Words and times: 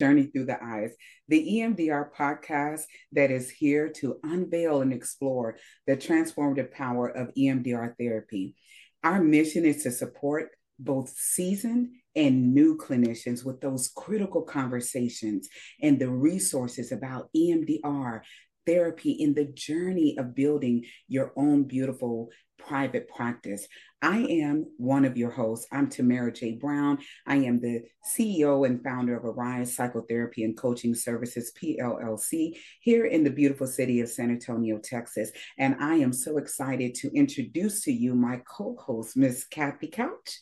Journey 0.00 0.24
Through 0.24 0.46
the 0.46 0.62
Eyes, 0.62 0.94
the 1.28 1.46
EMDR 1.58 2.08
podcast 2.16 2.82
that 3.12 3.30
is 3.30 3.50
here 3.50 3.90
to 3.96 4.18
unveil 4.22 4.80
and 4.80 4.92
explore 4.92 5.56
the 5.86 5.96
transformative 5.96 6.72
power 6.72 7.08
of 7.08 7.34
EMDR 7.36 7.94
therapy. 7.98 8.56
Our 9.04 9.22
mission 9.22 9.64
is 9.64 9.82
to 9.82 9.90
support 9.90 10.50
both 10.78 11.10
seasoned 11.10 11.90
and 12.16 12.54
new 12.54 12.76
clinicians 12.76 13.44
with 13.44 13.60
those 13.60 13.92
critical 13.94 14.42
conversations 14.42 15.48
and 15.82 15.98
the 15.98 16.08
resources 16.08 16.90
about 16.90 17.28
EMDR 17.36 18.22
therapy 18.70 19.10
in 19.10 19.34
the 19.34 19.46
journey 19.46 20.16
of 20.16 20.34
building 20.34 20.84
your 21.08 21.32
own 21.36 21.64
beautiful 21.64 22.30
private 22.56 23.08
practice. 23.08 23.66
I 24.00 24.18
am 24.18 24.66
one 24.76 25.04
of 25.04 25.16
your 25.16 25.30
hosts. 25.30 25.66
I'm 25.72 25.88
Tamera 25.88 26.32
J. 26.32 26.52
Brown. 26.52 26.98
I 27.26 27.36
am 27.36 27.58
the 27.58 27.82
CEO 28.16 28.64
and 28.64 28.82
founder 28.82 29.16
of 29.16 29.24
Arise 29.24 29.74
Psychotherapy 29.74 30.44
and 30.44 30.56
Coaching 30.56 30.94
Services, 30.94 31.52
PLLC, 31.60 32.56
here 32.80 33.06
in 33.06 33.24
the 33.24 33.30
beautiful 33.30 33.66
city 33.66 34.00
of 34.00 34.08
San 34.08 34.30
Antonio, 34.30 34.78
Texas. 34.78 35.32
And 35.58 35.74
I 35.80 35.96
am 35.96 36.12
so 36.12 36.38
excited 36.38 36.94
to 36.96 37.10
introduce 37.12 37.82
to 37.84 37.92
you 37.92 38.14
my 38.14 38.40
co 38.46 38.76
host, 38.78 39.16
Miss 39.16 39.44
Kathy 39.44 39.88
Couch. 39.88 40.40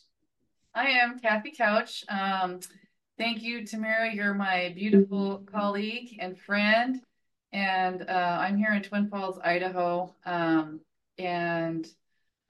I 0.74 0.90
am 0.90 1.18
Kathy 1.18 1.52
Couch. 1.52 2.04
Um, 2.10 2.60
thank 3.16 3.42
you, 3.42 3.62
Tamera. 3.62 4.14
You're 4.14 4.34
my 4.34 4.72
beautiful 4.76 5.44
colleague 5.50 6.18
and 6.20 6.38
friend. 6.38 7.00
And 7.52 8.02
uh, 8.02 8.38
I'm 8.40 8.56
here 8.56 8.72
in 8.72 8.82
Twin 8.82 9.08
Falls, 9.08 9.38
Idaho. 9.42 10.14
Um, 10.26 10.80
and 11.18 11.86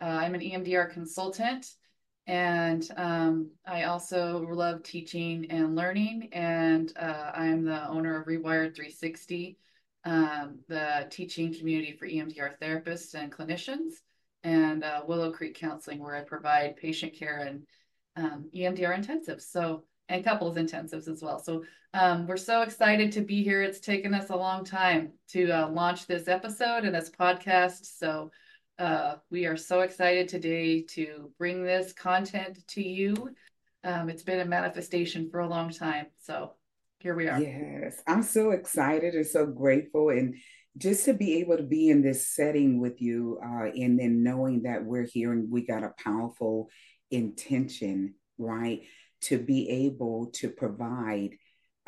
uh, 0.00 0.04
I'm 0.04 0.34
an 0.34 0.40
EMDR 0.40 0.92
consultant, 0.92 1.66
and 2.26 2.86
um, 2.96 3.50
I 3.66 3.84
also 3.84 4.46
love 4.50 4.82
teaching 4.82 5.50
and 5.50 5.74
learning. 5.74 6.28
And 6.32 6.92
uh, 6.96 7.32
I'm 7.34 7.64
the 7.64 7.88
owner 7.88 8.20
of 8.20 8.26
Rewired 8.26 8.76
360, 8.76 9.56
um, 10.04 10.58
the 10.68 11.06
teaching 11.10 11.54
community 11.54 11.96
for 11.98 12.06
EMDR 12.06 12.58
therapists 12.60 13.14
and 13.14 13.32
clinicians, 13.32 13.94
and 14.44 14.84
uh, 14.84 15.02
Willow 15.06 15.32
Creek 15.32 15.56
Counseling, 15.56 16.00
where 16.00 16.14
I 16.14 16.20
provide 16.20 16.76
patient 16.76 17.14
care 17.14 17.38
and 17.38 17.62
um, 18.16 18.50
EMDR 18.54 18.96
intensives. 18.96 19.42
So 19.42 19.84
and 20.08 20.24
couples 20.24 20.56
intensives 20.56 21.08
as 21.08 21.22
well. 21.22 21.38
So 21.38 21.64
um, 21.94 22.26
we're 22.26 22.36
so 22.36 22.62
excited 22.62 23.12
to 23.12 23.20
be 23.20 23.42
here. 23.42 23.62
It's 23.62 23.80
taken 23.80 24.14
us 24.14 24.30
a 24.30 24.36
long 24.36 24.64
time 24.64 25.12
to 25.28 25.50
uh, 25.50 25.68
launch 25.68 26.06
this 26.06 26.28
episode 26.28 26.84
and 26.84 26.94
this 26.94 27.10
podcast. 27.10 27.98
So 27.98 28.30
uh, 28.78 29.16
we 29.30 29.46
are 29.46 29.56
so 29.56 29.80
excited 29.80 30.28
today 30.28 30.82
to 30.82 31.30
bring 31.38 31.64
this 31.64 31.92
content 31.92 32.66
to 32.68 32.82
you. 32.82 33.30
Um, 33.84 34.08
it's 34.08 34.22
been 34.22 34.40
a 34.40 34.44
manifestation 34.44 35.30
for 35.30 35.40
a 35.40 35.48
long 35.48 35.70
time. 35.70 36.06
So 36.20 36.52
here 37.00 37.14
we 37.14 37.28
are. 37.28 37.40
Yes, 37.40 38.02
I'm 38.06 38.22
so 38.22 38.50
excited 38.50 39.14
and 39.14 39.26
so 39.26 39.46
grateful. 39.46 40.10
And 40.10 40.36
just 40.76 41.04
to 41.06 41.14
be 41.14 41.40
able 41.40 41.56
to 41.56 41.62
be 41.62 41.88
in 41.88 42.02
this 42.02 42.28
setting 42.28 42.80
with 42.80 43.00
you 43.00 43.40
uh, 43.44 43.64
and 43.64 43.98
then 43.98 44.22
knowing 44.22 44.62
that 44.62 44.84
we're 44.84 45.06
here 45.06 45.32
and 45.32 45.50
we 45.50 45.66
got 45.66 45.82
a 45.82 45.94
powerful 46.02 46.70
intention, 47.10 48.14
right? 48.36 48.82
To 49.22 49.38
be 49.38 49.68
able 49.68 50.30
to 50.34 50.48
provide 50.48 51.36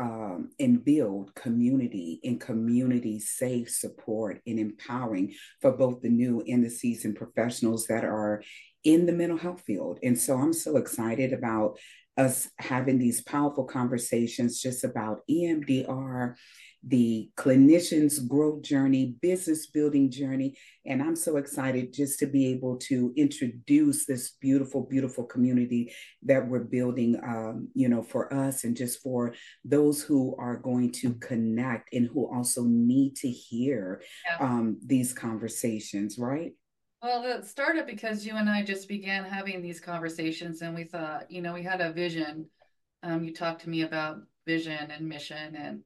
um, 0.00 0.50
and 0.58 0.82
build 0.82 1.34
community 1.34 2.20
and 2.24 2.40
community 2.40 3.20
safe 3.20 3.70
support 3.70 4.40
and 4.46 4.58
empowering 4.58 5.34
for 5.60 5.72
both 5.72 6.00
the 6.00 6.08
new 6.08 6.42
and 6.48 6.64
the 6.64 6.70
seasoned 6.70 7.16
professionals 7.16 7.86
that 7.88 8.04
are 8.04 8.42
in 8.82 9.04
the 9.04 9.12
mental 9.12 9.36
health 9.36 9.60
field. 9.60 9.98
And 10.02 10.18
so 10.18 10.38
I'm 10.38 10.54
so 10.54 10.78
excited 10.78 11.34
about 11.34 11.78
us 12.16 12.48
having 12.58 12.98
these 12.98 13.22
powerful 13.22 13.64
conversations 13.64 14.60
just 14.60 14.84
about 14.84 15.20
EMDR 15.30 16.34
the 16.86 17.30
clinician's 17.36 18.18
growth 18.20 18.62
journey, 18.62 19.16
business 19.20 19.66
building 19.66 20.10
journey. 20.10 20.56
And 20.86 21.02
I'm 21.02 21.16
so 21.16 21.36
excited 21.36 21.92
just 21.92 22.18
to 22.20 22.26
be 22.26 22.46
able 22.46 22.78
to 22.88 23.12
introduce 23.16 24.06
this 24.06 24.30
beautiful, 24.40 24.82
beautiful 24.82 25.24
community 25.24 25.94
that 26.22 26.48
we're 26.48 26.64
building, 26.64 27.20
um, 27.22 27.68
you 27.74 27.88
know, 27.88 28.02
for 28.02 28.32
us 28.32 28.64
and 28.64 28.76
just 28.76 29.02
for 29.02 29.34
those 29.64 30.02
who 30.02 30.34
are 30.38 30.56
going 30.56 30.90
to 30.92 31.14
connect 31.14 31.92
and 31.92 32.08
who 32.08 32.32
also 32.32 32.64
need 32.64 33.14
to 33.16 33.28
hear 33.28 34.00
yeah. 34.24 34.38
um, 34.44 34.78
these 34.84 35.12
conversations, 35.12 36.18
right? 36.18 36.52
Well, 37.02 37.24
it 37.24 37.46
started 37.46 37.86
because 37.86 38.26
you 38.26 38.36
and 38.36 38.48
I 38.48 38.62
just 38.62 38.86
began 38.86 39.24
having 39.24 39.62
these 39.62 39.80
conversations, 39.80 40.60
and 40.60 40.74
we 40.74 40.84
thought, 40.84 41.30
you 41.30 41.40
know, 41.40 41.54
we 41.54 41.62
had 41.62 41.80
a 41.80 41.92
vision. 41.92 42.46
Um, 43.02 43.24
you 43.24 43.32
talked 43.32 43.62
to 43.62 43.70
me 43.70 43.82
about 43.82 44.18
vision 44.46 44.90
and 44.90 45.08
mission, 45.08 45.56
and 45.56 45.80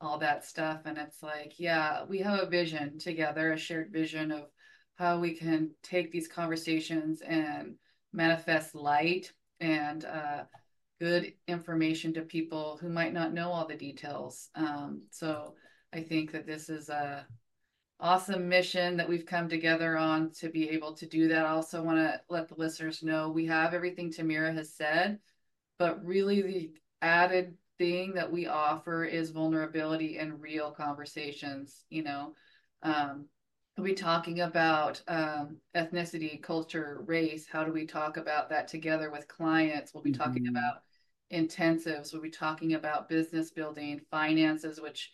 all 0.00 0.18
that 0.18 0.44
stuff. 0.44 0.82
And 0.84 0.98
it's 0.98 1.22
like, 1.22 1.54
yeah, 1.58 2.04
we 2.04 2.18
have 2.18 2.40
a 2.40 2.46
vision 2.46 2.98
together, 2.98 3.52
a 3.52 3.58
shared 3.58 3.92
vision 3.92 4.30
of 4.30 4.44
how 4.96 5.18
we 5.18 5.34
can 5.34 5.70
take 5.82 6.10
these 6.10 6.28
conversations 6.28 7.20
and 7.20 7.74
manifest 8.12 8.74
light 8.74 9.32
and 9.60 10.04
uh, 10.04 10.44
good 11.00 11.32
information 11.48 12.14
to 12.14 12.22
people 12.22 12.78
who 12.80 12.88
might 12.88 13.12
not 13.12 13.34
know 13.34 13.50
all 13.50 13.66
the 13.66 13.76
details. 13.76 14.48
Um, 14.54 15.02
so 15.10 15.54
I 15.92 16.00
think 16.00 16.32
that 16.32 16.46
this 16.46 16.68
is 16.68 16.88
a 16.88 17.26
awesome 17.98 18.48
mission 18.48 18.96
that 18.98 19.08
we've 19.08 19.24
come 19.24 19.48
together 19.48 19.96
on 19.96 20.30
to 20.30 20.50
be 20.50 20.68
able 20.70 20.94
to 20.94 21.06
do 21.06 21.28
that. 21.28 21.46
I 21.46 21.50
also 21.50 21.82
want 21.82 21.98
to 21.98 22.20
let 22.28 22.48
the 22.48 22.54
listeners 22.56 23.02
know 23.02 23.30
we 23.30 23.46
have 23.46 23.72
everything 23.72 24.10
Tamera 24.10 24.54
has 24.54 24.74
said, 24.74 25.18
but 25.78 26.04
really 26.04 26.42
the 26.42 26.70
added 27.00 27.54
thing 27.78 28.14
that 28.14 28.30
we 28.30 28.46
offer 28.46 29.04
is 29.04 29.30
vulnerability 29.30 30.18
and 30.18 30.40
real 30.40 30.70
conversations 30.70 31.84
you 31.90 32.02
know? 32.02 32.34
Um, 32.82 33.26
we 33.78 33.92
talking 33.92 34.40
about 34.40 35.02
um, 35.06 35.58
ethnicity 35.76 36.42
culture 36.42 37.02
race? 37.06 37.46
How 37.50 37.62
do 37.62 37.72
we 37.72 37.86
talk 37.86 38.16
about 38.16 38.48
that 38.48 38.68
together 38.68 39.10
with 39.10 39.28
clients? 39.28 39.92
We'll 39.92 40.02
be 40.02 40.12
mm-hmm. 40.12 40.22
talking 40.22 40.48
about 40.48 40.82
intensives. 41.32 42.12
We'll 42.12 42.22
be 42.22 42.30
talking 42.30 42.74
about 42.74 43.08
business 43.08 43.50
building 43.50 44.00
finances 44.10 44.80
which 44.80 45.12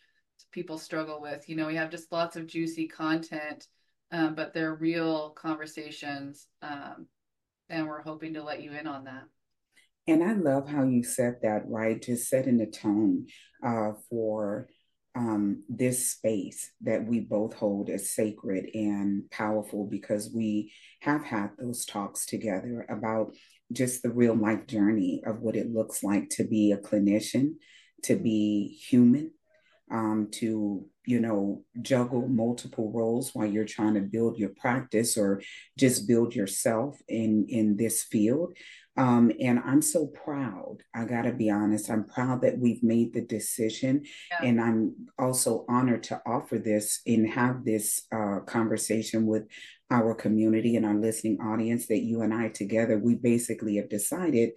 people 0.53 0.79
struggle 0.79 1.21
with. 1.21 1.49
You 1.49 1.57
know 1.57 1.67
we 1.67 1.77
have 1.77 1.91
just 1.91 2.13
lots 2.13 2.37
of 2.37 2.47
juicy 2.47 2.87
content 2.87 3.67
um, 4.13 4.35
but 4.35 4.53
they're 4.53 4.75
real 4.75 5.31
conversations 5.31 6.47
um, 6.61 7.07
and 7.69 7.87
we're 7.87 8.03
hoping 8.03 8.35
to 8.35 8.43
let 8.43 8.63
you 8.63 8.73
in 8.73 8.87
on 8.87 9.05
that 9.05 9.25
and 10.07 10.23
I 10.23 10.33
love 10.33 10.69
how 10.69 10.85
you 10.85 11.05
said 11.05 11.37
that, 11.43 11.63
right? 11.69 12.01
Just 12.01 12.29
setting 12.29 12.59
the 12.59 12.67
tone 12.67 13.27
uh, 13.65 13.93
for 14.11 14.69
um, 15.15 15.63
this 15.69 16.11
space 16.13 16.71
that 16.81 17.07
we 17.07 17.21
both 17.21 17.55
hold 17.55 17.91
as 17.91 18.11
sacred 18.11 18.71
and 18.75 19.31
powerful 19.31 19.87
because 19.87 20.33
we 20.35 20.73
have 21.01 21.23
had 21.23 21.51
those 21.59 21.85
talks 21.85 22.27
together 22.27 22.87
about 22.89 23.35
just 23.73 24.03
the 24.03 24.11
real 24.11 24.35
life 24.35 24.67
journey 24.67 25.23
of 25.27 25.41
what 25.41 25.57
it 25.57 25.73
looks 25.73 26.03
like 26.03 26.31
to 26.31 26.45
be 26.45 26.73
a 26.73 26.79
clinician, 26.79 27.55
to 28.03 28.17
be 28.17 28.79
human, 28.89 29.31
um, 29.91 30.29
to 30.33 30.87
you 31.05 31.21
know 31.21 31.65
juggle 31.83 32.29
multiple 32.29 32.91
roles 32.93 33.35
while 33.35 33.47
you're 33.47 33.65
trying 33.65 33.95
to 33.95 34.01
build 34.01 34.39
your 34.39 34.51
practice 34.51 35.17
or 35.17 35.43
just 35.79 36.07
build 36.09 36.35
yourself 36.35 36.99
in 37.09 37.47
in 37.49 37.77
this 37.77 38.03
field 38.05 38.57
um, 38.97 39.33
and 39.41 39.59
I'm 39.59 39.81
so 39.81 40.07
proud. 40.07 40.79
I 40.95 41.07
got 41.07 41.23
to 41.23 41.33
be 41.33 41.51
honest. 41.51 41.91
I'm 41.91 42.05
proud 42.05 42.43
that 42.43 42.59
we've 42.59 42.83
made 42.83 43.15
the 43.15 43.23
decision. 43.23 44.05
Yeah. 44.31 44.49
And 44.49 44.61
I'm 44.61 44.95
also 45.19 45.65
honored 45.69 46.03
to 46.05 46.21
offer 46.27 46.59
this 46.59 47.01
and 47.07 47.29
have 47.31 47.65
this 47.65 48.03
uh, 48.13 48.41
conversation 48.41 49.27
with 49.27 49.45
our 49.91 50.15
community 50.15 50.77
and 50.77 50.85
our 50.85 50.95
listening 50.95 51.39
audience 51.41 51.87
that 51.87 52.03
you 52.03 52.21
and 52.21 52.35
I 52.35 52.49
together, 52.49 52.99
we 52.99 53.15
basically 53.15 53.77
have 53.77 53.89
decided 53.89 54.51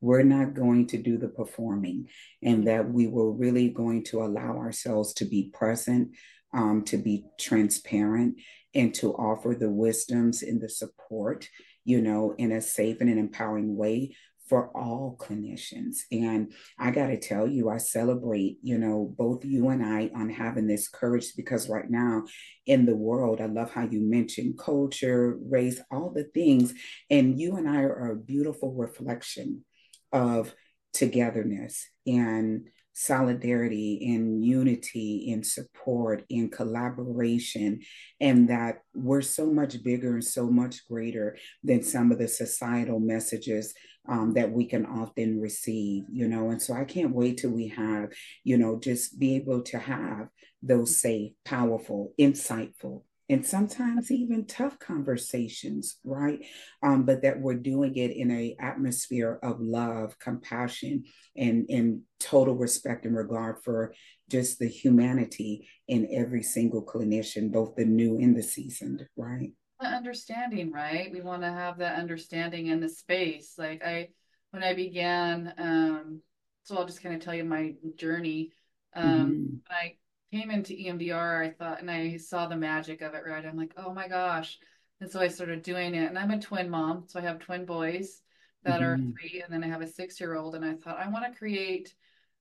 we're 0.00 0.22
not 0.22 0.54
going 0.54 0.88
to 0.88 0.98
do 0.98 1.16
the 1.16 1.28
performing 1.28 2.08
and 2.42 2.66
that 2.66 2.90
we 2.90 3.06
were 3.06 3.32
really 3.32 3.68
going 3.68 4.04
to 4.04 4.22
allow 4.22 4.56
ourselves 4.56 5.14
to 5.14 5.24
be 5.24 5.50
present, 5.54 6.10
um, 6.52 6.84
to 6.84 6.96
be 6.96 7.24
transparent, 7.38 8.36
and 8.74 8.94
to 8.94 9.12
offer 9.14 9.56
the 9.58 9.70
wisdoms 9.70 10.42
and 10.42 10.60
the 10.60 10.68
support 10.68 11.48
you 11.86 12.02
know, 12.02 12.34
in 12.36 12.52
a 12.52 12.60
safe 12.60 13.00
and 13.00 13.08
an 13.08 13.16
empowering 13.16 13.76
way 13.76 14.14
for 14.48 14.76
all 14.76 15.16
clinicians. 15.18 15.98
And 16.12 16.52
I 16.78 16.90
got 16.90 17.08
to 17.08 17.18
tell 17.18 17.48
you, 17.48 17.68
I 17.68 17.78
celebrate, 17.78 18.58
you 18.62 18.78
know, 18.78 19.12
both 19.16 19.44
you 19.44 19.68
and 19.68 19.84
I 19.84 20.10
on 20.14 20.30
having 20.30 20.66
this 20.66 20.88
courage 20.88 21.34
because 21.36 21.68
right 21.68 21.88
now 21.88 22.24
in 22.66 22.86
the 22.86 22.94
world, 22.94 23.40
I 23.40 23.46
love 23.46 23.72
how 23.72 23.88
you 23.88 24.00
mentioned 24.00 24.58
culture, 24.58 25.36
race, 25.48 25.80
all 25.90 26.10
the 26.10 26.24
things. 26.24 26.74
And 27.10 27.40
you 27.40 27.56
and 27.56 27.68
I 27.68 27.82
are 27.82 28.12
a 28.12 28.16
beautiful 28.16 28.72
reflection 28.74 29.64
of 30.12 30.54
togetherness 30.92 31.88
and 32.06 32.68
solidarity 32.98 34.14
and 34.14 34.42
unity 34.42 35.30
and 35.30 35.46
support 35.46 36.24
and 36.30 36.50
collaboration 36.50 37.78
and 38.22 38.48
that 38.48 38.78
we're 38.94 39.20
so 39.20 39.52
much 39.52 39.84
bigger 39.84 40.14
and 40.14 40.24
so 40.24 40.46
much 40.46 40.88
greater 40.88 41.36
than 41.62 41.82
some 41.82 42.10
of 42.10 42.16
the 42.16 42.26
societal 42.26 42.98
messages 42.98 43.74
um, 44.08 44.32
that 44.32 44.50
we 44.50 44.64
can 44.64 44.86
often 44.86 45.38
receive, 45.38 46.04
you 46.10 46.26
know. 46.26 46.48
And 46.48 46.62
so 46.62 46.72
I 46.72 46.84
can't 46.84 47.14
wait 47.14 47.36
till 47.36 47.50
we 47.50 47.68
have, 47.68 48.08
you 48.44 48.56
know, 48.56 48.78
just 48.80 49.18
be 49.18 49.36
able 49.36 49.60
to 49.64 49.78
have 49.78 50.28
those 50.62 50.98
safe, 50.98 51.32
powerful, 51.44 52.14
insightful, 52.18 53.02
and 53.28 53.44
sometimes 53.44 54.10
even 54.10 54.46
tough 54.46 54.78
conversations, 54.78 55.98
right? 56.04 56.38
Um, 56.82 57.04
but 57.04 57.22
that 57.22 57.40
we're 57.40 57.54
doing 57.54 57.96
it 57.96 58.12
in 58.12 58.30
a 58.30 58.56
atmosphere 58.60 59.38
of 59.42 59.60
love, 59.60 60.18
compassion, 60.18 61.04
and 61.36 61.66
in 61.68 62.02
total 62.20 62.54
respect 62.54 63.04
and 63.04 63.16
regard 63.16 63.56
for 63.64 63.94
just 64.30 64.58
the 64.58 64.68
humanity 64.68 65.68
in 65.88 66.08
every 66.12 66.42
single 66.42 66.84
clinician, 66.84 67.52
both 67.52 67.74
the 67.74 67.84
new 67.84 68.18
and 68.18 68.36
the 68.36 68.42
seasoned, 68.42 69.06
right? 69.16 69.50
understanding, 69.80 70.72
right? 70.72 71.10
We 71.12 71.20
want 71.20 71.42
to 71.42 71.50
have 71.50 71.78
that 71.78 71.98
understanding 71.98 72.68
in 72.68 72.80
the 72.80 72.88
space. 72.88 73.54
Like 73.58 73.84
I, 73.84 74.08
when 74.50 74.62
I 74.62 74.74
began, 74.74 75.52
um, 75.58 76.22
so 76.62 76.76
I'll 76.76 76.86
just 76.86 77.02
kind 77.02 77.14
of 77.14 77.20
tell 77.20 77.34
you 77.34 77.44
my 77.44 77.74
journey. 77.96 78.52
Um, 78.94 79.30
mm-hmm. 79.30 79.56
I 79.70 79.96
came 80.32 80.50
into 80.50 80.74
EMDR, 80.74 81.46
I 81.46 81.50
thought, 81.50 81.80
and 81.80 81.90
I 81.90 82.16
saw 82.16 82.46
the 82.46 82.56
magic 82.56 83.00
of 83.02 83.14
it, 83.14 83.22
right? 83.26 83.44
I'm 83.44 83.56
like, 83.56 83.74
oh 83.76 83.92
my 83.92 84.08
gosh. 84.08 84.58
And 85.00 85.10
so 85.10 85.20
I 85.20 85.28
started 85.28 85.62
doing 85.62 85.94
it. 85.94 86.08
And 86.08 86.18
I'm 86.18 86.30
a 86.30 86.40
twin 86.40 86.70
mom. 86.70 87.04
So 87.06 87.18
I 87.18 87.22
have 87.22 87.38
twin 87.38 87.64
boys 87.64 88.22
that 88.64 88.80
mm-hmm. 88.80 89.10
are 89.10 89.12
three, 89.12 89.42
and 89.42 89.52
then 89.52 89.62
I 89.62 89.68
have 89.68 89.82
a 89.82 89.86
six 89.86 90.20
year 90.20 90.36
old. 90.36 90.54
And 90.54 90.64
I 90.64 90.74
thought, 90.74 90.98
I 90.98 91.08
want 91.08 91.24
to 91.30 91.38
create 91.38 91.94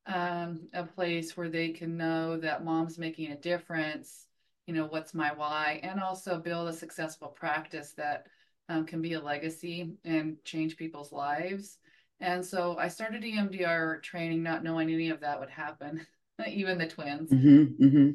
um, 0.07 0.67
a 0.73 0.83
place 0.83 1.35
where 1.35 1.49
they 1.49 1.69
can 1.69 1.97
know 1.97 2.37
that 2.37 2.63
mom's 2.63 2.97
making 2.97 3.31
a 3.31 3.37
difference 3.37 4.27
you 4.65 4.73
know 4.73 4.85
what's 4.85 5.13
my 5.13 5.31
why 5.33 5.79
and 5.83 5.99
also 5.99 6.39
build 6.39 6.67
a 6.67 6.73
successful 6.73 7.27
practice 7.27 7.93
that 7.93 8.27
um, 8.69 8.85
can 8.85 9.01
be 9.01 9.13
a 9.13 9.21
legacy 9.21 9.91
and 10.03 10.37
change 10.43 10.75
people's 10.75 11.11
lives 11.11 11.77
and 12.19 12.43
so 12.45 12.75
i 12.77 12.87
started 12.87 13.23
emdr 13.23 14.01
training 14.01 14.41
not 14.41 14.63
knowing 14.63 14.89
any 14.89 15.09
of 15.09 15.19
that 15.19 15.39
would 15.39 15.49
happen 15.49 16.05
even 16.47 16.77
the 16.77 16.87
twins 16.87 17.31
mm-hmm, 17.31 17.83
mm-hmm. 17.83 18.11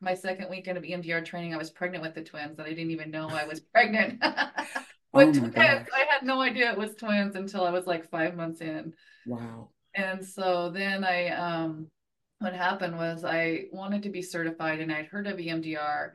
my 0.00 0.14
second 0.14 0.48
weekend 0.50 0.78
of 0.78 0.84
emdr 0.84 1.24
training 1.24 1.54
i 1.54 1.58
was 1.58 1.70
pregnant 1.70 2.02
with 2.02 2.14
the 2.14 2.22
twins 2.22 2.58
and 2.58 2.66
i 2.66 2.70
didn't 2.70 2.90
even 2.90 3.10
know 3.10 3.28
i 3.28 3.44
was 3.44 3.60
pregnant 3.72 4.20
with 5.12 5.36
oh 5.36 5.40
twins 5.40 5.54
i 5.54 6.04
had 6.08 6.22
no 6.22 6.40
idea 6.40 6.70
it 6.70 6.78
was 6.78 6.94
twins 6.94 7.36
until 7.36 7.64
i 7.64 7.70
was 7.70 7.86
like 7.86 8.08
five 8.10 8.36
months 8.36 8.60
in 8.60 8.92
wow 9.26 9.68
and 9.94 10.24
so 10.24 10.70
then 10.70 11.04
i 11.04 11.28
um 11.28 11.86
what 12.40 12.54
happened 12.54 12.96
was 12.96 13.22
I 13.22 13.66
wanted 13.70 14.02
to 14.02 14.08
be 14.08 14.22
certified 14.22 14.80
and 14.80 14.90
I'd 14.90 15.06
heard 15.06 15.26
of 15.26 15.36
EMDR. 15.36 16.12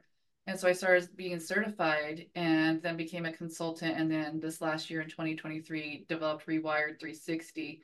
And 0.48 0.60
so 0.60 0.68
I 0.68 0.74
started 0.74 1.16
being 1.16 1.40
certified 1.40 2.26
and 2.36 2.82
then 2.82 2.98
became 2.98 3.26
a 3.26 3.32
consultant. 3.32 3.98
And 3.98 4.12
then 4.12 4.40
this 4.40 4.60
last 4.60 4.90
year 4.90 5.02
in 5.02 5.10
2023, 5.10 6.06
developed 6.10 6.48
Rewired 6.48 7.00
360 7.00 7.82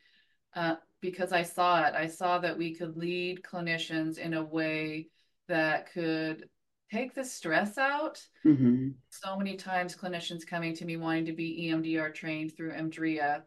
uh, 0.55 0.75
because 1.01 1.31
I 1.31 1.43
saw 1.43 1.83
it. 1.85 1.93
I 1.95 2.07
saw 2.07 2.39
that 2.39 2.57
we 2.57 2.75
could 2.75 2.97
lead 2.97 3.43
clinicians 3.43 4.17
in 4.17 4.33
a 4.33 4.43
way 4.43 5.07
that 5.47 5.91
could 5.91 6.47
take 6.91 7.15
the 7.15 7.23
stress 7.23 7.77
out. 7.77 8.21
Mm-hmm. 8.45 8.89
So 9.09 9.37
many 9.37 9.55
times, 9.55 9.95
clinicians 9.95 10.45
coming 10.45 10.75
to 10.75 10.85
me 10.85 10.97
wanting 10.97 11.25
to 11.25 11.33
be 11.33 11.69
EMDR 11.69 12.13
trained 12.13 12.55
through 12.55 12.73
EMDRIA, 12.73 13.43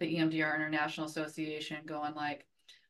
the 0.00 0.16
EMDR 0.16 0.54
International 0.54 1.06
Association, 1.06 1.78
going 1.86 2.14
like, 2.14 2.46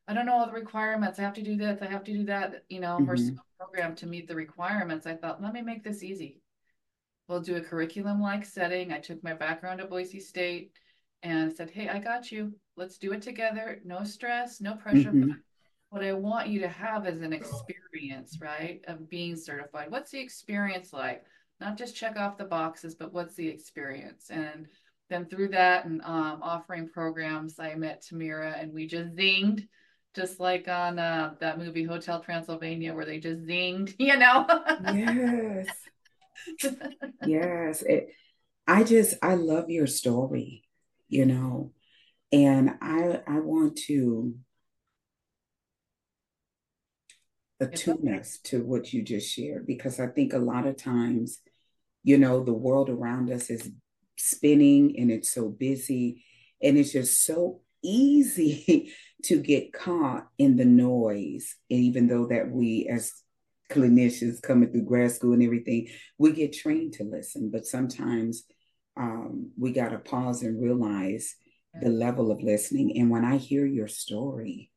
I 0.07 0.13
don't 0.13 0.25
know 0.25 0.39
all 0.39 0.45
the 0.45 0.53
requirements. 0.53 1.19
I 1.19 1.23
have 1.23 1.33
to 1.33 1.43
do 1.43 1.57
this. 1.57 1.81
I 1.81 1.87
have 1.87 2.03
to 2.05 2.13
do 2.13 2.23
that. 2.25 2.63
You 2.69 2.79
know, 2.79 2.95
mm-hmm. 2.95 3.05
we're 3.05 3.17
so 3.17 3.33
programmed 3.59 3.97
to 3.97 4.07
meet 4.07 4.27
the 4.27 4.35
requirements. 4.35 5.05
I 5.05 5.15
thought, 5.15 5.41
let 5.41 5.53
me 5.53 5.61
make 5.61 5.83
this 5.83 6.03
easy. 6.03 6.41
We'll 7.27 7.41
do 7.41 7.57
a 7.57 7.61
curriculum 7.61 8.21
like 8.21 8.45
setting. 8.45 8.93
I 8.93 8.99
took 8.99 9.21
my 9.23 9.33
background 9.33 9.81
at 9.81 9.89
Boise 9.89 10.21
State 10.21 10.71
and 11.23 11.53
said, 11.53 11.69
hey, 11.69 11.89
I 11.89 11.99
got 11.99 12.31
you. 12.31 12.53
Let's 12.77 12.97
do 12.97 13.11
it 13.11 13.21
together. 13.21 13.81
No 13.83 14.03
stress, 14.03 14.61
no 14.61 14.75
pressure. 14.75 15.11
Mm-hmm. 15.11 15.31
What 15.89 16.03
I 16.03 16.13
want 16.13 16.49
you 16.49 16.59
to 16.61 16.67
have 16.67 17.07
is 17.07 17.21
an 17.21 17.33
experience, 17.33 18.37
right, 18.39 18.81
of 18.87 19.09
being 19.09 19.35
certified. 19.35 19.89
What's 19.89 20.11
the 20.11 20.19
experience 20.19 20.93
like? 20.93 21.23
Not 21.59 21.77
just 21.77 21.95
check 21.95 22.17
off 22.17 22.37
the 22.37 22.45
boxes, 22.45 22.93
but 22.93 23.13
what's 23.13 23.35
the 23.35 23.47
experience? 23.47 24.29
And 24.29 24.67
then 25.09 25.25
through 25.25 25.49
that 25.49 25.85
and 25.85 26.01
um, 26.03 26.39
offering 26.43 26.87
programs, 26.89 27.57
I 27.59 27.73
met 27.75 28.03
Tamera 28.03 28.61
and 28.61 28.73
we 28.73 28.85
just 28.85 29.15
zinged 29.15 29.67
just 30.15 30.39
like 30.39 30.67
on 30.67 30.99
uh, 30.99 31.33
that 31.39 31.57
movie 31.57 31.83
Hotel 31.83 32.19
Transylvania 32.19 32.93
where 32.93 33.05
they 33.05 33.19
just 33.19 33.45
zinged, 33.45 33.95
you 33.99 34.17
know? 34.17 34.45
yes. 34.93 35.67
yes. 37.25 37.81
It, 37.83 38.09
I 38.67 38.83
just, 38.83 39.15
I 39.21 39.35
love 39.35 39.69
your 39.69 39.87
story, 39.87 40.63
you 41.07 41.25
know, 41.25 41.71
and 42.31 42.71
I, 42.81 43.21
I 43.27 43.39
want 43.39 43.77
to 43.87 44.35
attune 47.59 48.13
us 48.13 48.39
to 48.45 48.63
what 48.63 48.93
you 48.93 49.01
just 49.01 49.33
shared 49.33 49.65
because 49.65 49.99
I 49.99 50.07
think 50.07 50.33
a 50.33 50.39
lot 50.39 50.67
of 50.67 50.77
times, 50.77 51.39
you 52.03 52.17
know, 52.17 52.43
the 52.43 52.53
world 52.53 52.89
around 52.89 53.31
us 53.31 53.49
is 53.49 53.71
spinning 54.17 54.95
and 54.97 55.11
it's 55.11 55.31
so 55.31 55.49
busy 55.49 56.23
and 56.61 56.77
it's 56.77 56.91
just 56.91 57.25
so 57.25 57.61
easy 57.83 58.93
to 59.23 59.39
get 59.39 59.73
caught 59.73 60.27
in 60.37 60.55
the 60.57 60.65
noise, 60.65 61.55
and 61.69 61.79
even 61.79 62.07
though 62.07 62.27
that 62.27 62.49
we 62.49 62.87
as 62.87 63.13
clinicians 63.71 64.41
coming 64.41 64.71
through 64.71 64.83
grad 64.83 65.11
school 65.11 65.33
and 65.33 65.43
everything, 65.43 65.87
we 66.17 66.31
get 66.31 66.53
trained 66.53 66.93
to 66.93 67.03
listen, 67.03 67.49
but 67.51 67.65
sometimes 67.65 68.43
um, 68.95 69.51
we 69.57 69.71
got 69.71 69.89
to 69.89 69.99
pause 69.99 70.41
and 70.41 70.61
realize 70.61 71.35
the 71.81 71.89
level 71.89 72.31
of 72.31 72.41
listening. 72.41 72.97
And 72.97 73.09
when 73.09 73.25
I 73.25 73.37
hear 73.37 73.65
your 73.65 73.87
story 73.87 74.71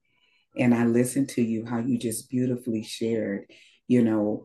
and 0.56 0.74
I 0.74 0.84
listen 0.84 1.26
to 1.28 1.42
you, 1.42 1.64
how 1.64 1.78
you 1.78 1.98
just 1.98 2.30
beautifully 2.30 2.82
shared, 2.82 3.46
you 3.86 4.02
know, 4.02 4.44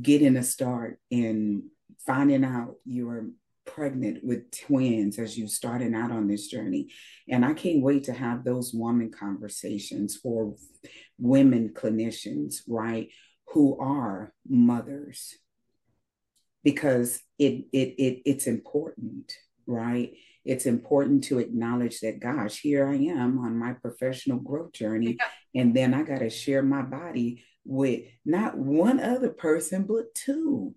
getting 0.00 0.36
a 0.36 0.42
start 0.42 0.98
in 1.10 1.70
finding 2.06 2.44
out 2.44 2.76
your 2.84 3.26
pregnant 3.64 4.24
with 4.24 4.50
twins 4.50 5.18
as 5.18 5.36
you 5.36 5.48
starting 5.48 5.94
out 5.94 6.12
on 6.12 6.28
this 6.28 6.46
journey. 6.46 6.88
And 7.28 7.44
I 7.44 7.52
can't 7.52 7.82
wait 7.82 8.04
to 8.04 8.12
have 8.12 8.44
those 8.44 8.72
woman 8.72 9.10
conversations 9.10 10.16
for 10.16 10.54
women 11.18 11.70
clinicians, 11.74 12.62
right, 12.68 13.08
who 13.48 13.78
are 13.78 14.32
mothers. 14.48 15.34
Because 16.62 17.20
it 17.38 17.66
it 17.72 17.94
it 17.98 18.22
it's 18.24 18.46
important, 18.46 19.32
right? 19.66 20.12
It's 20.46 20.66
important 20.66 21.24
to 21.24 21.38
acknowledge 21.38 22.00
that, 22.00 22.20
gosh, 22.20 22.60
here 22.60 22.88
I 22.88 22.94
am 22.94 23.38
on 23.38 23.58
my 23.58 23.72
professional 23.74 24.38
growth 24.38 24.72
journey. 24.72 25.16
Yeah. 25.18 25.60
And 25.60 25.74
then 25.74 25.92
I 25.92 26.02
got 26.02 26.20
to 26.20 26.30
share 26.30 26.62
my 26.62 26.82
body 26.82 27.44
with 27.64 28.02
not 28.24 28.56
one 28.56 29.00
other 29.00 29.30
person, 29.30 29.82
but 29.82 30.14
two 30.14 30.74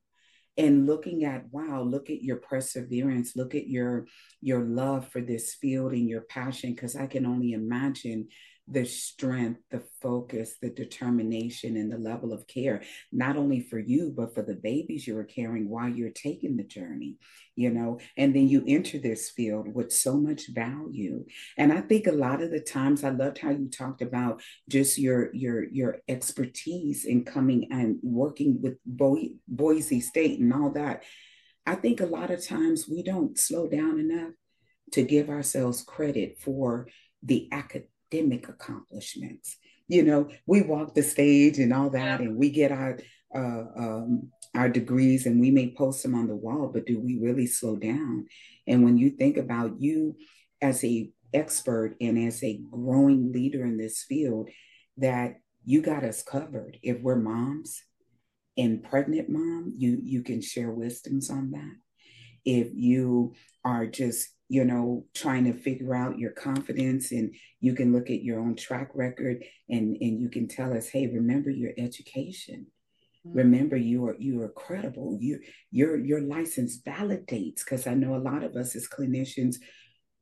and 0.60 0.86
looking 0.86 1.24
at 1.24 1.46
wow 1.52 1.82
look 1.82 2.10
at 2.10 2.22
your 2.22 2.36
perseverance 2.36 3.36
look 3.36 3.56
at 3.56 3.68
your 3.68 4.06
your 4.42 4.62
love 4.62 5.08
for 5.08 5.22
this 5.22 5.54
field 5.56 5.94
and 5.94 6.10
your 6.10 6.22
passion 6.22 6.74
because 6.74 6.96
i 6.96 7.08
can 7.08 7.26
only 7.26 7.54
imagine 7.54 8.28
the 8.72 8.86
strength, 8.86 9.62
the 9.72 9.84
focus, 10.02 10.56
the 10.62 10.70
determination, 10.70 11.76
and 11.76 11.92
the 11.92 11.98
level 11.98 12.32
of 12.32 12.48
care, 12.48 12.82
not 13.12 13.36
only 13.36 13.60
for 13.60 13.80
you, 13.80 14.14
but 14.16 14.34
for 14.34 14.44
the 14.44 14.56
babies 14.56 15.08
you 15.08 15.18
are 15.18 15.24
carrying 15.24 15.70
while 15.70 15.90
you're 15.90 16.12
taking 16.12 16.56
the 16.56 16.64
journey, 16.64 17.18
you 17.56 17.72
know, 17.72 18.00
and 18.16 18.36
then 18.36 18.48
you 18.48 18.64
enter 18.68 19.00
this 19.00 19.32
field 19.32 19.74
with 19.74 19.92
so 19.92 20.18
much 20.18 20.50
value. 20.50 21.26
And 21.58 21.74
I 21.74 21.82
think 21.82 22.06
a 22.08 22.12
lot 22.12 22.42
of 22.42 22.52
the 22.52 22.60
times 22.60 23.04
I 23.04 23.10
loved 23.10 23.40
how 23.40 23.50
you 23.50 23.70
talked 23.70 24.02
about 24.02 24.42
just 24.70 24.98
your 24.98 25.34
your 25.34 25.68
your 25.70 25.98
expertise 26.08 27.06
in 27.06 27.26
coming 27.26 27.70
and 27.72 27.98
working 28.04 28.62
with 28.62 28.78
Bo- 28.86 29.18
Boise 29.48 30.02
State 30.02 30.40
and 30.40 30.54
all 30.54 30.70
that. 30.72 31.04
I 31.66 31.76
think 31.76 32.02
a 32.02 32.06
lot 32.06 32.32
of 32.32 32.46
times 32.46 32.88
we 32.90 33.04
don't 33.04 33.38
slow 33.38 33.68
down 33.68 34.00
enough 34.00 34.32
to 34.94 35.04
give 35.04 35.30
ourselves 35.30 35.84
credit 35.84 36.40
for 36.40 36.88
the 37.22 37.48
academic 37.52 37.90
academic 38.12 38.50
accomplishments. 38.50 39.58
You 39.88 40.04
know, 40.04 40.30
we 40.46 40.62
walk 40.62 40.94
the 40.94 41.04
stage 41.04 41.58
and 41.58 41.74
all 41.74 41.90
that, 41.92 42.20
and 42.20 42.38
we 42.38 42.50
get 42.50 42.72
our 42.72 43.00
uh, 43.36 43.64
um, 43.78 44.32
our 44.56 44.70
degrees 44.70 45.28
and 45.28 45.40
we 45.40 45.52
may 45.52 45.72
post 45.76 46.02
them 46.02 46.16
on 46.16 46.28
the 46.28 46.36
wall, 46.36 46.72
but 46.74 46.88
do 46.88 47.00
we 47.00 47.20
really 47.22 47.46
slow 47.46 47.76
down? 47.76 48.26
And 48.66 48.84
when 48.84 48.98
you 48.98 49.12
think 49.12 49.38
about 49.38 49.80
you 49.80 50.16
as 50.60 50.84
a 50.84 51.12
expert 51.32 51.96
and 52.02 52.18
as 52.18 52.44
a 52.44 52.60
growing 52.72 53.32
leader 53.32 53.64
in 53.64 53.78
this 53.78 54.04
field, 54.04 54.50
that 54.98 55.36
you 55.64 55.82
got 55.84 56.04
us 56.04 56.24
covered. 56.24 56.80
If 56.82 57.00
we're 57.02 57.16
moms 57.16 57.84
and 58.58 58.84
pregnant 58.84 59.30
mom, 59.30 59.74
you 59.76 60.00
you 60.04 60.24
can 60.24 60.42
share 60.42 60.72
wisdoms 60.72 61.30
on 61.30 61.52
that. 61.52 61.76
If 62.44 62.70
you 62.74 63.36
are 63.64 63.86
just 63.86 64.30
you 64.50 64.66
know, 64.66 65.06
trying 65.14 65.46
to 65.46 65.54
figure 65.54 65.96
out 65.96 66.18
your 66.18 66.32
confidence 66.32 67.12
and 67.12 67.36
you 67.62 67.76
can 67.76 67.94
look 67.94 68.10
at 68.10 68.24
your 68.24 68.40
own 68.40 68.56
track 68.56 68.90
record 68.96 69.44
and, 69.70 69.96
and 70.02 70.20
you 70.20 70.28
can 70.28 70.48
tell 70.48 70.76
us, 70.76 70.90
hey, 70.90 71.06
remember 71.06 71.52
your 71.52 71.72
education. 71.78 72.66
Mm-hmm. 73.26 73.38
Remember 73.38 73.78
you 73.78 74.06
are 74.08 74.16
you 74.18 74.42
are 74.42 74.50
credible. 74.50 75.18
You 75.22 75.40
your 75.72 75.98
your 75.98 76.22
license 76.22 76.82
validates 76.82 77.60
because 77.64 77.86
I 77.86 77.94
know 77.94 78.16
a 78.16 78.18
lot 78.18 78.44
of 78.44 78.56
us 78.56 78.76
as 78.76 78.88
clinicians, 78.88 79.58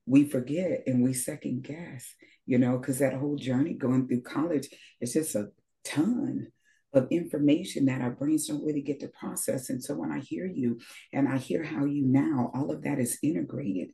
we 0.06 0.26
forget 0.26 0.84
and 0.88 1.04
we 1.04 1.14
second 1.14 1.64
guess, 1.64 2.14
you 2.46 2.58
know, 2.58 2.78
because 2.78 3.00
that 3.00 3.14
whole 3.14 3.38
journey 3.38 3.76
going 3.76 4.08
through 4.08 4.22
college 4.22 4.68
is 5.00 5.14
just 5.14 5.36
a 5.36 5.50
ton 5.86 6.48
of 6.94 7.08
information 7.12 7.86
that 7.86 8.02
our 8.02 8.12
brains 8.12 8.48
don't 8.48 8.66
really 8.66 8.82
get 8.82 9.00
to 9.02 9.08
process. 9.10 9.70
And 9.70 9.82
so 9.82 9.94
when 9.94 10.12
I 10.12 10.20
hear 10.20 10.46
you 10.46 10.80
and 11.14 11.30
I 11.30 11.38
hear 11.38 11.64
how 11.64 11.86
you 11.86 12.06
now, 12.06 12.52
all 12.54 12.72
of 12.72 12.82
that 12.84 13.00
is 13.00 13.20
integrated 13.22 13.90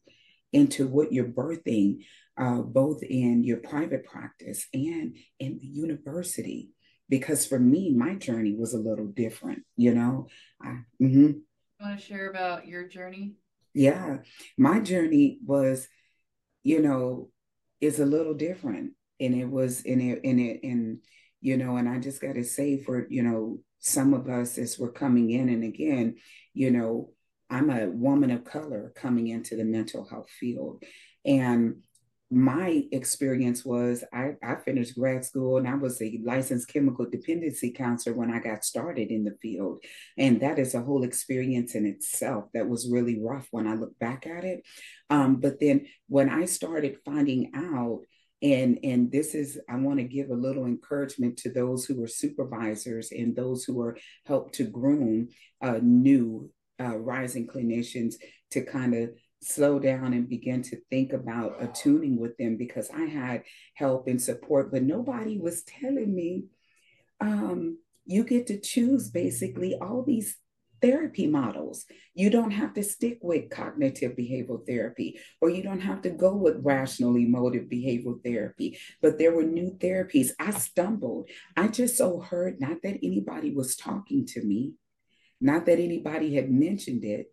into 0.54 0.88
what 0.88 1.12
you're 1.12 1.28
birthing, 1.28 2.06
uh, 2.38 2.62
both 2.62 3.04
in 3.04 3.44
your 3.44 3.58
private 3.58 4.06
practice 4.06 4.68
and 4.74 5.18
in 5.40 5.58
the 5.60 5.68
university. 5.68 6.70
Because 7.10 7.46
for 7.46 7.60
me, 7.60 7.94
my 7.94 8.16
journey 8.16 8.56
was 8.56 8.74
a 8.74 8.80
little 8.80 9.08
different, 9.08 9.64
you 9.76 9.94
know. 9.94 10.28
I, 10.62 10.80
mm-hmm. 11.02 11.32
want 11.82 12.00
to 12.00 12.06
share 12.06 12.30
about 12.30 12.66
your 12.66 12.88
journey? 12.88 13.34
Yeah, 13.74 14.20
my 14.58 14.80
journey 14.80 15.40
was, 15.46 15.88
you 16.64 16.82
know, 16.82 17.30
is 17.82 18.00
a 18.00 18.06
little 18.06 18.34
different, 18.34 18.94
and 19.20 19.36
it 19.36 19.46
was 19.46 19.82
in 19.82 20.00
it 20.00 20.22
in 20.24 20.40
it 20.40 20.64
and 20.64 21.00
you 21.44 21.58
know, 21.58 21.76
and 21.76 21.90
I 21.90 22.00
just 22.00 22.22
got 22.22 22.36
to 22.36 22.44
say 22.44 22.82
for 22.82 23.06
you 23.10 23.22
know 23.22 23.60
some 23.80 24.14
of 24.14 24.30
us 24.30 24.58
as 24.58 24.80
we're 24.80 24.94
coming 24.94 25.30
in, 25.32 25.50
and 25.50 25.64
again, 25.64 26.16
you 26.54 26.72
know, 26.72 27.10
I'm 27.50 27.70
a 27.70 27.88
woman 27.88 28.32
of 28.32 28.46
color 28.46 28.92
coming 28.96 29.28
into 29.28 29.56
the 29.56 29.66
mental 29.66 30.06
health 30.06 30.30
field. 30.40 30.84
And 31.26 31.78
my 32.34 32.84
experience 32.92 33.64
was 33.64 34.04
I, 34.12 34.34
I 34.42 34.56
finished 34.56 34.98
grad 34.98 35.24
school 35.24 35.58
and 35.58 35.68
I 35.68 35.76
was 35.76 36.02
a 36.02 36.20
licensed 36.24 36.68
chemical 36.68 37.06
dependency 37.08 37.72
counselor 37.72 38.16
when 38.16 38.32
I 38.32 38.40
got 38.40 38.66
started 38.66 39.10
in 39.12 39.24
the 39.24 39.38
field. 39.42 39.84
And 40.18 40.42
that 40.42 40.58
is 40.58 40.74
a 40.74 40.82
whole 40.82 41.04
experience 41.04 41.76
in 41.76 41.86
itself 41.86 42.46
that 42.54 42.68
was 42.68 42.90
really 42.90 43.22
rough 43.22 43.48
when 43.52 43.68
I 43.68 43.76
look 43.76 43.98
back 44.00 44.26
at 44.26 44.44
it. 44.44 44.64
Um, 45.12 45.36
but 45.36 45.60
then 45.60 45.86
when 46.08 46.30
I 46.30 46.46
started 46.46 46.98
finding 47.06 47.52
out, 47.56 48.02
and 48.42 48.78
and 48.84 49.10
this 49.10 49.36
is 49.36 49.58
i 49.70 49.76
want 49.78 50.00
to 50.00 50.04
give 50.04 50.30
a 50.30 50.36
little 50.36 50.66
encouragement 50.66 51.38
to 51.38 51.50
those 51.50 51.86
who 51.86 52.04
are 52.04 52.08
supervisors 52.08 53.14
and 53.14 53.34
those 53.34 53.64
who 53.64 53.82
are 53.82 53.98
helped 54.26 54.54
to 54.56 54.66
groom 54.66 55.30
new 55.82 56.52
uh, 56.84 56.98
rising 56.98 57.48
clinicians 57.48 58.16
to 58.52 58.62
kind 58.62 58.94
of 58.94 59.10
slow 59.42 59.80
down 59.80 60.14
and 60.14 60.30
begin 60.30 60.62
to 60.62 60.78
think 60.90 61.14
about 61.14 61.62
attuning 61.62 62.18
with 62.20 62.38
them 62.38 62.58
because 62.58 62.90
I 62.90 63.06
had 63.06 63.44
help 63.76 64.08
and 64.08 64.22
support, 64.22 64.72
but 64.72 64.84
nobody 64.84 65.38
was 65.38 65.64
telling 65.64 66.14
me 66.14 66.46
um, 67.20 67.78
you 68.06 68.24
get 68.24 68.48
to 68.48 68.60
choose 68.60 69.10
basically 69.10 69.76
all 69.80 70.04
these 70.04 70.36
therapy 70.82 71.28
models. 71.28 71.86
You 72.14 72.30
don't 72.30 72.52
have 72.52 72.74
to 72.74 72.84
stick 72.84 73.20
with 73.22 73.50
cognitive 73.50 74.18
behavioral 74.18 74.68
therapy, 74.68 75.18
or 75.40 75.50
you 75.50 75.64
don't 75.64 75.80
have 75.80 76.02
to 76.02 76.10
go 76.10 76.36
with 76.36 76.58
rational 76.62 77.16
emotive 77.16 77.70
behavioral 77.70 78.22
therapy. 78.22 78.78
But 79.02 79.18
there 79.18 79.34
were 79.34 79.44
new 79.44 79.78
therapies. 79.80 80.32
I 80.40 80.52
stumbled. 80.52 81.30
I 81.56 81.70
just 81.70 81.98
so 81.98 82.20
heard, 82.20 82.60
not 82.60 82.82
that 82.84 83.00
anybody 83.02 83.54
was 83.54 83.78
talking 83.78 84.26
to 84.28 84.44
me, 84.44 84.74
not 85.44 85.66
that 85.66 85.80
anybody 85.80 86.36
had 86.36 86.50
mentioned 86.50 87.04
it. 87.04 87.32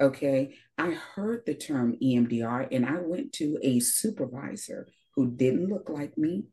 Okay. 0.00 0.54
I 0.76 0.90
heard 0.90 1.44
the 1.46 1.54
term 1.54 1.96
EMDR 2.02 2.68
and 2.70 2.84
I 2.84 2.98
went 3.00 3.32
to 3.34 3.58
a 3.62 3.80
supervisor 3.80 4.88
who 5.14 5.30
didn't 5.30 5.68
look 5.68 5.88
like 5.88 6.18
me. 6.18 6.44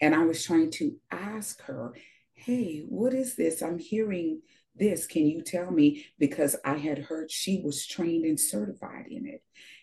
And 0.00 0.14
I 0.14 0.24
was 0.24 0.44
trying 0.44 0.70
to 0.72 0.94
ask 1.10 1.60
her, 1.62 1.92
hey, 2.34 2.84
what 2.88 3.12
is 3.12 3.34
this? 3.34 3.60
I'm 3.60 3.80
hearing 3.80 4.40
this. 4.76 5.06
Can 5.06 5.26
you 5.26 5.42
tell 5.42 5.72
me? 5.72 6.06
Because 6.18 6.54
I 6.64 6.76
had 6.76 6.98
heard 6.98 7.32
she 7.32 7.60
was 7.64 7.84
trained 7.84 8.24
and 8.24 8.38
certified 8.38 9.06
in 9.10 9.26
it. 9.26 9.42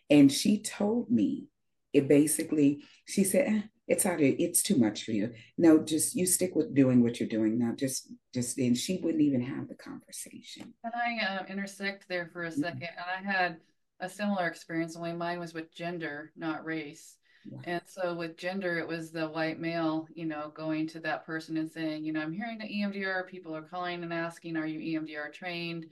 And 0.09 0.31
she 0.31 0.61
told 0.61 1.11
me 1.11 1.47
it 1.91 2.07
basically, 2.07 2.83
she 3.05 3.25
said, 3.25 3.47
eh, 3.47 3.61
it's 3.89 4.05
out 4.05 4.15
of 4.15 4.21
it's 4.21 4.61
too 4.61 4.77
much 4.77 5.03
for 5.03 5.11
you. 5.11 5.33
No 5.57 5.79
just 5.79 6.15
you 6.15 6.25
stick 6.25 6.55
with 6.55 6.73
doing 6.75 7.01
what 7.01 7.19
you're 7.19 7.27
doing 7.27 7.57
now 7.57 7.73
just 7.75 8.07
just 8.33 8.57
and 8.59 8.77
she 8.77 8.99
wouldn't 9.03 9.23
even 9.23 9.41
have 9.41 9.67
the 9.67 9.75
conversation. 9.75 10.73
Can 10.83 10.91
i 10.95 11.25
uh, 11.25 11.45
intersect 11.49 12.07
there 12.07 12.29
for 12.31 12.43
a 12.43 12.51
2nd 12.51 12.59
mm-hmm. 12.59 12.83
and 12.83 13.27
i 13.27 13.31
had 13.31 13.57
a 13.99 14.07
similar 14.07 14.47
experience 14.47 14.95
only 14.95 15.11
mine 15.13 15.39
was 15.39 15.53
with 15.53 15.73
gender 15.73 16.31
not 16.37 16.63
race. 16.63 17.17
Yeah. 17.49 17.59
and 17.63 17.81
so 17.85 18.13
with 18.13 18.37
gender 18.37 18.77
it 18.77 18.87
was 18.87 19.11
the 19.11 19.27
white 19.27 19.59
male 19.59 20.07
you 20.13 20.25
know 20.25 20.51
going 20.53 20.87
to 20.89 20.99
that 20.99 21.25
person 21.25 21.57
and 21.57 21.71
saying 21.71 22.05
you 22.05 22.13
know 22.13 22.21
i'm 22.21 22.33
hearing 22.33 22.59
the 22.59 22.65
emdr 22.65 23.25
people 23.27 23.55
are 23.55 23.61
calling 23.61 24.03
and 24.03 24.13
asking 24.13 24.55
are 24.55 24.67
you 24.67 24.99
emdr 24.99 25.33
trained? 25.33 25.87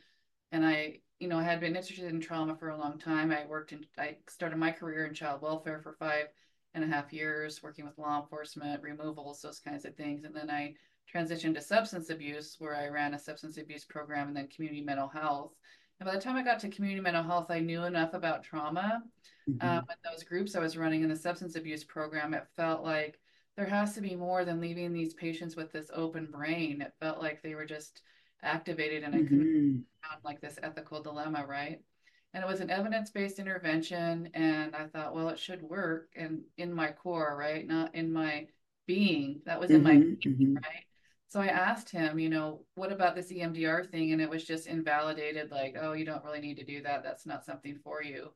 And 0.51 0.65
i 0.65 0.99
you 1.19 1.27
know 1.27 1.39
i 1.39 1.43
had 1.43 1.59
been 1.59 1.75
interested 1.75 2.05
in 2.05 2.21
trauma 2.21 2.55
for 2.55 2.69
a 2.69 2.77
long 2.77 2.99
time. 2.99 3.31
I 3.31 3.45
worked 3.47 3.71
in 3.71 3.85
i 3.97 4.17
started 4.29 4.57
my 4.57 4.71
career 4.71 5.05
in 5.07 5.15
child 5.15 5.41
welfare 5.41 5.79
for 5.81 5.93
five 5.93 6.27
and 6.81 6.91
a 6.91 6.95
half 6.95 7.13
years 7.13 7.61
working 7.61 7.85
with 7.85 7.97
law 7.97 8.21
enforcement, 8.21 8.81
removals, 8.81 9.41
those 9.41 9.59
kinds 9.59 9.85
of 9.85 9.95
things. 9.95 10.23
And 10.23 10.35
then 10.35 10.49
I 10.49 10.73
transitioned 11.13 11.55
to 11.55 11.61
substance 11.61 12.09
abuse, 12.09 12.55
where 12.59 12.75
I 12.75 12.87
ran 12.87 13.13
a 13.13 13.19
substance 13.19 13.57
abuse 13.57 13.85
program 13.85 14.27
and 14.27 14.35
then 14.35 14.47
community 14.47 14.81
mental 14.81 15.07
health. 15.07 15.53
And 15.99 16.07
by 16.07 16.15
the 16.15 16.21
time 16.21 16.35
I 16.35 16.43
got 16.43 16.59
to 16.59 16.69
community 16.69 17.01
mental 17.01 17.23
health, 17.23 17.47
I 17.49 17.59
knew 17.59 17.83
enough 17.83 18.13
about 18.13 18.43
trauma. 18.43 19.01
Mm-hmm. 19.49 19.67
Um, 19.67 19.85
with 19.87 19.97
those 20.03 20.23
groups 20.23 20.55
I 20.55 20.59
was 20.59 20.77
running 20.77 21.03
in 21.03 21.09
the 21.09 21.15
substance 21.15 21.55
abuse 21.55 21.83
program, 21.83 22.33
it 22.33 22.45
felt 22.55 22.83
like 22.83 23.19
there 23.55 23.65
has 23.65 23.95
to 23.95 24.01
be 24.01 24.15
more 24.15 24.45
than 24.45 24.59
leaving 24.59 24.93
these 24.93 25.13
patients 25.13 25.55
with 25.55 25.71
this 25.71 25.89
open 25.93 26.27
brain. 26.27 26.81
It 26.81 26.93
felt 26.99 27.19
like 27.19 27.41
they 27.41 27.55
were 27.55 27.65
just 27.65 28.01
activated 28.43 29.03
and 29.03 29.15
I 29.15 29.19
mm-hmm. 29.19 29.27
couldn't 29.27 29.85
like 30.23 30.41
this 30.41 30.59
ethical 30.61 31.01
dilemma, 31.01 31.45
right? 31.45 31.81
And 32.37 32.43
it 32.43 32.47
was 32.47 32.59
an 32.59 32.69
evidence-based 32.69 33.39
intervention 33.39 34.29
and 34.35 34.75
i 34.75 34.85
thought 34.85 35.15
well 35.15 35.29
it 35.29 35.39
should 35.39 35.63
work 35.63 36.09
and 36.15 36.41
in 36.57 36.71
my 36.71 36.91
core 36.91 37.35
right? 37.37 37.65
Not 37.65 37.95
in 37.95 38.13
my 38.13 38.45
being. 38.85 39.41
That 39.45 39.59
was 39.59 39.71
in 39.71 39.77
mm-hmm, 39.77 39.87
my 39.87 39.93
being, 39.95 40.17
mm-hmm. 40.23 40.53
right? 40.55 40.85
So 41.29 41.41
i 41.41 41.47
asked 41.47 41.89
him 41.89 42.19
you 42.19 42.29
know 42.29 42.61
what 42.75 42.91
about 42.91 43.15
this 43.15 43.31
emdr 43.31 43.89
thing? 43.89 44.11
And 44.11 44.21
it 44.21 44.29
was 44.29 44.43
just 44.43 44.67
invalidated 44.67 45.49
like 45.49 45.75
oh 45.81 45.93
you 45.93 46.05
don't 46.05 46.23
really 46.23 46.39
need 46.39 46.57
to 46.57 46.63
do 46.63 46.83
that. 46.83 47.03
That's 47.03 47.25
not 47.25 47.43
something 47.43 47.79
for 47.83 48.03
you. 48.03 48.31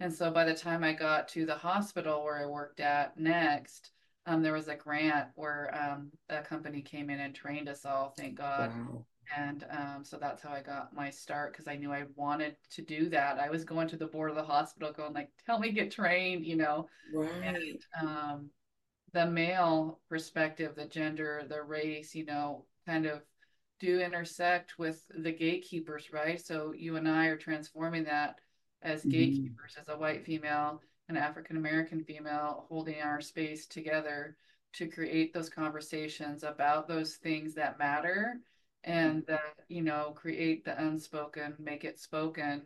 And 0.00 0.12
so 0.12 0.32
by 0.32 0.44
the 0.44 0.54
time 0.54 0.82
i 0.82 0.92
got 0.92 1.28
to 1.28 1.46
the 1.46 1.54
hospital 1.54 2.24
where 2.24 2.42
i 2.42 2.46
worked 2.46 2.80
at 2.80 3.16
next 3.16 3.92
um, 4.26 4.42
there 4.42 4.52
was 4.52 4.66
a 4.66 4.74
grant 4.74 5.28
where 5.36 5.72
um, 5.80 6.10
a 6.28 6.42
company 6.42 6.82
came 6.82 7.08
in 7.08 7.20
and 7.20 7.36
trained 7.36 7.68
us 7.68 7.84
all 7.84 8.14
thank 8.16 8.34
god. 8.34 8.70
Wow 8.70 9.04
and 9.36 9.64
um, 9.70 10.04
so 10.04 10.16
that's 10.16 10.42
how 10.42 10.50
I 10.50 10.62
got 10.62 10.94
my 10.94 11.10
start 11.10 11.52
because 11.52 11.68
I 11.68 11.76
knew 11.76 11.92
I 11.92 12.04
wanted 12.16 12.56
to 12.72 12.82
do 12.82 13.08
that. 13.10 13.38
I 13.38 13.50
was 13.50 13.64
going 13.64 13.88
to 13.88 13.96
the 13.96 14.06
board 14.06 14.30
of 14.30 14.36
the 14.36 14.42
hospital, 14.42 14.92
going 14.92 15.14
like, 15.14 15.30
"Tell 15.46 15.58
me 15.58 15.72
get 15.72 15.90
trained," 15.90 16.44
you 16.44 16.56
know. 16.56 16.88
Right. 17.14 17.30
And 17.42 17.78
um, 18.00 18.50
the 19.12 19.26
male 19.26 20.00
perspective, 20.08 20.74
the 20.74 20.86
gender, 20.86 21.44
the 21.48 21.62
race, 21.62 22.14
you 22.14 22.24
know, 22.24 22.66
kind 22.86 23.06
of 23.06 23.22
do 23.80 24.00
intersect 24.00 24.78
with 24.78 25.02
the 25.16 25.32
gatekeepers, 25.32 26.12
right? 26.12 26.44
So 26.44 26.72
you 26.76 26.96
and 26.96 27.08
I 27.08 27.26
are 27.26 27.36
transforming 27.36 28.04
that 28.04 28.36
as 28.82 29.00
mm-hmm. 29.00 29.10
gatekeepers, 29.10 29.76
as 29.80 29.88
a 29.88 29.96
white 29.96 30.24
female, 30.24 30.80
an 31.08 31.16
African 31.16 31.56
American 31.56 32.02
female, 32.04 32.66
holding 32.68 33.00
our 33.00 33.20
space 33.20 33.66
together 33.66 34.36
to 34.74 34.88
create 34.88 35.32
those 35.32 35.48
conversations 35.48 36.42
about 36.42 36.88
those 36.88 37.14
things 37.16 37.54
that 37.54 37.78
matter 37.78 38.40
and 38.84 39.24
that 39.26 39.54
you 39.68 39.82
know 39.82 40.12
create 40.14 40.64
the 40.64 40.82
unspoken 40.82 41.54
make 41.58 41.84
it 41.84 41.98
spoken 41.98 42.62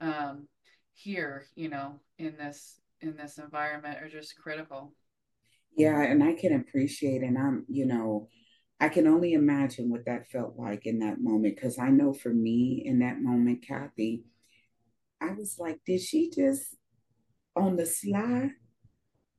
um, 0.00 0.46
here 0.94 1.46
you 1.54 1.68
know 1.68 2.00
in 2.18 2.36
this 2.36 2.80
in 3.00 3.16
this 3.16 3.38
environment 3.38 3.98
are 4.02 4.08
just 4.08 4.36
critical. 4.38 4.94
Yeah 5.76 6.00
and 6.00 6.24
i 6.24 6.32
can 6.32 6.54
appreciate 6.54 7.22
and 7.22 7.36
i'm 7.36 7.66
you 7.68 7.84
know 7.84 8.28
i 8.80 8.88
can 8.88 9.06
only 9.06 9.34
imagine 9.34 9.90
what 9.90 10.06
that 10.06 10.30
felt 10.30 10.54
like 10.56 10.86
in 10.86 11.00
that 11.00 11.20
moment 11.20 11.54
because 11.54 11.78
i 11.78 11.90
know 11.90 12.14
for 12.14 12.30
me 12.30 12.82
in 12.84 13.00
that 13.00 13.20
moment 13.20 13.66
kathy 13.66 14.24
i 15.20 15.32
was 15.32 15.56
like 15.58 15.78
did 15.84 16.00
she 16.00 16.30
just 16.30 16.76
on 17.54 17.76
the 17.76 17.84
sly 17.84 18.50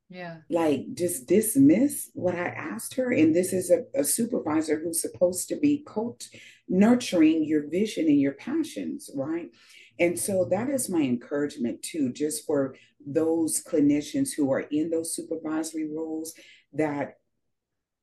yeah. 0.10 0.38
like 0.50 0.94
just 0.94 1.28
dismiss 1.28 2.10
what 2.14 2.36
i 2.36 2.48
asked 2.48 2.94
her 2.94 3.12
and 3.12 3.36
this 3.36 3.52
is 3.54 3.70
a, 3.70 3.84
a, 4.00 4.04
supervisor 4.04 4.80
who's 4.80 5.02
supposed 5.02 5.50
to 5.50 5.58
be 5.58 5.84
coach 5.86 6.30
nurturing 6.70 7.46
your 7.46 7.70
vision 7.70 8.08
and 8.08 8.20
your 8.20 8.34
passions 8.34 9.10
right? 9.16 9.50
And 10.00 10.20
so 10.20 10.46
that 10.52 10.70
is 10.70 10.90
my 10.90 11.02
encouragement 11.02 11.82
too 11.82 12.12
just 12.12 12.46
for 12.46 12.76
those 13.06 13.64
clinicians 13.64 14.30
who 14.36 14.52
are 14.52 14.66
in 14.72 14.90
those 14.90 15.16
supervisory 15.16 15.90
roles 15.90 16.34
that 16.74 17.16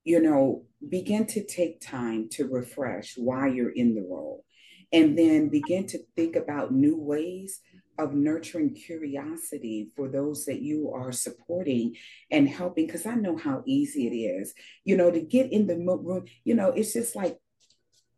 you 0.04 0.20
know 0.20 0.64
begin 0.88 1.26
to 1.26 1.44
take 1.44 1.80
time 1.80 2.28
to 2.30 2.48
refresh 2.48 3.14
why 3.16 3.48
you're 3.48 3.70
in 3.70 3.94
the 3.94 4.02
role. 4.02 4.44
And 4.92 5.18
then 5.18 5.48
begin 5.48 5.86
to 5.88 5.98
think 6.14 6.36
about 6.36 6.72
new 6.72 6.96
ways 6.96 7.60
of 7.98 8.14
nurturing 8.14 8.74
curiosity 8.74 9.90
for 9.96 10.08
those 10.08 10.44
that 10.44 10.62
you 10.62 10.92
are 10.94 11.12
supporting 11.12 11.94
and 12.30 12.48
helping 12.48 12.86
because 12.86 13.06
i 13.06 13.14
know 13.14 13.36
how 13.36 13.62
easy 13.66 14.06
it 14.06 14.14
is 14.14 14.54
you 14.84 14.96
know 14.96 15.10
to 15.10 15.20
get 15.20 15.52
in 15.52 15.66
the 15.66 15.76
room 15.76 16.24
you 16.44 16.54
know 16.54 16.68
it's 16.68 16.92
just 16.92 17.14
like 17.14 17.38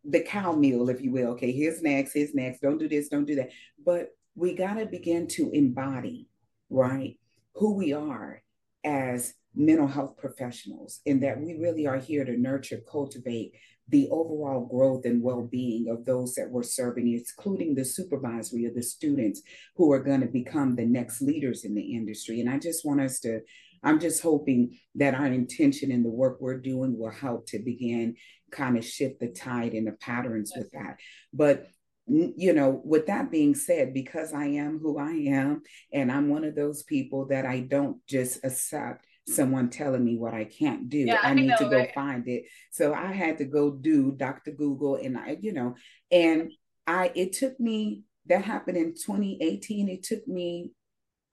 the 0.08 0.20
cow 0.20 0.52
meal 0.52 0.88
if 0.88 1.00
you 1.02 1.10
will. 1.10 1.30
Okay 1.30 1.52
here's 1.52 1.82
next 1.82 2.12
here's 2.12 2.34
next 2.34 2.60
don't 2.60 2.78
do 2.78 2.88
this 2.88 3.08
don't 3.08 3.24
do 3.24 3.34
that. 3.36 3.50
But 3.84 4.10
we 4.34 4.54
got 4.54 4.74
to 4.74 4.86
begin 4.86 5.26
to 5.28 5.50
embody 5.50 6.28
right 6.70 7.18
who 7.54 7.74
we 7.74 7.92
are 7.92 8.42
as 8.84 9.34
mental 9.56 9.86
health 9.86 10.16
professionals, 10.18 11.00
and 11.06 11.22
that 11.22 11.40
we 11.40 11.54
really 11.54 11.86
are 11.86 11.98
here 11.98 12.24
to 12.24 12.36
nurture, 12.36 12.80
cultivate 12.90 13.54
the 13.88 14.08
overall 14.10 14.66
growth 14.66 15.04
and 15.04 15.22
well-being 15.22 15.88
of 15.88 16.04
those 16.04 16.34
that 16.34 16.50
we're 16.50 16.62
serving, 16.62 17.08
including 17.08 17.74
the 17.74 17.84
supervisory 17.84 18.64
of 18.64 18.74
the 18.74 18.82
students 18.82 19.42
who 19.76 19.92
are 19.92 20.02
going 20.02 20.20
to 20.20 20.26
become 20.26 20.74
the 20.74 20.84
next 20.84 21.22
leaders 21.22 21.64
in 21.64 21.74
the 21.74 21.94
industry. 21.94 22.40
And 22.40 22.50
I 22.50 22.58
just 22.58 22.84
want 22.84 23.00
us 23.00 23.20
to, 23.20 23.40
I'm 23.84 24.00
just 24.00 24.22
hoping 24.22 24.76
that 24.96 25.14
our 25.14 25.26
intention 25.26 25.92
in 25.92 26.02
the 26.02 26.10
work 26.10 26.38
we're 26.40 26.58
doing 26.58 26.98
will 26.98 27.12
help 27.12 27.46
to 27.48 27.58
begin 27.60 28.16
kind 28.50 28.76
of 28.76 28.84
shift 28.84 29.20
the 29.20 29.28
tide 29.28 29.72
and 29.72 29.86
the 29.86 29.92
patterns 29.92 30.52
with 30.56 30.70
that. 30.72 30.96
But 31.32 31.68
you 32.08 32.52
know, 32.52 32.80
with 32.84 33.06
that 33.06 33.32
being 33.32 33.54
said, 33.54 33.92
because 33.92 34.32
I 34.32 34.46
am 34.46 34.78
who 34.78 34.96
I 34.98 35.10
am, 35.10 35.62
and 35.92 36.10
I'm 36.12 36.28
one 36.28 36.44
of 36.44 36.54
those 36.54 36.84
people 36.84 37.26
that 37.28 37.44
I 37.44 37.60
don't 37.60 37.96
just 38.06 38.44
accept 38.44 39.04
someone 39.26 39.70
telling 39.70 40.04
me 40.04 40.16
what 40.16 40.34
I 40.34 40.44
can't 40.44 40.88
do. 40.88 40.98
Yeah, 40.98 41.20
I, 41.22 41.30
I 41.30 41.34
need 41.34 41.48
know, 41.48 41.56
to 41.58 41.64
go 41.64 41.78
right? 41.78 41.94
find 41.94 42.26
it. 42.28 42.44
So 42.70 42.94
I 42.94 43.12
had 43.12 43.38
to 43.38 43.44
go 43.44 43.70
do 43.70 44.12
Dr. 44.12 44.52
Google 44.52 44.96
and 44.96 45.18
I, 45.18 45.36
you 45.40 45.52
know, 45.52 45.74
and 46.10 46.52
I 46.86 47.10
it 47.14 47.32
took 47.32 47.58
me 47.58 48.04
that 48.26 48.44
happened 48.44 48.76
in 48.76 48.94
2018. 48.94 49.88
It 49.88 50.02
took 50.02 50.26
me 50.26 50.72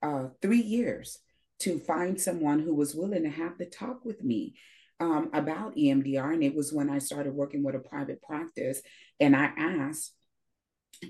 uh 0.02 0.28
three 0.42 0.60
years 0.62 1.18
to 1.60 1.78
find 1.78 2.20
someone 2.20 2.58
who 2.58 2.74
was 2.74 2.94
willing 2.94 3.22
to 3.22 3.30
have 3.30 3.58
the 3.58 3.66
talk 3.66 4.04
with 4.04 4.22
me 4.22 4.54
um, 5.00 5.30
about 5.32 5.76
EMDR. 5.76 6.34
And 6.34 6.42
it 6.42 6.54
was 6.54 6.72
when 6.72 6.90
I 6.90 6.98
started 6.98 7.34
working 7.34 7.62
with 7.62 7.74
a 7.74 7.78
private 7.78 8.22
practice 8.22 8.80
and 9.20 9.36
I 9.36 9.50
asked, 9.56 10.12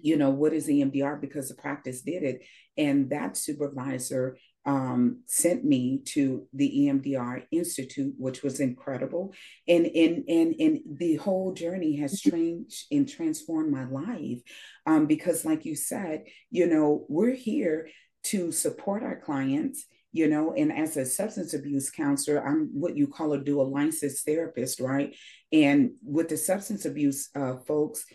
you 0.03 0.17
know, 0.17 0.31
what 0.31 0.53
is 0.53 0.69
EMDR? 0.69 1.21
Because 1.21 1.49
the 1.49 1.55
practice 1.55 2.03
did 2.03 2.23
it. 2.23 2.43
And 2.77 3.11
that 3.11 3.37
supervisor 3.37 4.37
um, 4.67 5.21
sent 5.27 5.65
me 5.65 6.01
to 6.07 6.47
the 6.53 6.71
EMDR 6.87 7.45
Institute, 7.51 8.15
which 8.19 8.43
was 8.43 8.61
incredible. 8.61 9.35
And, 9.69 9.87
and, 9.87 10.25
and, 10.29 10.55
and 10.59 10.81
the 10.99 11.17
whole 11.17 11.53
journey 11.53 11.97
has 11.97 12.21
changed 12.21 12.87
and 12.91 13.09
transformed 13.09 13.71
my 13.71 13.85
life. 13.85 14.41
Um, 14.87 15.07
because, 15.07 15.45
like 15.45 15.65
you 15.65 15.77
said, 15.77 16.25
you 16.51 16.67
know, 16.67 17.05
we're 17.09 17.35
here 17.35 17.89
to 18.25 18.53
support 18.53 19.03
our 19.03 19.21
clients 19.21 19.87
you 20.13 20.29
know 20.29 20.55
and 20.55 20.73
as 20.73 20.97
a 20.97 21.05
substance 21.05 21.53
abuse 21.53 21.91
counselor 21.91 22.47
i'm 22.47 22.71
what 22.73 22.97
you 22.97 23.07
call 23.07 23.33
a 23.33 23.39
dual 23.39 23.71
license 23.71 24.23
therapist 24.23 24.81
right 24.81 25.15
and 25.53 25.91
with 26.03 26.29
the 26.29 26.37
substance 26.37 26.87
abuse 26.87 27.29
uh, 27.35 27.57
folks 27.67 28.07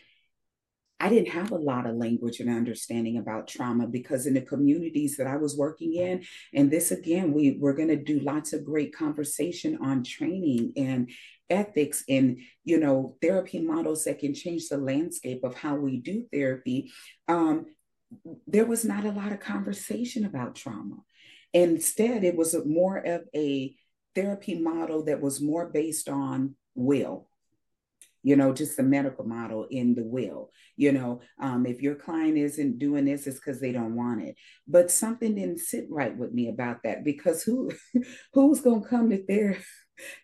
I 1.00 1.08
didn't 1.08 1.30
have 1.30 1.52
a 1.52 1.56
lot 1.56 1.86
of 1.86 1.96
language 1.96 2.40
and 2.40 2.50
understanding 2.50 3.18
about 3.18 3.48
trauma 3.48 3.88
because 3.88 4.26
in 4.26 4.34
the 4.34 4.42
communities 4.42 5.16
that 5.18 5.28
I 5.28 5.38
was 5.38 5.58
working 5.58 5.94
in, 5.94 6.24
and 6.54 6.70
this 6.70 6.92
again, 6.92 7.34
we 7.34 7.58
we're 7.60 7.74
going 7.74 7.90
to 7.90 7.96
do 7.96 8.20
lots 8.20 8.52
of 8.52 8.66
great 8.66 8.94
conversation 8.94 9.78
on 9.82 10.04
training 10.04 10.74
and 10.76 11.10
ethics 11.50 12.04
and 12.10 12.38
you 12.64 12.80
know 12.80 13.18
therapy 13.22 13.60
models 13.60 14.04
that 14.04 14.20
can 14.20 14.34
change 14.34 14.68
the 14.68 14.78
landscape 14.78 15.44
of 15.44 15.56
how 15.56 15.76
we 15.76 15.98
do 15.98 16.26
therapy. 16.34 16.92
Um, 17.28 17.68
there 18.48 18.66
was 18.66 18.84
not 18.84 19.06
a 19.06 19.12
lot 19.12 19.32
of 19.32 19.40
conversation 19.40 20.26
about 20.26 20.56
trauma. 20.56 20.98
Instead, 21.54 22.24
it 22.24 22.36
was 22.36 22.54
a, 22.54 22.66
more 22.66 22.98
of 22.98 23.22
a 23.36 23.76
therapy 24.16 24.60
model 24.60 25.06
that 25.06 25.22
was 25.22 25.42
more 25.42 25.70
based 25.70 26.10
on 26.10 26.56
will 26.76 27.29
you 28.24 28.36
know, 28.36 28.54
just 28.54 28.78
the 28.78 28.84
medical 28.84 29.26
model 29.26 29.68
in 29.70 29.96
the 29.96 30.04
will. 30.04 30.52
You 30.76 30.92
know, 30.92 31.22
um, 31.40 31.66
if 31.66 31.82
your 31.82 31.96
client 31.96 32.38
isn't 32.38 32.80
doing 32.80 33.06
this, 33.06 33.28
it's 33.28 33.40
because 33.40 33.60
they 33.60 33.72
don't 33.72 33.96
want 33.96 34.24
it. 34.24 34.36
But 34.68 34.92
something 34.92 35.36
didn't 35.36 35.60
sit 35.60 35.86
right 35.90 36.16
with 36.16 36.34
me 36.34 36.50
about 36.50 36.84
that 36.84 37.04
because 37.04 37.44
who 37.44 37.72
who's 38.34 38.62
gonna 38.62 38.88
come 38.88 39.10
to 39.10 39.24
their 39.28 39.58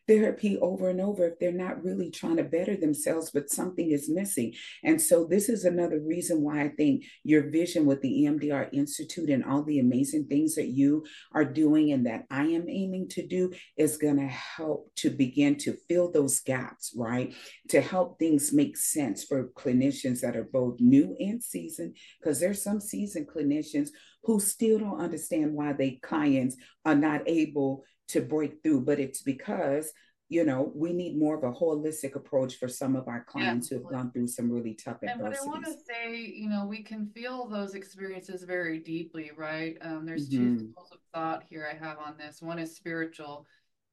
therapy 0.08 0.58
over 0.60 0.90
and 0.90 1.02
over 1.02 1.28
if 1.28 1.40
they're 1.40 1.52
not 1.52 1.84
really 1.84 2.10
trying 2.10 2.38
to 2.38 2.44
better 2.44 2.76
themselves, 2.76 3.32
but 3.32 3.50
something 3.50 3.92
is 3.92 4.10
missing. 4.10 4.54
And 4.84 5.02
so, 5.02 5.26
this 5.26 5.50
is 5.50 5.66
another 5.66 6.00
reason 6.00 6.42
why 6.42 6.64
I 6.64 6.70
think 6.70 7.04
your 7.24 7.50
vision 7.50 7.86
with 7.86 8.02
the 8.02 8.26
EMDR 8.26 8.70
Institute 8.74 9.30
and 9.30 9.44
all 9.44 9.64
the 9.64 9.80
amazing 9.80 10.28
things 10.28 10.56
that 10.56 10.68
you 10.68 11.06
are 11.34 11.46
doing 11.46 11.92
and 11.92 12.06
that 12.06 12.26
I 12.30 12.44
am 12.44 12.70
aiming 12.70 13.10
to 13.10 13.28
do 13.28 13.54
is 13.78 13.98
going 13.98 14.18
to 14.18 14.28
help 14.28 14.94
to 14.98 15.10
begin 15.10 15.58
to 15.60 15.78
fill 15.88 16.12
those 16.12 16.40
gaps, 16.40 16.94
right? 16.96 17.34
To 17.70 17.82
help 17.82 18.20
things 18.20 18.54
make 18.54 18.78
sense 18.78 19.24
for 19.24 19.50
clinicians 19.50 20.22
that 20.22 20.36
are 20.36 20.50
both 20.52 20.80
new 20.80 21.16
and 21.20 21.42
seasoned, 21.42 21.96
because 22.20 22.40
there's 22.40 22.62
some 22.62 22.80
seasoned 22.80 23.28
clinicians 23.28 23.90
who 24.24 24.40
still 24.40 24.80
don't 24.80 25.00
understand 25.00 25.54
why 25.54 25.74
their 25.74 25.92
clients 26.02 26.56
are 26.84 26.96
not 26.96 27.22
able 27.28 27.84
to 28.10 28.22
break 28.22 28.62
through, 28.64 28.82
but 28.82 29.00
it's 29.00 29.22
because 29.22 29.92
you 30.30 30.44
know 30.44 30.72
we 30.74 30.92
need 30.92 31.18
more 31.18 31.36
of 31.36 31.44
a 31.44 31.52
holistic 31.52 32.16
approach 32.16 32.56
for 32.56 32.68
some 32.68 32.96
of 32.96 33.08
our 33.08 33.24
clients 33.24 33.70
yeah. 33.70 33.78
who 33.78 33.84
have 33.84 33.92
gone 33.92 34.12
through 34.12 34.28
some 34.28 34.50
really 34.50 34.74
tough 34.74 34.98
and 35.02 35.12
adversities. 35.12 35.46
but 35.46 35.48
i 35.48 35.52
want 35.52 35.66
to 35.66 35.74
say 35.86 36.16
you 36.16 36.50
know 36.50 36.66
we 36.66 36.82
can 36.82 37.08
feel 37.08 37.48
those 37.48 37.76
experiences 37.76 38.44
very 38.44 38.80
deeply 38.80 39.32
right 39.38 39.78
um, 39.82 40.06
there's 40.06 40.30
mm-hmm. 40.30 40.58
two 40.58 40.72
schools 40.72 40.92
of 40.92 40.98
thought 41.14 41.44
here 41.48 41.68
i 41.72 41.76
have 41.76 42.00
on 42.00 42.16
this 42.18 42.42
one 42.42 42.58
is 42.58 42.76
spiritual 42.76 43.46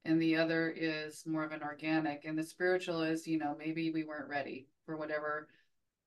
and 0.04 0.20
the 0.20 0.34
other 0.34 0.70
is 0.74 1.22
more 1.26 1.44
of 1.44 1.52
an 1.52 1.62
organic 1.62 2.24
and 2.24 2.38
the 2.38 2.42
spiritual 2.42 3.02
is 3.02 3.26
you 3.26 3.38
know 3.38 3.54
maybe 3.58 3.90
we 3.90 4.04
weren't 4.04 4.28
ready 4.28 4.66
for 4.86 4.96
whatever 4.96 5.48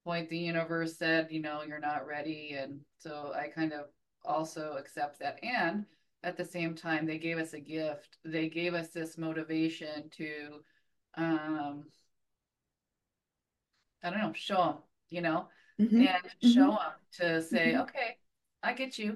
point 0.04 0.28
the 0.28 0.38
universe 0.38 0.96
said 0.96 1.28
you 1.30 1.40
know 1.40 1.62
you're 1.66 1.78
not 1.78 2.06
ready 2.06 2.56
and 2.58 2.80
so 2.98 3.32
i 3.34 3.46
kind 3.48 3.72
of 3.72 3.86
also 4.24 4.74
accept 4.76 5.20
that 5.20 5.38
and 5.44 5.86
at 6.22 6.36
the 6.36 6.44
same 6.44 6.74
time 6.74 7.06
they 7.06 7.18
gave 7.18 7.38
us 7.38 7.52
a 7.52 7.60
gift 7.60 8.18
they 8.24 8.48
gave 8.48 8.74
us 8.74 8.88
this 8.88 9.16
motivation 9.16 10.08
to 10.10 10.60
um 11.16 11.84
i 14.02 14.10
don't 14.10 14.20
know 14.20 14.32
show 14.34 14.56
them 14.56 14.76
you 15.10 15.20
know 15.20 15.48
mm-hmm. 15.80 15.98
and 15.98 16.08
mm-hmm. 16.08 16.48
show 16.48 16.70
them 16.70 16.92
to 17.12 17.42
say 17.42 17.72
mm-hmm. 17.72 17.82
okay 17.82 18.16
i 18.62 18.72
get 18.72 18.98
you 18.98 19.12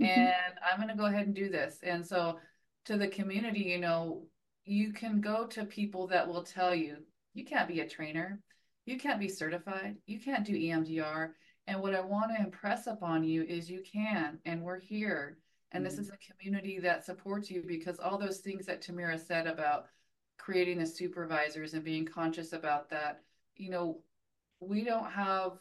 mm-hmm. 0.00 0.04
and 0.04 0.54
i'm 0.68 0.78
going 0.78 0.88
to 0.88 0.94
go 0.96 1.06
ahead 1.06 1.26
and 1.26 1.34
do 1.34 1.48
this 1.48 1.78
and 1.82 2.04
so 2.04 2.38
to 2.84 2.96
the 2.96 3.08
community 3.08 3.60
you 3.60 3.78
know 3.78 4.22
you 4.64 4.92
can 4.92 5.20
go 5.20 5.46
to 5.46 5.64
people 5.64 6.06
that 6.06 6.26
will 6.26 6.42
tell 6.42 6.74
you 6.74 6.96
you 7.34 7.44
can't 7.44 7.68
be 7.68 7.80
a 7.80 7.88
trainer 7.88 8.40
you 8.86 8.98
can't 8.98 9.20
be 9.20 9.28
certified 9.28 9.96
you 10.06 10.18
can't 10.18 10.46
do 10.46 10.54
emdr 10.54 11.30
and 11.66 11.80
what 11.80 11.94
i 11.94 12.00
want 12.00 12.30
to 12.34 12.42
impress 12.42 12.86
upon 12.86 13.22
you 13.24 13.42
is 13.42 13.70
you 13.70 13.82
can 13.82 14.38
and 14.44 14.62
we're 14.62 14.80
here 14.80 15.38
and 15.76 15.84
mm-hmm. 15.84 15.96
this 15.96 16.06
is 16.06 16.10
a 16.10 16.32
community 16.32 16.78
that 16.80 17.04
supports 17.04 17.50
you 17.50 17.62
because 17.66 18.00
all 18.00 18.16
those 18.16 18.38
things 18.38 18.64
that 18.66 18.80
Tamera 18.80 19.20
said 19.24 19.46
about 19.46 19.86
creating 20.38 20.78
the 20.78 20.86
supervisors 20.86 21.74
and 21.74 21.84
being 21.84 22.06
conscious 22.06 22.52
about 22.54 22.88
that, 22.90 23.22
you 23.56 23.70
know, 23.70 23.98
we 24.60 24.82
don't 24.82 25.10
have 25.10 25.52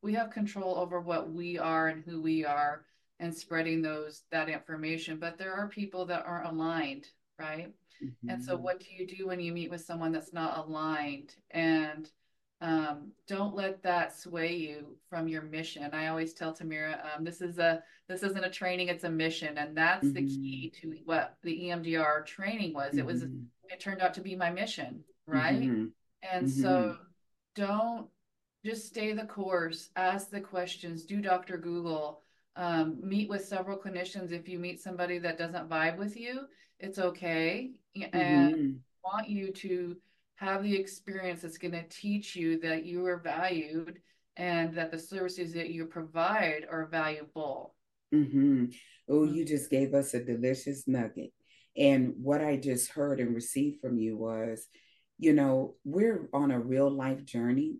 we 0.00 0.14
have 0.14 0.30
control 0.30 0.76
over 0.76 1.00
what 1.00 1.32
we 1.32 1.58
are 1.58 1.88
and 1.88 2.04
who 2.04 2.20
we 2.20 2.44
are 2.44 2.84
and 3.20 3.34
spreading 3.34 3.82
those 3.82 4.22
that 4.30 4.48
information 4.48 5.18
but 5.18 5.38
there 5.38 5.52
are 5.52 5.68
people 5.68 6.04
that 6.04 6.24
aren't 6.24 6.48
aligned 6.48 7.08
right 7.38 7.72
mm-hmm. 8.02 8.28
and 8.28 8.42
so 8.42 8.54
mm-hmm. 8.54 8.62
what 8.62 8.80
do 8.80 8.86
you 8.96 9.06
do 9.06 9.26
when 9.26 9.40
you 9.40 9.52
meet 9.52 9.70
with 9.70 9.80
someone 9.80 10.12
that's 10.12 10.32
not 10.32 10.58
aligned 10.58 11.34
and 11.50 12.10
um, 12.62 13.10
don't 13.26 13.56
let 13.56 13.82
that 13.82 14.16
sway 14.16 14.54
you 14.54 14.96
from 15.10 15.26
your 15.26 15.42
mission. 15.42 15.90
I 15.92 16.06
always 16.06 16.32
tell 16.32 16.54
Tamera, 16.54 17.00
um, 17.04 17.24
this 17.24 17.40
is 17.40 17.58
a 17.58 17.82
this 18.08 18.22
isn't 18.22 18.44
a 18.44 18.50
training; 18.50 18.86
it's 18.86 19.02
a 19.02 19.10
mission, 19.10 19.58
and 19.58 19.76
that's 19.76 20.06
mm-hmm. 20.06 20.14
the 20.14 20.26
key 20.26 20.72
mm-hmm. 20.76 20.92
to 20.92 20.98
what 21.04 21.36
the 21.42 21.64
EMDR 21.64 22.24
training 22.24 22.72
was. 22.72 22.90
Mm-hmm. 22.90 22.98
It 23.00 23.06
was 23.06 23.24
mm-hmm. 23.24 23.42
it 23.68 23.80
turned 23.80 24.00
out 24.00 24.14
to 24.14 24.20
be 24.20 24.36
my 24.36 24.50
mission, 24.50 25.02
right? 25.26 25.60
Mm-hmm. 25.60 25.86
And 26.32 26.48
so, 26.48 26.98
don't 27.56 28.06
just 28.64 28.86
stay 28.86 29.12
the 29.12 29.24
course. 29.24 29.90
Ask 29.96 30.30
the 30.30 30.40
questions. 30.40 31.04
Do 31.04 31.20
Dr. 31.20 31.58
Google. 31.58 32.20
Um, 32.54 32.98
meet 33.02 33.28
with 33.28 33.44
several 33.44 33.78
clinicians. 33.78 34.30
If 34.30 34.46
you 34.46 34.58
meet 34.60 34.80
somebody 34.80 35.18
that 35.18 35.38
doesn't 35.38 35.68
vibe 35.68 35.96
with 35.96 36.16
you, 36.16 36.42
it's 36.78 36.98
okay, 36.98 37.72
and 38.12 38.80
want 39.02 39.28
you 39.28 39.50
to 39.52 39.96
have 40.42 40.64
the 40.64 40.74
experience 40.74 41.42
that's 41.42 41.58
going 41.58 41.72
to 41.72 41.88
teach 41.88 42.34
you 42.34 42.58
that 42.60 42.84
you 42.84 43.06
are 43.06 43.20
valued 43.20 44.00
and 44.36 44.74
that 44.74 44.90
the 44.90 44.98
services 44.98 45.52
that 45.52 45.70
you 45.70 45.86
provide 45.86 46.66
are 46.68 46.86
valuable. 46.86 47.74
Mm-hmm. 48.12 48.66
Oh, 49.08 49.20
mm-hmm. 49.20 49.34
you 49.34 49.44
just 49.44 49.70
gave 49.70 49.94
us 49.94 50.14
a 50.14 50.24
delicious 50.24 50.88
nugget. 50.88 51.30
And 51.76 52.14
what 52.20 52.42
I 52.42 52.56
just 52.56 52.90
heard 52.90 53.20
and 53.20 53.34
received 53.34 53.80
from 53.80 53.98
you 53.98 54.16
was, 54.16 54.66
you 55.18 55.32
know, 55.32 55.76
we're 55.84 56.28
on 56.32 56.50
a 56.50 56.58
real 56.58 56.90
life 56.90 57.24
journey 57.24 57.76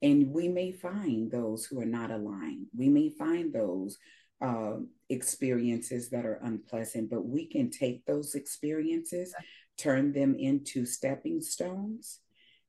and 0.00 0.32
we 0.32 0.48
may 0.48 0.72
find 0.72 1.30
those 1.30 1.66
who 1.66 1.78
are 1.78 1.86
not 1.86 2.10
aligned. 2.10 2.66
We 2.74 2.88
may 2.88 3.10
find 3.10 3.52
those 3.52 3.98
uh, 4.40 4.76
experiences 5.10 6.08
that 6.10 6.24
are 6.24 6.40
unpleasant, 6.42 7.10
but 7.10 7.26
we 7.26 7.46
can 7.46 7.70
take 7.70 8.06
those 8.06 8.34
experiences 8.34 9.34
turn 9.78 10.12
them 10.12 10.34
into 10.34 10.84
stepping 10.84 11.40
stones 11.40 12.20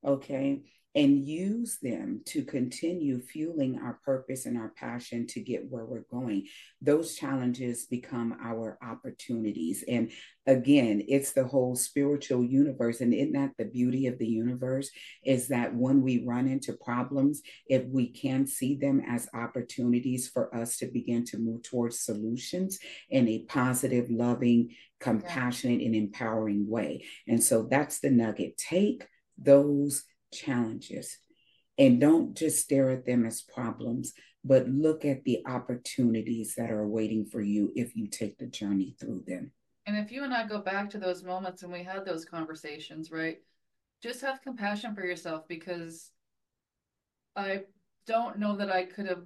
okay 0.04 0.62
and 0.94 1.28
use 1.28 1.78
them 1.80 2.20
to 2.26 2.42
continue 2.44 3.20
fueling 3.20 3.78
our 3.78 4.00
purpose 4.04 4.46
and 4.46 4.58
our 4.58 4.72
passion 4.76 5.26
to 5.28 5.40
get 5.40 5.70
where 5.70 5.84
we're 5.84 6.04
going. 6.10 6.46
Those 6.82 7.14
challenges 7.14 7.86
become 7.86 8.36
our 8.42 8.76
opportunities. 8.82 9.84
And 9.86 10.10
again, 10.46 11.04
it's 11.06 11.32
the 11.32 11.44
whole 11.44 11.76
spiritual 11.76 12.44
universe. 12.44 13.00
And 13.00 13.14
isn't 13.14 13.32
that 13.34 13.52
the 13.56 13.66
beauty 13.66 14.08
of 14.08 14.18
the 14.18 14.26
universe? 14.26 14.90
Is 15.24 15.48
that 15.48 15.74
when 15.74 16.02
we 16.02 16.24
run 16.24 16.48
into 16.48 16.72
problems, 16.72 17.40
if 17.66 17.84
we 17.86 18.08
can 18.08 18.48
see 18.48 18.74
them 18.74 19.00
as 19.06 19.28
opportunities 19.32 20.28
for 20.28 20.52
us 20.54 20.76
to 20.78 20.86
begin 20.86 21.24
to 21.26 21.38
move 21.38 21.62
towards 21.62 22.00
solutions 22.00 22.80
in 23.10 23.28
a 23.28 23.44
positive, 23.44 24.10
loving, 24.10 24.70
compassionate, 24.98 25.82
and 25.82 25.94
empowering 25.94 26.68
way. 26.68 27.04
And 27.28 27.42
so 27.42 27.62
that's 27.62 28.00
the 28.00 28.10
nugget. 28.10 28.58
Take 28.58 29.06
those 29.38 30.04
challenges 30.32 31.18
and 31.78 32.00
don't 32.00 32.36
just 32.36 32.62
stare 32.62 32.90
at 32.90 33.06
them 33.06 33.24
as 33.24 33.42
problems, 33.42 34.12
but 34.44 34.68
look 34.68 35.04
at 35.04 35.24
the 35.24 35.42
opportunities 35.46 36.54
that 36.56 36.70
are 36.70 36.86
waiting 36.86 37.24
for 37.24 37.40
you 37.40 37.72
if 37.74 37.96
you 37.96 38.06
take 38.06 38.38
the 38.38 38.46
journey 38.46 38.94
through 39.00 39.24
them. 39.26 39.52
And 39.86 39.96
if 39.96 40.12
you 40.12 40.24
and 40.24 40.34
I 40.34 40.46
go 40.46 40.60
back 40.60 40.90
to 40.90 40.98
those 40.98 41.24
moments 41.24 41.62
and 41.62 41.72
we 41.72 41.82
had 41.82 42.04
those 42.04 42.24
conversations, 42.24 43.10
right? 43.10 43.38
Just 44.02 44.20
have 44.20 44.42
compassion 44.42 44.94
for 44.94 45.04
yourself 45.04 45.48
because 45.48 46.10
I 47.34 47.62
don't 48.06 48.38
know 48.38 48.56
that 48.56 48.70
I 48.70 48.84
could 48.84 49.06
have 49.06 49.24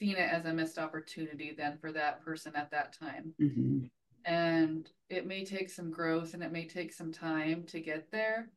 seen 0.00 0.16
it 0.16 0.30
as 0.30 0.44
a 0.44 0.52
missed 0.52 0.78
opportunity 0.78 1.54
then 1.56 1.78
for 1.78 1.92
that 1.92 2.24
person 2.24 2.52
at 2.56 2.70
that 2.72 2.98
time. 2.98 3.34
Mm-hmm. 3.40 3.86
And 4.24 4.88
it 5.08 5.26
may 5.26 5.44
take 5.44 5.70
some 5.70 5.90
growth 5.90 6.34
and 6.34 6.42
it 6.42 6.52
may 6.52 6.66
take 6.66 6.92
some 6.92 7.12
time 7.12 7.64
to 7.68 7.80
get 7.80 8.10
there. 8.10 8.50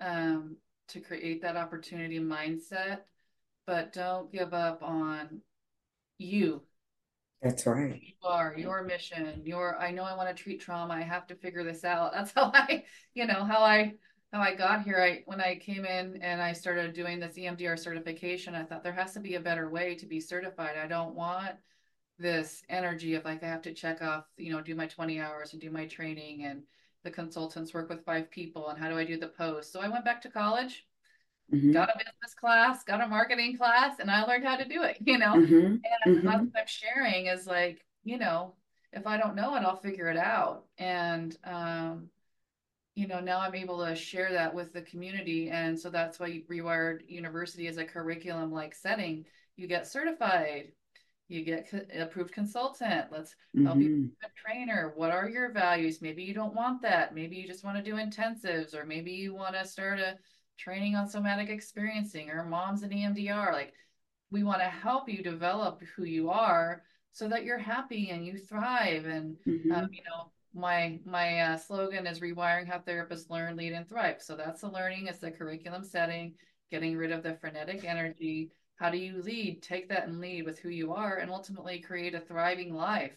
Um, 0.00 0.56
to 0.88 1.00
create 1.00 1.42
that 1.42 1.56
opportunity 1.56 2.18
mindset, 2.18 3.00
but 3.66 3.92
don't 3.92 4.32
give 4.32 4.54
up 4.54 4.82
on 4.82 5.40
you. 6.18 6.62
That's 7.42 7.66
right. 7.66 8.00
You 8.02 8.28
are 8.28 8.54
your 8.56 8.82
mission. 8.82 9.42
Your 9.44 9.78
I 9.78 9.92
know 9.92 10.02
I 10.02 10.16
want 10.16 10.34
to 10.34 10.42
treat 10.42 10.60
trauma. 10.60 10.94
I 10.94 11.02
have 11.02 11.26
to 11.28 11.36
figure 11.36 11.62
this 11.62 11.84
out. 11.84 12.12
That's 12.14 12.32
how 12.32 12.50
I, 12.52 12.84
you 13.14 13.26
know, 13.26 13.44
how 13.44 13.62
I 13.62 13.94
how 14.32 14.40
I 14.40 14.54
got 14.54 14.82
here. 14.82 15.00
I 15.00 15.22
when 15.26 15.40
I 15.40 15.56
came 15.56 15.84
in 15.84 16.20
and 16.22 16.42
I 16.42 16.52
started 16.52 16.94
doing 16.94 17.20
this 17.20 17.36
EMDR 17.36 17.78
certification, 17.78 18.54
I 18.54 18.64
thought 18.64 18.82
there 18.82 18.92
has 18.92 19.12
to 19.14 19.20
be 19.20 19.36
a 19.36 19.40
better 19.40 19.70
way 19.70 19.94
to 19.96 20.06
be 20.06 20.20
certified. 20.20 20.76
I 20.76 20.88
don't 20.88 21.14
want 21.14 21.52
this 22.18 22.62
energy 22.68 23.14
of 23.14 23.24
like 23.24 23.44
I 23.44 23.46
have 23.46 23.62
to 23.62 23.72
check 23.72 24.02
off, 24.02 24.24
you 24.36 24.52
know, 24.52 24.60
do 24.60 24.74
my 24.74 24.86
20 24.86 25.20
hours 25.20 25.52
and 25.52 25.62
do 25.62 25.70
my 25.70 25.86
training 25.86 26.44
and 26.44 26.62
the 27.08 27.14
consultants 27.14 27.72
work 27.72 27.88
with 27.88 28.04
five 28.04 28.30
people 28.30 28.68
and 28.68 28.78
how 28.78 28.88
do 28.88 28.98
I 28.98 29.04
do 29.04 29.18
the 29.18 29.28
post? 29.28 29.72
So 29.72 29.80
I 29.80 29.88
went 29.88 30.04
back 30.04 30.20
to 30.22 30.28
college, 30.28 30.84
mm-hmm. 31.52 31.72
got 31.72 31.88
a 31.88 31.96
business 31.96 32.34
class, 32.38 32.84
got 32.84 33.00
a 33.00 33.08
marketing 33.08 33.56
class, 33.56 33.98
and 33.98 34.10
I 34.10 34.24
learned 34.24 34.44
how 34.44 34.56
to 34.56 34.68
do 34.68 34.82
it, 34.82 34.98
you 35.06 35.16
know? 35.16 35.34
Mm-hmm. 35.34 35.54
And 35.56 36.16
mm-hmm. 36.18 36.26
what 36.26 36.34
I'm 36.34 36.52
sharing 36.66 37.26
is 37.26 37.46
like, 37.46 37.82
you 38.04 38.18
know, 38.18 38.54
if 38.92 39.06
I 39.06 39.16
don't 39.16 39.36
know 39.36 39.54
it, 39.56 39.60
I'll 39.60 39.76
figure 39.76 40.08
it 40.08 40.18
out. 40.18 40.64
And, 40.76 41.34
um, 41.44 42.10
you 42.94 43.06
know, 43.06 43.20
now 43.20 43.40
I'm 43.40 43.54
able 43.54 43.84
to 43.86 43.94
share 43.94 44.32
that 44.32 44.54
with 44.54 44.74
the 44.74 44.82
community. 44.82 45.48
And 45.48 45.78
so 45.78 45.88
that's 45.88 46.20
why 46.20 46.42
Rewired 46.50 47.08
University 47.08 47.68
is 47.68 47.78
a 47.78 47.84
curriculum 47.84 48.52
like 48.52 48.74
setting. 48.74 49.24
You 49.56 49.66
get 49.66 49.86
certified 49.86 50.72
you 51.28 51.44
get 51.44 51.70
approved 51.94 52.32
consultant 52.32 53.06
let's 53.12 53.34
help 53.62 53.76
mm-hmm. 53.76 53.82
you 53.82 54.10
a 54.24 54.28
trainer. 54.34 54.92
What 54.96 55.10
are 55.10 55.28
your 55.28 55.52
values? 55.52 56.00
Maybe 56.00 56.22
you 56.22 56.32
don't 56.32 56.54
want 56.54 56.80
that. 56.82 57.14
Maybe 57.14 57.36
you 57.36 57.46
just 57.46 57.64
want 57.64 57.76
to 57.76 57.82
do 57.82 57.96
intensives 57.96 58.74
or 58.74 58.84
maybe 58.84 59.12
you 59.12 59.34
want 59.34 59.54
to 59.54 59.66
start 59.66 60.00
a 60.00 60.16
training 60.58 60.96
on 60.96 61.08
somatic 61.08 61.50
experiencing 61.50 62.30
or 62.30 62.44
moms 62.44 62.82
and 62.82 62.92
emdr 62.92 63.52
like 63.52 63.72
we 64.32 64.42
want 64.42 64.60
to 64.60 64.64
help 64.64 65.08
you 65.08 65.22
develop 65.22 65.80
who 65.94 66.04
you 66.04 66.30
are 66.30 66.82
so 67.12 67.28
that 67.28 67.44
you're 67.44 67.58
happy 67.58 68.10
and 68.10 68.26
you 68.26 68.38
thrive. 68.38 69.04
And 69.04 69.36
mm-hmm. 69.46 69.72
um, 69.72 69.88
you 69.92 70.02
know 70.04 70.32
my 70.54 70.98
my 71.04 71.40
uh, 71.40 71.56
slogan 71.56 72.06
is 72.06 72.20
rewiring 72.20 72.66
how 72.66 72.78
therapists 72.78 73.30
learn 73.30 73.56
lead 73.56 73.72
and 73.72 73.88
thrive. 73.88 74.16
So 74.20 74.36
that's 74.36 74.62
the 74.62 74.70
learning 74.70 75.06
it's 75.06 75.18
the 75.18 75.30
curriculum 75.30 75.84
setting 75.84 76.34
getting 76.70 76.96
rid 76.96 77.12
of 77.12 77.22
the 77.22 77.34
frenetic 77.34 77.84
energy 77.84 78.50
how 78.78 78.90
do 78.90 78.98
you 78.98 79.20
lead 79.22 79.62
take 79.62 79.88
that 79.88 80.06
and 80.06 80.20
lead 80.20 80.44
with 80.44 80.58
who 80.58 80.68
you 80.68 80.92
are 80.92 81.16
and 81.16 81.30
ultimately 81.30 81.78
create 81.80 82.14
a 82.14 82.20
thriving 82.20 82.74
life 82.74 83.16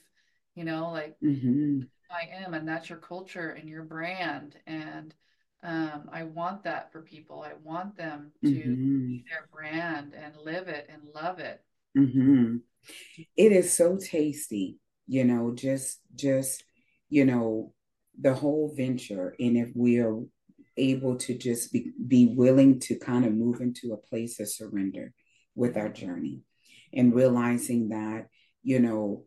you 0.56 0.64
know 0.64 0.92
like 0.92 1.16
mm-hmm. 1.24 1.82
i 2.12 2.44
am 2.44 2.54
and 2.54 2.68
that's 2.68 2.90
your 2.90 2.98
culture 2.98 3.50
and 3.50 3.70
your 3.70 3.84
brand 3.84 4.58
and 4.68 5.14
um, 5.64 6.10
i 6.12 6.24
want 6.24 6.64
that 6.64 6.92
for 6.92 7.02
people 7.02 7.42
i 7.42 7.54
want 7.64 7.96
them 7.96 8.32
to 8.44 8.50
mm-hmm. 8.50 9.08
be 9.08 9.26
their 9.30 9.48
brand 9.54 10.14
and 10.14 10.36
live 10.44 10.68
it 10.68 10.90
and 10.92 11.02
love 11.14 11.40
it 11.40 11.64
mm-hmm. 11.98 12.58
it 13.38 13.52
is 13.52 13.76
so 13.76 13.98
tasty 13.98 14.80
you 15.08 15.24
know 15.24 15.54
just 15.54 16.00
just 16.16 16.64
you 17.10 17.26
know 17.26 17.74
the 18.20 18.34
whole 18.34 18.74
venture 18.76 19.36
and 19.40 19.56
if 19.58 19.70
we 19.76 20.00
are 20.00 20.20
able 20.78 21.18
to 21.18 21.38
just 21.38 21.72
be, 21.74 21.92
be 22.08 22.28
willing 22.28 22.80
to 22.80 22.96
kind 22.96 23.26
of 23.26 23.34
move 23.34 23.62
into 23.62 23.94
a 23.94 23.98
place 23.98 24.40
of 24.40 24.50
surrender 24.50 25.14
with 25.56 25.78
our 25.78 25.90
journey 25.90 26.42
and 26.94 27.16
realizing 27.16 27.90
that, 27.90 28.28
you 28.64 28.80
know, 28.80 29.26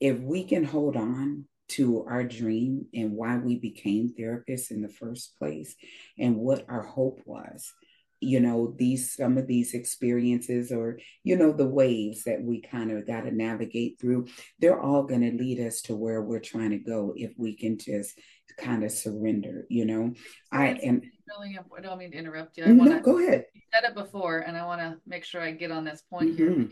if 0.00 0.18
we 0.18 0.44
can 0.44 0.64
hold 0.64 0.96
on 0.96 1.46
to 1.68 2.04
our 2.08 2.22
dream 2.22 2.86
and 2.94 3.12
why 3.12 3.36
we 3.38 3.58
became 3.58 4.14
therapists 4.18 4.70
in 4.70 4.82
the 4.82 4.88
first 4.88 5.36
place 5.38 5.74
and 6.18 6.36
what 6.36 6.64
our 6.68 6.82
hope 6.82 7.20
was 7.24 7.72
you 8.20 8.40
know 8.40 8.74
these 8.78 9.14
some 9.14 9.36
of 9.38 9.46
these 9.46 9.74
experiences 9.74 10.72
or 10.72 10.98
you 11.22 11.36
know 11.36 11.52
the 11.52 11.68
waves 11.68 12.24
that 12.24 12.42
we 12.42 12.60
kind 12.62 12.90
of 12.90 13.06
got 13.06 13.22
to 13.22 13.30
navigate 13.30 14.00
through 14.00 14.26
they're 14.58 14.80
all 14.80 15.02
going 15.02 15.20
to 15.20 15.36
lead 15.36 15.60
us 15.60 15.82
to 15.82 15.94
where 15.94 16.22
we're 16.22 16.40
trying 16.40 16.70
to 16.70 16.78
go 16.78 17.12
if 17.16 17.32
we 17.36 17.54
can 17.54 17.78
just 17.78 18.18
kind 18.58 18.84
of 18.84 18.90
surrender 18.90 19.66
you 19.68 19.84
know 19.84 20.12
i 20.50 20.68
am 20.68 21.02
really 21.28 21.58
I 21.76 21.80
don't 21.80 21.98
mean 21.98 22.12
to 22.12 22.16
interrupt 22.18 22.56
you. 22.56 22.64
I 22.64 22.72
wanna, 22.72 22.90
no, 22.90 23.00
go 23.00 23.18
ahead. 23.18 23.46
You 23.54 23.60
said 23.72 23.84
it 23.84 23.94
before, 23.94 24.40
and 24.40 24.56
I 24.56 24.64
want 24.64 24.80
to 24.80 24.96
make 25.06 25.24
sure 25.24 25.40
I 25.40 25.50
get 25.50 25.70
on 25.70 25.84
this 25.84 26.02
point 26.08 26.36
mm-hmm. 26.36 26.60
here. 26.60 26.68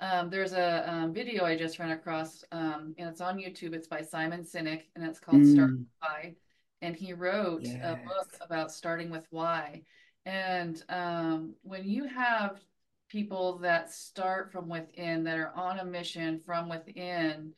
Um, 0.00 0.30
there's 0.30 0.52
a 0.52 0.90
um, 0.90 1.14
video 1.14 1.44
I 1.44 1.56
just 1.56 1.78
ran 1.78 1.92
across, 1.92 2.44
um, 2.50 2.94
and 2.98 3.08
it's 3.08 3.20
on 3.20 3.38
YouTube. 3.38 3.72
It's 3.72 3.86
by 3.86 4.02
Simon 4.02 4.42
Sinek, 4.42 4.82
and 4.96 5.04
it's 5.04 5.20
called 5.20 5.42
mm. 5.42 5.54
Start 5.54 5.70
Why. 6.00 6.34
And 6.82 6.96
he 6.96 7.12
wrote 7.12 7.62
yes. 7.62 7.80
a 7.82 7.94
book 8.04 8.32
about 8.40 8.72
starting 8.72 9.10
with 9.10 9.24
why. 9.30 9.82
And 10.24 10.82
um, 10.88 11.54
when 11.62 11.88
you 11.88 12.04
have 12.06 12.60
people 13.08 13.58
that 13.58 13.92
start 13.92 14.50
from 14.52 14.68
within, 14.68 15.24
that 15.24 15.38
are 15.38 15.52
on 15.54 15.80
a 15.80 15.84
mission 15.84 16.40
from 16.44 16.68
within 16.68 17.52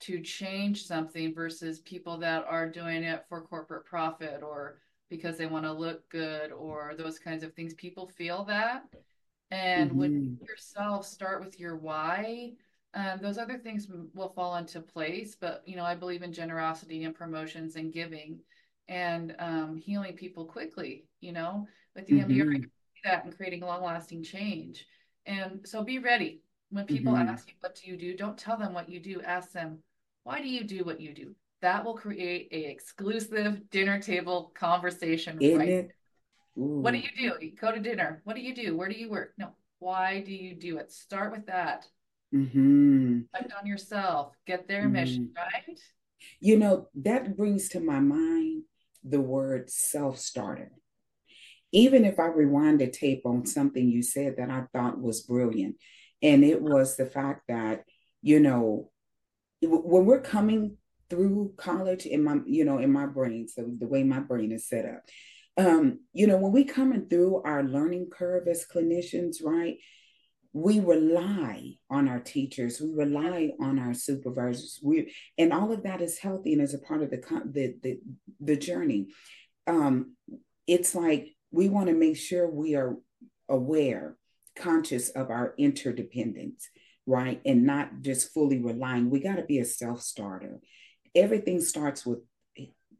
to 0.00 0.20
change 0.20 0.84
something 0.84 1.34
versus 1.34 1.80
people 1.80 2.18
that 2.18 2.44
are 2.48 2.68
doing 2.68 3.02
it 3.02 3.24
for 3.28 3.40
corporate 3.42 3.84
profit 3.86 4.42
or 4.42 4.78
because 5.08 5.38
they 5.38 5.46
want 5.46 5.64
to 5.64 5.72
look 5.72 6.08
good 6.10 6.50
or 6.52 6.94
those 6.98 7.18
kinds 7.18 7.42
of 7.42 7.54
things. 7.54 7.74
People 7.74 8.06
feel 8.06 8.44
that. 8.44 8.84
And 9.50 9.90
mm-hmm. 9.90 9.98
when 9.98 10.22
you 10.22 10.36
yourself 10.46 11.06
start 11.06 11.44
with 11.44 11.60
your 11.60 11.76
why, 11.76 12.52
um, 12.94 13.18
those 13.20 13.38
other 13.38 13.58
things 13.58 13.88
will 14.14 14.30
fall 14.30 14.56
into 14.56 14.80
place. 14.80 15.36
But, 15.38 15.62
you 15.66 15.76
know, 15.76 15.84
I 15.84 15.94
believe 15.94 16.22
in 16.22 16.32
generosity 16.32 17.04
and 17.04 17.14
promotions 17.14 17.76
and 17.76 17.92
giving 17.92 18.40
and 18.88 19.36
um, 19.38 19.76
healing 19.76 20.14
people 20.14 20.44
quickly, 20.44 21.04
you 21.20 21.32
know, 21.32 21.66
with 21.96 22.06
the 22.06 22.20
mm-hmm. 22.20 22.30
MDR, 22.30 22.64
that 23.04 23.24
and 23.24 23.36
creating 23.36 23.62
long 23.62 23.82
lasting 23.82 24.22
change. 24.22 24.86
And 25.26 25.60
so 25.64 25.82
be 25.82 25.98
ready. 25.98 26.42
When 26.70 26.84
people 26.84 27.12
mm-hmm. 27.12 27.28
ask 27.28 27.48
you, 27.48 27.54
what 27.60 27.76
do 27.76 27.90
you 27.90 27.96
do? 27.96 28.16
Don't 28.16 28.36
tell 28.36 28.56
them 28.56 28.74
what 28.74 28.88
you 28.88 29.00
do. 29.00 29.20
Ask 29.22 29.52
them, 29.52 29.78
why 30.24 30.40
do 30.40 30.48
you 30.48 30.64
do 30.64 30.84
what 30.84 31.00
you 31.00 31.14
do? 31.14 31.34
that 31.62 31.84
will 31.84 31.94
create 31.94 32.48
a 32.52 32.70
exclusive 32.70 33.70
dinner 33.70 34.00
table 34.00 34.52
conversation 34.54 35.38
Isn't 35.40 35.58
right 35.58 35.68
it? 35.68 35.90
what 36.54 36.92
do 36.92 36.98
you 36.98 37.08
do 37.16 37.44
you 37.44 37.52
go 37.60 37.72
to 37.72 37.80
dinner 37.80 38.22
what 38.24 38.36
do 38.36 38.42
you 38.42 38.54
do 38.54 38.76
where 38.76 38.88
do 38.88 38.94
you 38.94 39.10
work 39.10 39.32
no 39.36 39.50
why 39.78 40.20
do 40.20 40.32
you 40.32 40.54
do 40.54 40.78
it 40.78 40.90
start 40.90 41.32
with 41.32 41.46
that 41.46 41.86
mm-hmm. 42.34 43.20
reflect 43.34 43.52
on 43.58 43.66
yourself 43.66 44.32
get 44.46 44.66
their 44.66 44.82
mm-hmm. 44.82 44.92
mission 44.92 45.30
right 45.36 45.78
you 46.40 46.58
know 46.58 46.88
that 46.94 47.36
brings 47.36 47.68
to 47.68 47.80
my 47.80 48.00
mind 48.00 48.62
the 49.04 49.20
word 49.20 49.68
self-starter 49.70 50.72
even 51.76 52.04
if 52.04 52.18
i 52.18 52.26
rewind 52.26 52.80
the 52.80 52.88
tape 52.88 53.22
on 53.24 53.44
something 53.46 53.88
you 53.88 54.02
said 54.02 54.36
that 54.36 54.50
i 54.50 54.62
thought 54.72 55.00
was 55.00 55.22
brilliant 55.22 55.76
and 56.22 56.42
it 56.44 56.60
was 56.60 56.96
the 56.96 57.06
fact 57.06 57.42
that 57.48 57.84
you 58.22 58.40
know 58.40 58.90
when 59.62 60.04
we're 60.04 60.20
coming 60.20 60.76
through 61.08 61.52
college 61.56 62.06
in 62.06 62.24
my 62.24 62.38
you 62.46 62.64
know 62.64 62.78
in 62.78 62.90
my 62.90 63.06
brain 63.06 63.46
so 63.46 63.64
the 63.78 63.86
way 63.86 64.02
my 64.02 64.20
brain 64.20 64.50
is 64.50 64.68
set 64.68 64.84
up 64.84 65.02
um 65.58 66.00
you 66.12 66.26
know 66.26 66.36
when 66.36 66.52
we 66.52 66.64
coming 66.64 67.08
through 67.08 67.42
our 67.44 67.62
learning 67.62 68.08
curve 68.10 68.48
as 68.48 68.66
clinicians 68.66 69.36
right 69.44 69.76
we 70.56 70.80
rely 70.80 71.74
on 71.90 72.08
our 72.08 72.18
teachers 72.18 72.80
we 72.80 72.90
rely 72.90 73.50
on 73.60 73.78
our 73.78 73.92
supervisors 73.92 74.80
we 74.82 75.12
and 75.36 75.52
all 75.52 75.70
of 75.70 75.82
that 75.82 76.00
is 76.00 76.18
healthy 76.18 76.54
and 76.54 76.62
as 76.62 76.72
a 76.72 76.78
part 76.78 77.02
of 77.02 77.10
the 77.10 77.18
the 77.52 77.74
the, 77.82 78.00
the 78.40 78.56
journey. 78.56 79.08
Um 79.66 80.16
it's 80.66 80.94
like 80.94 81.35
we 81.50 81.68
want 81.68 81.88
to 81.88 81.94
make 81.94 82.16
sure 82.16 82.48
we 82.48 82.74
are 82.74 82.96
aware, 83.48 84.16
conscious 84.56 85.10
of 85.10 85.30
our 85.30 85.54
interdependence, 85.58 86.68
right? 87.06 87.40
And 87.44 87.64
not 87.64 88.00
just 88.02 88.32
fully 88.32 88.58
relying. 88.58 89.10
We 89.10 89.20
got 89.20 89.36
to 89.36 89.44
be 89.44 89.58
a 89.58 89.64
self 89.64 90.02
starter. 90.02 90.60
Everything 91.14 91.60
starts 91.60 92.04
with 92.04 92.18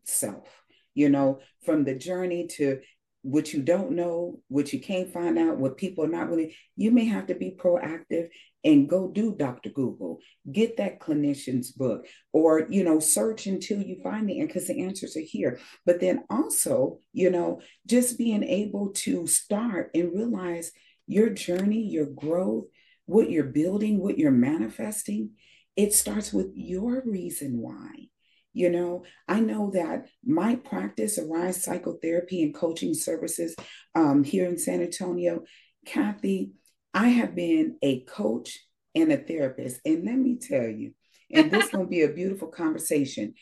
self, 0.04 0.48
you 0.94 1.08
know, 1.08 1.40
from 1.64 1.84
the 1.84 1.94
journey 1.94 2.46
to 2.56 2.80
what 3.22 3.52
you 3.52 3.60
don't 3.60 3.90
know, 3.92 4.38
what 4.48 4.72
you 4.72 4.80
can't 4.80 5.12
find 5.12 5.36
out, 5.36 5.58
what 5.58 5.76
people 5.76 6.04
are 6.04 6.08
not 6.08 6.30
willing. 6.30 6.52
you 6.76 6.92
may 6.92 7.06
have 7.06 7.26
to 7.26 7.34
be 7.34 7.56
proactive 7.58 8.28
and 8.66 8.88
go 8.88 9.08
do 9.08 9.32
Dr. 9.32 9.70
Google, 9.70 10.18
get 10.50 10.76
that 10.78 10.98
clinician's 10.98 11.70
book, 11.70 12.04
or, 12.32 12.66
you 12.68 12.82
know, 12.82 12.98
search 12.98 13.46
until 13.46 13.80
you 13.80 14.00
find 14.02 14.28
the 14.28 14.40
answer 14.40 14.46
because 14.48 14.66
the 14.66 14.82
answers 14.82 15.16
are 15.16 15.20
here. 15.20 15.60
But 15.86 16.00
then 16.00 16.24
also, 16.28 16.98
you 17.12 17.30
know, 17.30 17.60
just 17.86 18.18
being 18.18 18.42
able 18.42 18.88
to 19.04 19.28
start 19.28 19.92
and 19.94 20.12
realize 20.12 20.72
your 21.06 21.30
journey, 21.30 21.82
your 21.82 22.06
growth, 22.06 22.64
what 23.04 23.30
you're 23.30 23.44
building, 23.44 24.00
what 24.00 24.18
you're 24.18 24.32
manifesting, 24.32 25.30
it 25.76 25.94
starts 25.94 26.32
with 26.32 26.50
your 26.56 27.04
reason 27.06 27.60
why. 27.60 28.08
You 28.52 28.70
know, 28.70 29.04
I 29.28 29.38
know 29.38 29.70
that 29.74 30.08
my 30.24 30.56
practice, 30.56 31.18
Arise 31.18 31.62
Psychotherapy 31.62 32.42
and 32.42 32.52
Coaching 32.52 32.94
Services 32.94 33.54
um, 33.94 34.24
here 34.24 34.48
in 34.48 34.58
San 34.58 34.82
Antonio, 34.82 35.44
Kathy, 35.84 36.50
I 36.96 37.08
have 37.08 37.34
been 37.34 37.76
a 37.82 38.00
coach 38.00 38.58
and 38.94 39.12
a 39.12 39.18
therapist. 39.18 39.82
And 39.84 40.06
let 40.06 40.16
me 40.16 40.38
tell 40.38 40.66
you, 40.66 40.94
and 41.30 41.50
this 41.50 41.68
going 41.70 41.84
to 41.84 41.90
be 41.90 42.02
a 42.02 42.08
beautiful 42.08 42.48
conversation. 42.48 43.34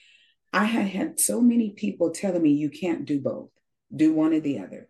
I 0.52 0.64
had 0.64 0.88
had 0.88 1.20
so 1.20 1.40
many 1.40 1.70
people 1.70 2.10
telling 2.10 2.42
me 2.42 2.50
you 2.50 2.68
can't 2.68 3.04
do 3.04 3.20
both, 3.20 3.50
do 3.94 4.12
one 4.12 4.34
or 4.34 4.40
the 4.40 4.58
other. 4.58 4.88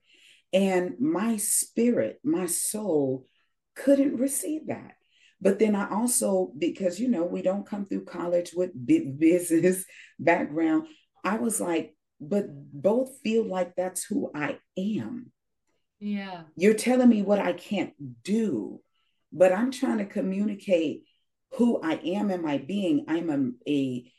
And 0.55 0.95
my 0.99 1.37
spirit, 1.37 2.21
my 2.25 2.47
soul 2.47 3.27
couldn't 3.77 4.17
receive 4.17 4.69
that. 4.69 4.93
But 5.43 5.59
then 5.59 5.77
I 5.77 5.91
also, 5.91 6.51
because, 6.57 6.99
you 6.99 7.09
know, 7.09 7.25
we 7.25 7.43
don't 7.43 7.69
come 7.69 7.85
through 7.85 8.07
college 8.07 8.53
with 8.57 8.87
big 8.87 9.19
business 9.19 9.85
background, 10.19 10.87
I 11.23 11.37
was 11.37 11.61
like, 11.61 11.95
but 12.19 12.47
both 12.49 13.19
feel 13.23 13.47
like 13.47 13.77
that's 13.77 14.05
who 14.05 14.31
I 14.35 14.59
am. 14.79 15.33
Yeah. 16.05 16.43
You're 16.55 16.75
telling 16.75 17.09
me 17.09 17.23
what 17.23 17.39
I 17.39 17.55
can't 17.55 17.95
do, 18.23 18.83
but 19.33 19.53
I'm 19.53 19.71
trying 19.71 19.97
to 19.99 20.05
communicate 20.05 21.05
who 21.53 21.81
I 21.83 21.95
am 21.95 22.31
in 22.31 22.43
my 22.43 22.59
being. 22.59 23.07
I'm 23.09 23.57
a, 23.67 23.71
a 23.71 24.13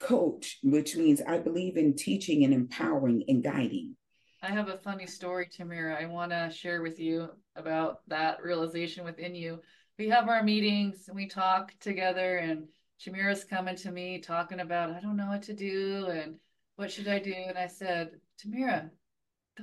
coach, 0.00 0.58
which 0.64 0.96
means 0.96 1.22
I 1.24 1.38
believe 1.38 1.76
in 1.76 1.94
teaching 1.94 2.42
and 2.42 2.52
empowering 2.52 3.22
and 3.28 3.40
guiding. 3.40 3.94
I 4.42 4.48
have 4.48 4.68
a 4.68 4.78
funny 4.78 5.06
story, 5.06 5.46
Tamera. 5.46 5.96
I 5.96 6.06
want 6.06 6.32
to 6.32 6.50
share 6.52 6.82
with 6.82 6.98
you 6.98 7.28
about 7.54 8.00
that 8.08 8.42
realization 8.42 9.04
within 9.04 9.36
you. 9.36 9.60
We 9.96 10.08
have 10.08 10.28
our 10.28 10.42
meetings 10.42 11.06
and 11.06 11.14
we 11.14 11.28
talk 11.28 11.72
together, 11.78 12.38
and 12.38 12.66
Tamera's 13.00 13.44
coming 13.44 13.76
to 13.76 13.92
me 13.92 14.18
talking 14.18 14.58
about, 14.58 14.90
I 14.90 14.98
don't 14.98 15.16
know 15.16 15.28
what 15.28 15.42
to 15.42 15.52
do 15.52 16.06
and 16.06 16.34
what 16.74 16.90
should 16.90 17.06
I 17.06 17.20
do? 17.20 17.32
And 17.32 17.56
I 17.56 17.68
said, 17.68 18.10
Tamera, 18.44 18.90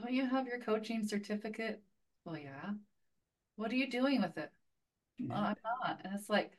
don't 0.01 0.13
you 0.13 0.27
have 0.27 0.47
your 0.47 0.59
coaching 0.59 1.05
certificate? 1.07 1.81
Well, 2.23 2.37
yeah. 2.37 2.71
What 3.55 3.71
are 3.71 3.75
you 3.75 3.89
doing 3.89 4.21
with 4.21 4.37
it? 4.37 4.51
Yeah. 5.17 5.33
Oh, 5.33 5.35
I'm 5.35 5.55
not. 5.81 6.01
And 6.03 6.13
it's 6.15 6.29
like, 6.29 6.51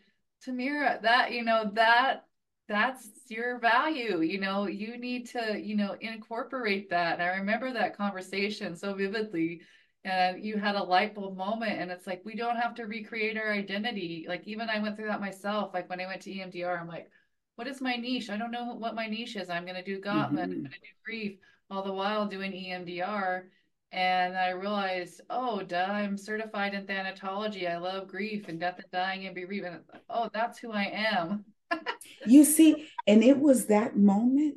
Tamera, 0.46 1.00
that, 1.02 1.32
you 1.32 1.44
know, 1.44 1.70
that 1.74 2.26
that's 2.68 3.08
your 3.28 3.58
value 3.58 4.20
you 4.20 4.40
know 4.40 4.66
you 4.66 4.98
need 4.98 5.26
to 5.26 5.60
you 5.60 5.76
know 5.76 5.96
incorporate 6.00 6.90
that 6.90 7.14
and 7.14 7.22
i 7.22 7.36
remember 7.36 7.72
that 7.72 7.96
conversation 7.96 8.74
so 8.74 8.92
vividly 8.92 9.60
and 10.04 10.44
you 10.44 10.56
had 10.56 10.74
a 10.74 10.82
light 10.82 11.14
bulb 11.14 11.36
moment 11.36 11.80
and 11.80 11.90
it's 11.90 12.06
like 12.06 12.22
we 12.24 12.34
don't 12.34 12.56
have 12.56 12.74
to 12.74 12.84
recreate 12.84 13.36
our 13.36 13.52
identity 13.52 14.26
like 14.28 14.42
even 14.46 14.68
i 14.68 14.80
went 14.80 14.96
through 14.96 15.06
that 15.06 15.20
myself 15.20 15.72
like 15.74 15.88
when 15.88 16.00
i 16.00 16.06
went 16.06 16.20
to 16.20 16.30
emdr 16.30 16.80
i'm 16.80 16.88
like 16.88 17.08
what 17.54 17.68
is 17.68 17.80
my 17.80 17.94
niche 17.94 18.30
i 18.30 18.36
don't 18.36 18.50
know 18.50 18.74
what 18.74 18.94
my 18.94 19.06
niche 19.06 19.36
is 19.36 19.48
i'm 19.48 19.64
going 19.64 19.76
to 19.76 19.82
do 19.82 20.00
gottman 20.00 20.30
mm-hmm. 20.30 20.38
i'm 20.38 20.50
going 20.50 20.64
to 20.64 20.70
do 20.70 21.04
grief 21.04 21.38
all 21.70 21.82
the 21.82 21.92
while 21.92 22.26
doing 22.26 22.52
emdr 22.52 23.44
and 23.92 24.36
I 24.36 24.50
realized, 24.50 25.20
oh, 25.30 25.62
duh, 25.62 25.86
I'm 25.88 26.18
certified 26.18 26.74
in 26.74 26.86
thanatology. 26.86 27.70
I 27.70 27.78
love 27.78 28.08
grief 28.08 28.48
and 28.48 28.58
death 28.58 28.76
and 28.76 28.90
dying 28.92 29.26
and 29.26 29.34
bereavement. 29.34 29.84
Oh, 30.10 30.28
that's 30.34 30.58
who 30.58 30.72
I 30.72 30.92
am. 30.92 31.44
you 32.26 32.44
see, 32.44 32.88
and 33.06 33.22
it 33.22 33.38
was 33.38 33.66
that 33.66 33.96
moment. 33.96 34.56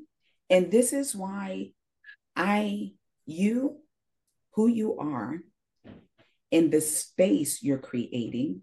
And 0.50 0.72
this 0.72 0.93
is 0.93 1.15
why 1.15 1.72
I, 2.36 2.91
you, 3.26 3.78
who 4.56 4.67
you 4.67 4.98
are, 4.98 5.38
in 6.52 6.72
the 6.72 6.82
space 6.82 7.62
you're 7.62 7.78
creating, 7.78 8.62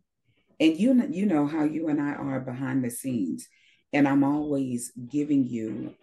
and 0.58 0.76
you, 0.76 1.08
you 1.10 1.26
know 1.26 1.46
how 1.46 1.62
you 1.62 1.88
and 1.88 2.02
I 2.02 2.14
are 2.14 2.40
behind 2.40 2.84
the 2.84 2.90
scenes. 2.90 3.46
And 3.92 4.08
I'm 4.08 4.24
always 4.24 4.92
giving 5.08 5.46
you 5.46 5.94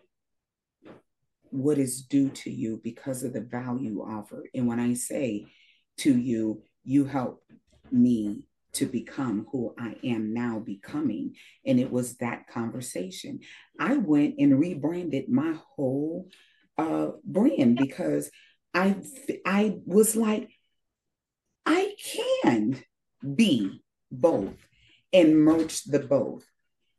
what 1.54 1.78
is 1.78 2.02
due 2.02 2.30
to 2.30 2.50
you 2.50 2.82
because 2.84 3.24
of 3.24 3.34
the 3.34 3.42
value 3.42 4.02
offered. 4.02 4.48
And 4.56 4.68
when 4.68 4.80
I 4.80 4.96
say 4.96 5.46
to 5.98 6.18
you, 6.18 6.64
you 6.84 7.06
help 7.06 7.44
me 7.92 8.44
to 8.74 8.88
become 8.88 9.46
who 9.52 9.76
I 9.78 9.96
am 10.04 10.34
now 10.34 10.58
becoming. 10.58 11.36
And 11.64 11.80
it 11.80 11.92
was 11.92 12.18
that 12.18 12.48
conversation. 12.48 13.42
I 13.80 13.98
went 13.98 14.36
and 14.40 14.60
rebranded 14.60 15.30
my 15.30 15.56
whole 15.76 16.28
uh, 16.78 17.10
brand 17.24 17.78
because 17.78 18.32
I 18.74 18.96
I 19.46 19.78
was 19.86 20.16
like, 20.16 20.50
I 21.68 21.94
can 22.44 22.82
be 23.36 23.84
both 24.12 24.56
and 25.14 25.38
merge 25.38 25.84
the 25.84 26.00
both. 26.00 26.46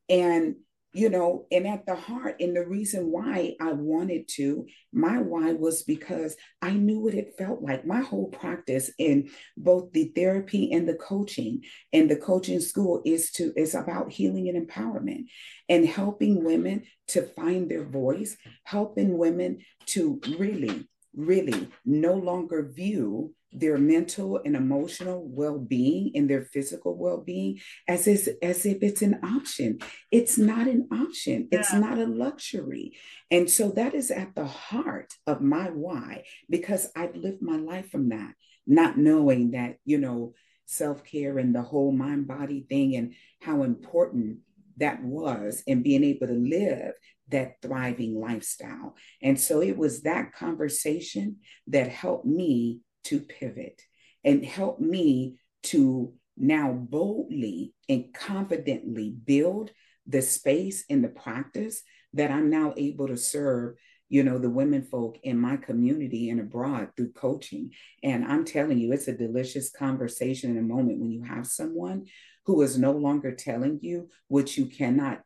And 0.09 0.57
you 0.95 1.11
know, 1.11 1.47
and 1.51 1.67
at 1.67 1.85
the 1.87 1.97
heart, 1.97 2.37
and 2.39 2.55
the 2.55 2.65
reason 2.65 3.11
why 3.11 3.57
I 3.61 3.73
wanted 3.73 4.29
to, 4.37 4.67
my 4.93 5.19
why 5.19 5.53
was 5.53 5.83
because 5.83 6.37
I 6.63 6.71
knew 6.71 7.01
what 7.01 7.15
it 7.15 7.35
felt 7.37 7.61
like. 7.61 7.85
My 7.85 8.01
whole 8.01 8.29
practice 8.29 8.93
in 8.97 9.29
both 9.57 9.91
the 9.93 10.13
therapy 10.15 10.73
and 10.73 10.89
the 10.89 10.95
coaching 10.95 11.63
and 11.93 12.09
the 12.09 12.17
coaching 12.17 12.61
school 12.61 13.03
is 13.05 13.33
to 13.33 13.53
is 13.57 13.75
about 13.75 14.13
healing 14.13 14.49
and 14.49 14.69
empowerment 14.69 15.25
and 15.69 15.85
helping 15.85 16.45
women 16.45 16.85
to 17.09 17.23
find 17.23 17.69
their 17.69 17.85
voice, 17.85 18.37
helping 18.63 19.19
women 19.19 19.59
to 19.87 20.21
really, 20.39 20.89
really 21.13 21.69
no 21.85 22.15
longer 22.15 22.71
view 22.73 23.35
their 23.55 23.79
mental 23.79 24.41
and 24.45 24.57
emotional 24.57 25.25
well-being 25.27 26.11
and 26.15 26.29
their 26.29 26.43
physical 26.43 26.97
well-being 26.97 27.61
as 27.89 28.07
if, 28.07 28.29
as 28.43 28.67
if 28.67 28.83
it's 28.83 29.03
an 29.03 29.19
option 29.23 29.79
it's 30.11 30.37
not 30.37 30.67
an 30.67 30.89
option 30.93 31.49
it's 31.51 31.73
yeah. 31.73 31.79
not 31.79 31.99
a 31.99 32.05
luxury 32.05 32.97
and 33.31 33.49
so 33.49 33.71
that 33.71 33.95
is 33.95 34.11
at 34.11 34.35
the 34.35 34.47
heart 34.47 35.15
of 35.27 35.41
my 35.41 35.67
why 35.71 36.25
because 36.51 36.91
i've 36.97 37.15
lived 37.15 37.41
my 37.41 37.57
life 37.57 37.91
from 37.91 38.09
that 38.09 38.35
not 38.67 38.99
knowing 38.99 39.53
that 39.53 39.77
you 39.85 39.99
know 39.99 40.35
self-care 40.67 41.39
and 41.39 41.55
the 41.55 41.63
whole 41.63 41.93
mind 41.93 42.27
body 42.27 42.67
thing 42.69 42.97
and 42.97 43.15
how 43.41 43.63
important 43.63 44.39
that 44.79 45.03
was 45.03 45.63
and 45.69 45.85
being 45.85 46.03
able 46.03 46.27
to 46.27 46.33
live 46.33 46.95
that 47.29 47.61
thriving 47.63 48.21
lifestyle. 48.21 48.97
And 49.23 49.41
so 49.41 49.63
it 49.63 49.77
was 49.77 50.03
that 50.03 50.33
conversation 50.33 51.37
that 51.69 51.89
helped 51.89 52.27
me 52.27 52.81
to 53.05 53.21
pivot 53.21 53.81
and 54.25 54.45
help 54.45 54.81
me 54.81 55.37
to 55.65 56.13
now 56.37 56.73
boldly 56.73 57.75
and 57.89 58.13
confidently 58.13 59.11
build 59.11 59.71
the 60.07 60.23
space 60.23 60.85
and 60.91 61.03
the 61.03 61.09
practice 61.09 61.83
that 62.13 62.31
I'm 62.31 62.51
now 62.51 62.75
able 62.77 63.09
to 63.09 63.17
serve, 63.17 63.77
you 64.09 64.23
know, 64.23 64.39
the 64.39 64.51
women 64.51 64.83
folk 64.83 65.19
in 65.23 65.39
my 65.39 65.57
community 65.57 66.31
and 66.31 66.41
abroad 66.41 66.91
through 66.97 67.13
coaching. 67.13 67.71
And 68.03 68.25
I'm 68.25 68.45
telling 68.45 68.79
you, 68.79 68.93
it's 68.93 69.09
a 69.09 69.17
delicious 69.17 69.71
conversation 69.71 70.51
in 70.51 70.59
a 70.59 70.63
moment 70.63 71.01
when 71.01 71.11
you 71.11 71.23
have 71.23 71.47
someone 71.47 72.07
who 72.47 72.61
is 72.63 72.79
no 72.79 72.93
longer 72.93 73.35
telling 73.35 73.79
you 73.83 74.09
what 74.29 74.57
you 74.57 74.67
cannot 74.67 75.23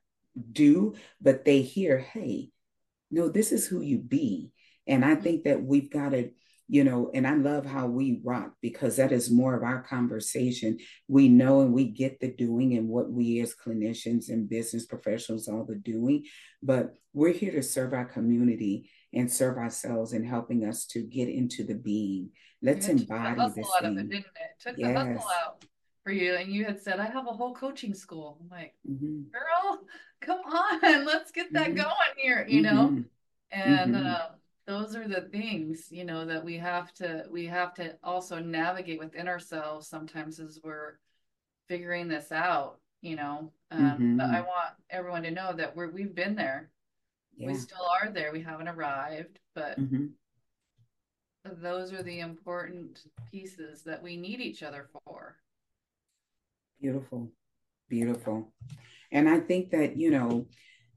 do, 0.53 0.95
but 1.21 1.45
they 1.45 1.63
hear, 1.63 1.99
hey, 1.99 2.51
no, 3.11 3.29
this 3.29 3.53
is 3.53 3.67
who 3.67 3.81
you 3.81 3.99
be. 3.99 4.53
And 4.87 5.05
I 5.05 5.15
mm-hmm. 5.15 5.23
think 5.23 5.45
that 5.45 5.63
we've 5.63 5.91
got 5.91 6.11
to 6.11 6.31
you 6.69 6.85
know, 6.85 7.11
and 7.15 7.27
I 7.27 7.35
love 7.35 7.65
how 7.65 7.87
we 7.87 8.21
rock 8.23 8.53
because 8.61 8.97
that 8.97 9.11
is 9.11 9.31
more 9.31 9.55
of 9.55 9.63
our 9.63 9.83
conversation. 9.83 10.79
We 11.09 11.29
know 11.29 11.63
and 11.63 11.73
we 11.73 11.87
get 11.87 12.21
the 12.21 12.31
doing 12.31 12.75
and 12.77 12.89
what 12.89 13.11
we 13.11 13.41
as 13.41 13.55
clinicians 13.55 14.29
and 14.29 14.49
business 14.49 14.85
professionals 14.85 15.49
are 15.49 15.65
the 15.65 15.77
doing, 15.77 16.25
but 16.63 16.95
we're 17.15 17.33
here 17.33 17.53
to 17.53 17.63
serve 17.63 17.95
our 17.95 18.05
community 18.05 18.91
and 19.15 19.33
serve 19.33 19.57
ourselves 19.57 20.13
and 20.13 20.27
helping 20.27 20.67
us 20.67 20.85
to 20.87 21.01
get 21.01 21.31
into 21.31 21.65
the 21.65 21.75
being. 21.75 22.31
Let's 22.61 22.89
embody 22.89 23.41
this 23.55 23.67
Out 23.77 23.83
thing. 23.83 23.99
It, 23.99 24.11
didn't 24.11 24.27
it? 24.27 24.61
Took 24.61 24.79
yes. 24.79 24.89
the 24.89 24.95
hustle 24.95 25.31
out 25.43 25.65
for 26.05 26.13
you, 26.13 26.35
and 26.35 26.53
you 26.53 26.65
had 26.65 26.83
said, 26.83 27.01
"I 27.01 27.07
have 27.07 27.27
a 27.27 27.33
whole 27.33 27.55
coaching 27.55 27.95
school." 27.95 28.39
I'm 28.41 28.49
like, 28.51 28.75
mm-hmm. 28.89 29.23
"Girl, 29.31 29.81
come 30.21 30.41
on, 30.41 30.81
let's 31.07 31.31
get 31.31 31.53
that 31.53 31.69
mm-hmm. 31.69 31.77
going 31.77 32.17
here," 32.17 32.45
you 32.49 32.63
know. 32.63 32.89
Mm-hmm. 32.89 33.03
And 33.53 33.95
mm-hmm. 33.95 34.35
Those 34.69 34.95
are 34.95 35.09
the 35.09 35.23
things 35.23 35.89
you 35.91 36.05
know 36.05 36.27
that 36.27 36.45
we 36.45 36.59
have 36.59 36.93
to 36.93 37.25
we 37.31 37.47
have 37.47 37.73
to 37.75 37.97
also 38.05 38.39
navigate 38.39 38.99
within 38.99 39.27
ourselves 39.27 39.89
sometimes 39.89 40.39
as 40.39 40.61
we're 40.63 40.99
figuring 41.67 42.07
this 42.07 42.31
out 42.31 42.79
you 43.01 43.17
know 43.17 43.51
um, 43.71 43.81
mm-hmm. 43.81 44.17
but 44.19 44.27
i 44.27 44.41
want 44.41 44.75
everyone 44.91 45.23
to 45.23 45.31
know 45.31 45.53
that 45.55 45.75
we're 45.75 45.91
we've 45.91 46.15
been 46.15 46.37
there 46.37 46.71
yeah. 47.37 47.47
we 47.47 47.55
still 47.55 47.87
are 48.03 48.11
there 48.11 48.31
we 48.31 48.43
haven't 48.43 48.69
arrived 48.69 49.39
but 49.55 49.81
mm-hmm. 49.81 50.07
those 51.63 51.93
are 51.93 52.03
the 52.03 52.21
important 52.21 53.05
pieces 53.33 53.83
that 53.83 54.03
we 54.03 54.19
need 54.19 54.41
each 54.41 54.63
other 54.63 54.87
for 54.93 55.37
beautiful 56.79 57.27
beautiful 57.89 58.53
and 59.13 59.31
i 59.31 59.41
think 59.41 59.71
that 59.71 59.97
you 59.97 60.11
know 60.11 60.45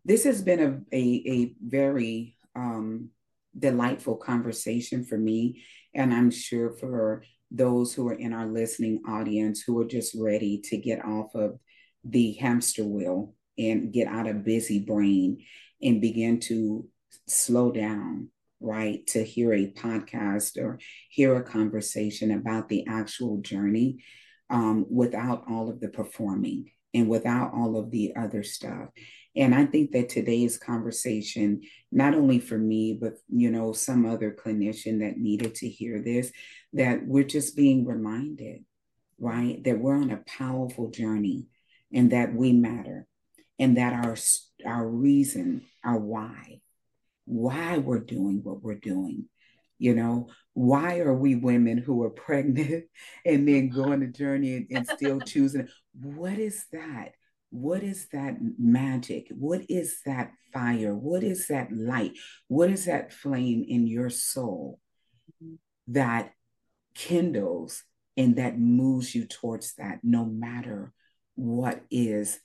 this 0.03 0.25
has 0.25 0.41
been 0.41 0.59
a 0.59 0.95
a, 0.95 1.23
a 1.25 1.55
very 1.61 2.35
um 2.53 3.09
delightful 3.57 4.15
conversation 4.15 5.03
for 5.03 5.17
me. 5.17 5.63
And 5.93 6.13
I'm 6.13 6.31
sure 6.31 6.71
for 6.71 7.23
those 7.51 7.93
who 7.93 8.07
are 8.07 8.13
in 8.13 8.33
our 8.33 8.47
listening 8.47 9.01
audience 9.07 9.61
who 9.61 9.79
are 9.79 9.85
just 9.85 10.15
ready 10.17 10.61
to 10.65 10.77
get 10.77 11.03
off 11.03 11.35
of 11.35 11.59
the 12.03 12.33
hamster 12.33 12.85
wheel 12.85 13.35
and 13.57 13.91
get 13.91 14.07
out 14.07 14.27
of 14.27 14.45
busy 14.45 14.79
brain 14.79 15.43
and 15.81 16.01
begin 16.01 16.39
to 16.39 16.87
slow 17.27 17.71
down, 17.71 18.29
right? 18.59 19.05
To 19.07 19.23
hear 19.23 19.53
a 19.53 19.71
podcast 19.71 20.57
or 20.57 20.79
hear 21.09 21.35
a 21.35 21.43
conversation 21.43 22.31
about 22.31 22.69
the 22.69 22.87
actual 22.87 23.41
journey 23.41 24.03
um, 24.49 24.85
without 24.89 25.43
all 25.49 25.69
of 25.69 25.79
the 25.79 25.89
performing 25.89 26.71
and 26.93 27.07
without 27.07 27.53
all 27.53 27.77
of 27.77 27.91
the 27.91 28.13
other 28.15 28.43
stuff. 28.43 28.89
And 29.35 29.55
I 29.55 29.65
think 29.65 29.91
that 29.91 30.09
today's 30.09 30.57
conversation, 30.57 31.61
not 31.91 32.13
only 32.13 32.39
for 32.39 32.57
me, 32.57 32.97
but 32.99 33.13
you 33.29 33.49
know, 33.49 33.71
some 33.71 34.05
other 34.05 34.31
clinician 34.31 34.99
that 34.99 35.17
needed 35.17 35.55
to 35.55 35.69
hear 35.69 36.01
this, 36.01 36.31
that 36.73 37.05
we're 37.05 37.23
just 37.23 37.55
being 37.55 37.85
reminded, 37.85 38.65
right, 39.19 39.63
that 39.63 39.79
we're 39.79 39.95
on 39.95 40.11
a 40.11 40.23
powerful 40.27 40.89
journey 40.89 41.45
and 41.93 42.11
that 42.11 42.33
we 42.33 42.51
matter 42.51 43.07
and 43.59 43.77
that 43.77 43.93
our 43.93 44.17
our 44.65 44.87
reason, 44.87 45.61
our 45.83 45.97
why, 45.97 46.61
why 47.25 47.77
we're 47.77 47.99
doing 47.99 48.41
what 48.43 48.61
we're 48.61 48.75
doing. 48.75 49.25
You 49.77 49.95
know, 49.95 50.29
why 50.53 50.99
are 50.99 51.13
we 51.13 51.35
women 51.35 51.77
who 51.77 52.03
are 52.03 52.09
pregnant 52.09 52.85
and 53.25 53.47
then 53.47 53.69
go 53.69 53.91
on 53.91 54.03
a 54.03 54.07
journey 54.07 54.55
and, 54.55 54.67
and 54.71 54.87
still 54.87 55.19
choosing? 55.19 55.67
What 55.93 56.37
is 56.37 56.65
that? 56.71 57.13
What 57.51 57.83
is 57.83 58.07
that 58.13 58.37
magic? 58.57 59.27
What 59.29 59.61
is 59.69 59.99
that 60.05 60.31
fire? 60.53 60.95
What 60.95 61.21
is 61.23 61.47
that 61.47 61.71
light? 61.71 62.13
What 62.47 62.69
is 62.69 62.85
that 62.85 63.13
flame 63.13 63.65
in 63.67 63.87
your 63.87 64.09
soul 64.09 64.79
that 65.87 66.31
kindles 66.95 67.83
and 68.17 68.37
that 68.37 68.57
moves 68.57 69.13
you 69.13 69.25
towards 69.25 69.75
that 69.75 69.99
no 70.03 70.25
matter 70.25 70.93
what 71.35 71.81
is 71.91 72.39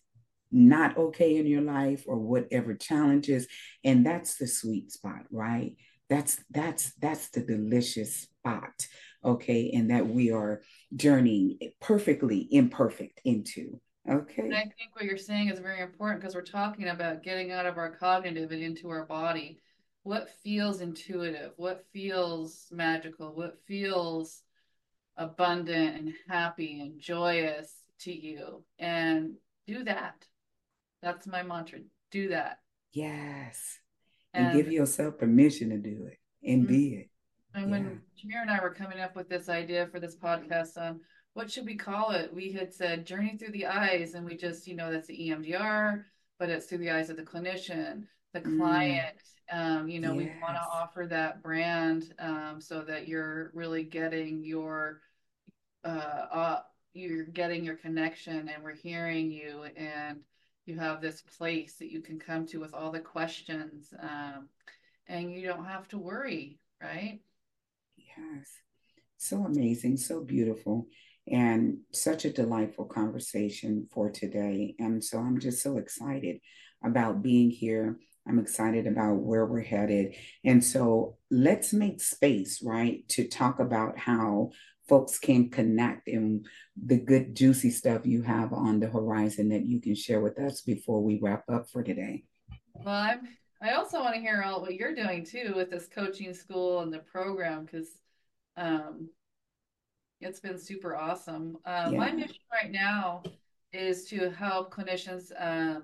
not 0.53 0.97
okay 0.97 1.37
in 1.37 1.47
your 1.47 1.63
life 1.63 2.05
or 2.07 2.19
whatever 2.19 2.75
challenges 2.75 3.47
and 3.85 4.07
that's 4.07 4.37
the 4.37 4.47
sweet 4.47 4.93
spot 4.93 5.23
right 5.31 5.75
that's 6.09 6.39
that's 6.51 6.93
that's 7.01 7.31
the 7.31 7.41
delicious 7.41 8.23
spot 8.23 8.87
okay 9.25 9.71
and 9.75 9.91
that 9.91 10.07
we 10.07 10.31
are 10.31 10.63
journeying 10.95 11.59
perfectly 11.81 12.47
imperfect 12.51 13.21
into 13.25 13.81
Okay. 14.09 14.43
And 14.43 14.55
I 14.55 14.63
think 14.63 14.95
what 14.95 15.05
you're 15.05 15.17
saying 15.17 15.49
is 15.49 15.59
very 15.59 15.81
important 15.81 16.21
because 16.21 16.35
we're 16.35 16.43
talking 16.43 16.89
about 16.89 17.23
getting 17.23 17.51
out 17.51 17.67
of 17.67 17.77
our 17.77 17.91
cognitive 17.91 18.53
and 18.53 18.63
into 18.63 18.89
our 18.89 19.05
body. 19.05 19.61
What 20.05 20.31
feels 20.45 20.81
intuitive? 20.81 21.53
What 21.57 21.85
feels 21.93 22.69
magical? 22.71 23.35
What 23.35 23.59
feels 23.67 24.43
abundant 25.17 25.97
and 25.97 26.15
happy 26.29 26.81
and 26.81 27.01
joyous 27.01 27.73
to 28.01 28.13
you? 28.13 28.63
And 28.79 29.35
do 29.67 29.83
that. 29.85 30.25
That's 31.03 31.27
my 31.27 31.43
mantra. 31.43 31.81
Do 32.13 32.29
that. 32.29 32.61
Yes. 32.93 33.81
And, 34.33 34.47
and 34.47 34.57
give 34.57 34.71
yourself 34.71 35.19
permission 35.19 35.71
to 35.71 35.79
do 35.79 36.07
it 36.07 36.19
and 36.49 36.63
mm-hmm. 36.63 36.73
be 36.73 36.89
it. 36.95 37.11
And 37.55 37.65
yeah. 37.65 37.71
when 37.71 38.01
Tamera 38.17 38.43
and 38.43 38.51
I 38.51 38.61
were 38.61 38.75
coming 38.75 39.01
up 39.01 39.17
with 39.17 39.29
this 39.29 39.49
idea 39.49 39.89
for 39.89 39.99
this 39.99 40.15
podcast 40.15 40.77
on 40.77 41.01
what 41.37 41.51
should 41.51 41.67
we 41.67 41.77
call 41.77 42.13
it? 42.13 42.33
We 42.33 42.51
had 42.51 42.73
said 42.73 43.05
journey 43.05 43.37
through 43.37 43.53
the 43.53 43.67
eyes, 43.67 44.15
and 44.15 44.25
we 44.25 44.39
just, 44.39 44.67
you 44.67 44.75
know, 44.75 44.91
that's 44.91 45.07
the 45.07 45.29
EMDR, 45.29 46.05
but 46.39 46.49
it's 46.49 46.65
through 46.65 46.79
the 46.79 46.91
eyes 46.91 47.11
of 47.11 47.19
the 47.19 47.25
clinician, 47.25 48.05
the 48.33 48.41
mm. 48.41 48.57
client. 48.57 49.17
Um, 49.53 49.87
you 49.87 50.01
know, 50.01 50.15
yes. 50.15 50.33
we 50.35 50.41
want 50.41 50.55
to 50.55 50.67
offer 50.73 51.07
that 51.11 51.43
brand 51.43 52.15
um, 52.19 52.57
so 52.59 52.81
that 52.81 53.07
you're 53.07 53.51
really 53.53 53.85
getting 53.85 54.43
your, 54.45 55.03
uh, 55.85 56.25
uh, 56.33 56.61
you're 56.95 57.27
getting 57.27 57.67
your 57.67 57.77
connection, 57.77 58.49
and 58.49 58.65
we're 58.65 58.75
hearing 58.75 59.31
you, 59.31 59.65
and 59.77 60.21
you 60.65 60.79
have 60.79 61.03
this 61.03 61.21
place 61.37 61.75
that 61.75 61.93
you 61.93 62.01
can 62.01 62.19
come 62.19 62.47
to 62.47 62.61
with 62.61 62.73
all 62.73 62.91
the 62.91 62.99
questions, 62.99 63.93
um, 64.01 64.49
and 65.07 65.31
you 65.31 65.47
don't 65.47 65.67
have 65.67 65.87
to 65.89 65.99
worry, 65.99 66.59
right? 66.81 67.21
Yes, 67.99 68.49
so 69.19 69.45
amazing, 69.45 69.99
so 69.99 70.23
beautiful 70.23 70.87
and 71.29 71.79
such 71.93 72.25
a 72.25 72.33
delightful 72.33 72.85
conversation 72.85 73.89
for 73.93 74.11
today. 74.11 74.75
And 74.79 75.03
so 75.03 75.19
I'm 75.19 75.41
just 75.41 75.63
so 75.63 75.79
excited 75.79 76.41
about 76.85 77.23
being 77.23 77.51
here. 77.51 77.99
I'm 78.29 78.39
excited 78.39 78.87
about 78.87 79.17
where 79.17 79.47
we're 79.47 79.63
headed. 79.63 80.15
And 80.45 80.63
so 80.63 81.17
let's 81.31 81.73
make 81.73 82.01
space, 82.01 82.63
right, 82.63 83.07
to 83.11 83.27
talk 83.29 83.61
about 83.61 83.99
how 83.99 84.51
folks 84.89 85.19
can 85.19 85.51
connect 85.51 86.09
and 86.09 86.47
the 86.81 86.99
good, 86.99 87.35
juicy 87.35 87.71
stuff 87.71 88.07
you 88.07 88.23
have 88.23 88.53
on 88.53 88.79
the 88.79 88.89
horizon 88.89 89.49
that 89.49 89.67
you 89.67 89.81
can 89.81 89.95
share 89.95 90.21
with 90.21 90.39
us 90.39 90.61
before 90.61 91.03
we 91.03 91.19
wrap 91.21 91.45
up 91.53 91.69
for 91.71 91.83
today. 91.83 92.25
Well, 92.75 92.95
I'm, 92.95 93.21
I 93.61 93.73
also 93.73 94.01
want 94.01 94.15
to 94.15 94.21
hear 94.21 94.43
all 94.43 94.61
what 94.61 94.75
you're 94.75 94.95
doing 94.95 95.25
too 95.25 95.55
with 95.57 95.71
this 95.71 95.89
coaching 95.89 96.35
school 96.35 96.81
and 96.81 96.93
the 96.93 96.99
program 96.99 97.65
because 97.65 97.89
um, 98.57 99.09
it's 100.21 100.41
been 100.41 100.59
super 100.59 100.97
awesome. 100.97 101.59
Um, 101.65 101.93
yeah. 101.93 101.99
My 101.99 102.13
mission 102.13 102.37
right 102.53 102.71
now 102.71 103.23
is 103.73 104.05
to 104.07 104.31
help 104.31 104.73
clinicians 104.73 105.31
um, 105.39 105.83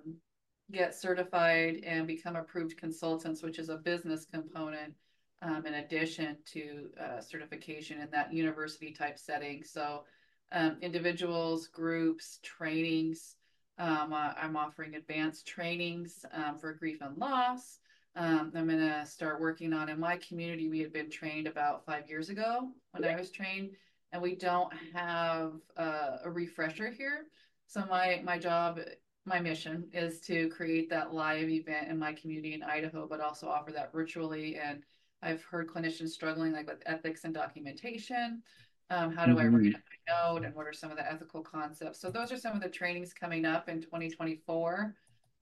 get 0.71 0.95
certified 0.95 1.81
and 1.85 2.07
become 2.07 2.37
approved 2.37 2.77
consultants, 2.77 3.43
which 3.43 3.59
is 3.59 3.69
a 3.69 3.77
business 3.77 4.25
component 4.25 4.95
um, 5.43 5.67
in 5.67 5.75
addition 5.75 6.37
to 6.47 6.89
uh, 7.01 7.21
certification 7.21 8.01
in 8.01 8.09
that 8.11 8.33
university 8.33 8.93
type 8.93 9.19
setting. 9.19 9.63
So, 9.65 10.05
um, 10.53 10.77
individuals, 10.81 11.67
groups, 11.69 12.39
trainings. 12.43 13.37
Um, 13.79 14.13
I'm 14.13 14.57
offering 14.57 14.95
advanced 14.95 15.47
trainings 15.47 16.25
um, 16.33 16.59
for 16.59 16.75
grief 16.75 16.99
and 17.01 17.17
loss. 17.17 17.79
I'm 18.15 18.51
going 18.51 18.69
to 18.69 19.07
start 19.07 19.41
working 19.41 19.73
on 19.73 19.89
in 19.89 19.99
my 19.99 20.19
community. 20.19 20.69
We 20.69 20.81
had 20.81 20.93
been 20.93 21.11
trained 21.11 21.47
about 21.47 21.87
five 21.87 22.09
years 22.09 22.29
ago 22.29 22.71
when 22.93 23.05
I 23.05 23.17
was 23.17 23.31
trained 23.31 23.71
and 24.13 24.21
we 24.21 24.35
don't 24.35 24.73
have 24.95 25.53
uh, 25.77 26.19
a 26.25 26.31
refresher 26.31 26.91
here. 26.91 27.27
So 27.67 27.85
my 27.89 28.21
my 28.25 28.39
job, 28.39 28.81
my 29.25 29.41
mission 29.41 29.89
is 29.93 30.21
to 30.23 30.49
create 30.51 30.91
that 30.91 31.15
live 31.15 31.49
event 31.49 31.89
in 31.89 31.99
my 31.99 32.13
community 32.13 32.55
in 32.55 32.63
Idaho, 32.63 33.07
but 33.09 33.21
also 33.21 33.49
offer 33.49 33.73
that 33.73 33.93
virtually. 33.93 34.57
And 34.57 34.83
I've 35.23 35.43
heard 35.45 35.69
clinicians 35.69 36.11
struggling 36.11 36.53
like 36.53 36.67
with 36.67 36.83
ethics 36.87 37.25
and 37.25 37.33
documentation. 37.33 38.43
Um, 38.91 39.15
how 39.15 39.25
do 39.25 39.33
mm-hmm. 39.33 39.41
I 39.41 39.59
write 39.59 39.75
a 39.75 40.33
note 40.33 40.45
and 40.45 40.55
what 40.55 40.67
are 40.67 40.73
some 40.73 40.91
of 40.91 40.99
the 40.99 41.11
ethical 41.11 41.41
concepts? 41.41 41.99
So 42.01 42.11
those 42.11 42.31
are 42.31 42.37
some 42.37 42.55
of 42.55 42.63
the 42.63 42.69
trainings 42.69 43.15
coming 43.15 43.47
up 43.47 43.71
in 43.71 43.81
2024 43.81 44.95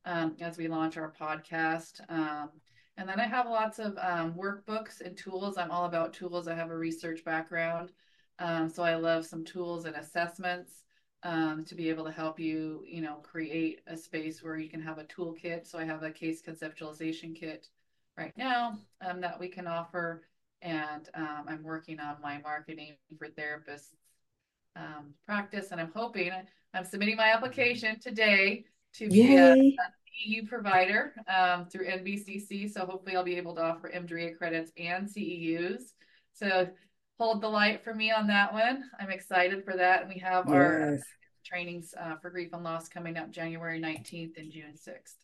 um, 0.05 0.37
as 0.41 0.57
we 0.57 0.69
launch 0.69 0.97
our 0.97 1.13
podcast. 1.19 2.01
Um, 2.09 2.51
and 2.97 3.09
then 3.09 3.19
I 3.19 3.27
have 3.27 3.47
lots 3.47 3.79
of 3.79 3.97
um, 3.99 4.35
workbooks 4.35 5.01
and 5.01 5.17
tools. 5.17 5.59
I'm 5.59 5.71
all 5.71 5.87
about 5.87 6.13
tools. 6.13 6.47
I 6.47 6.55
have 6.55 6.71
a 6.71 6.77
research 6.77 7.25
background. 7.25 7.91
Um, 8.41 8.71
so 8.71 8.83
I 8.83 8.97
love 8.97 9.27
some 9.27 9.45
tools 9.45 9.85
and 9.85 9.95
assessments 9.95 10.73
um, 11.23 11.65
to 11.67 11.75
be 11.75 11.91
able 11.91 12.05
to 12.05 12.11
help 12.11 12.41
you, 12.41 12.83
you 12.89 13.03
know, 13.03 13.17
create 13.17 13.83
a 13.87 13.97
space 13.97 14.43
where 14.43 14.57
you 14.57 14.71
can 14.71 14.81
have 14.81 14.99
a 14.99 15.05
toolkit. 15.05 15.67
So 15.67 15.79
I 15.79 15.85
have 15.85 16.03
a 16.03 16.11
case 16.11 16.43
conceptualization 16.43 17.39
kit 17.39 17.69
right 18.17 18.33
now 18.39 18.79
um, 19.07 19.21
that 19.21 19.39
we 19.39 19.49
can 19.49 19.67
offer, 19.67 20.23
and 20.63 21.09
um, 21.15 21.45
I'm 21.49 21.63
working 21.63 22.01
on 22.01 22.17
my 22.23 22.39
marketing 22.39 22.97
for 23.19 23.29
therapists 23.29 23.95
um, 24.75 25.15
practice, 25.27 25.69
and 25.71 25.81
I'm 25.81 25.93
hoping 25.95 26.33
I'm 26.73 26.85
submitting 26.85 27.17
my 27.17 27.33
application 27.33 28.01
today 28.01 28.65
to 28.95 29.09
be 29.09 29.37
a, 29.37 29.53
a 29.53 29.57
CEU 29.57 30.49
provider 30.49 31.15
um, 31.29 31.67
through 31.67 31.87
NBCC. 31.87 32.73
So 32.73 32.87
hopefully 32.87 33.17
I'll 33.17 33.25
be 33.25 33.37
able 33.37 33.55
to 33.57 33.63
offer 33.63 33.91
EMDRIA 33.91 34.37
credits 34.39 34.73
and 34.79 35.09
CEUs. 35.09 35.93
So 36.33 36.69
hold 37.21 37.43
the 37.43 37.49
light 37.49 37.85
for 37.85 37.95
me 37.95 38.11
on 38.11 38.27
that 38.29 38.51
one. 38.51 38.83
I'm 38.99 39.11
excited 39.11 39.63
for 39.63 39.77
that. 39.77 40.01
And 40.01 40.09
we 40.09 40.19
have 40.21 40.47
yes. 40.49 40.55
our 40.55 40.99
trainings 41.45 41.93
uh, 42.01 42.15
for 42.23 42.31
grief 42.31 42.49
and 42.55 42.65
loss 42.65 42.89
coming 42.89 43.19
up 43.19 43.31
January 43.31 43.79
19th 43.79 44.39
and 44.39 44.51
June 44.51 44.73
6th. 44.75 45.17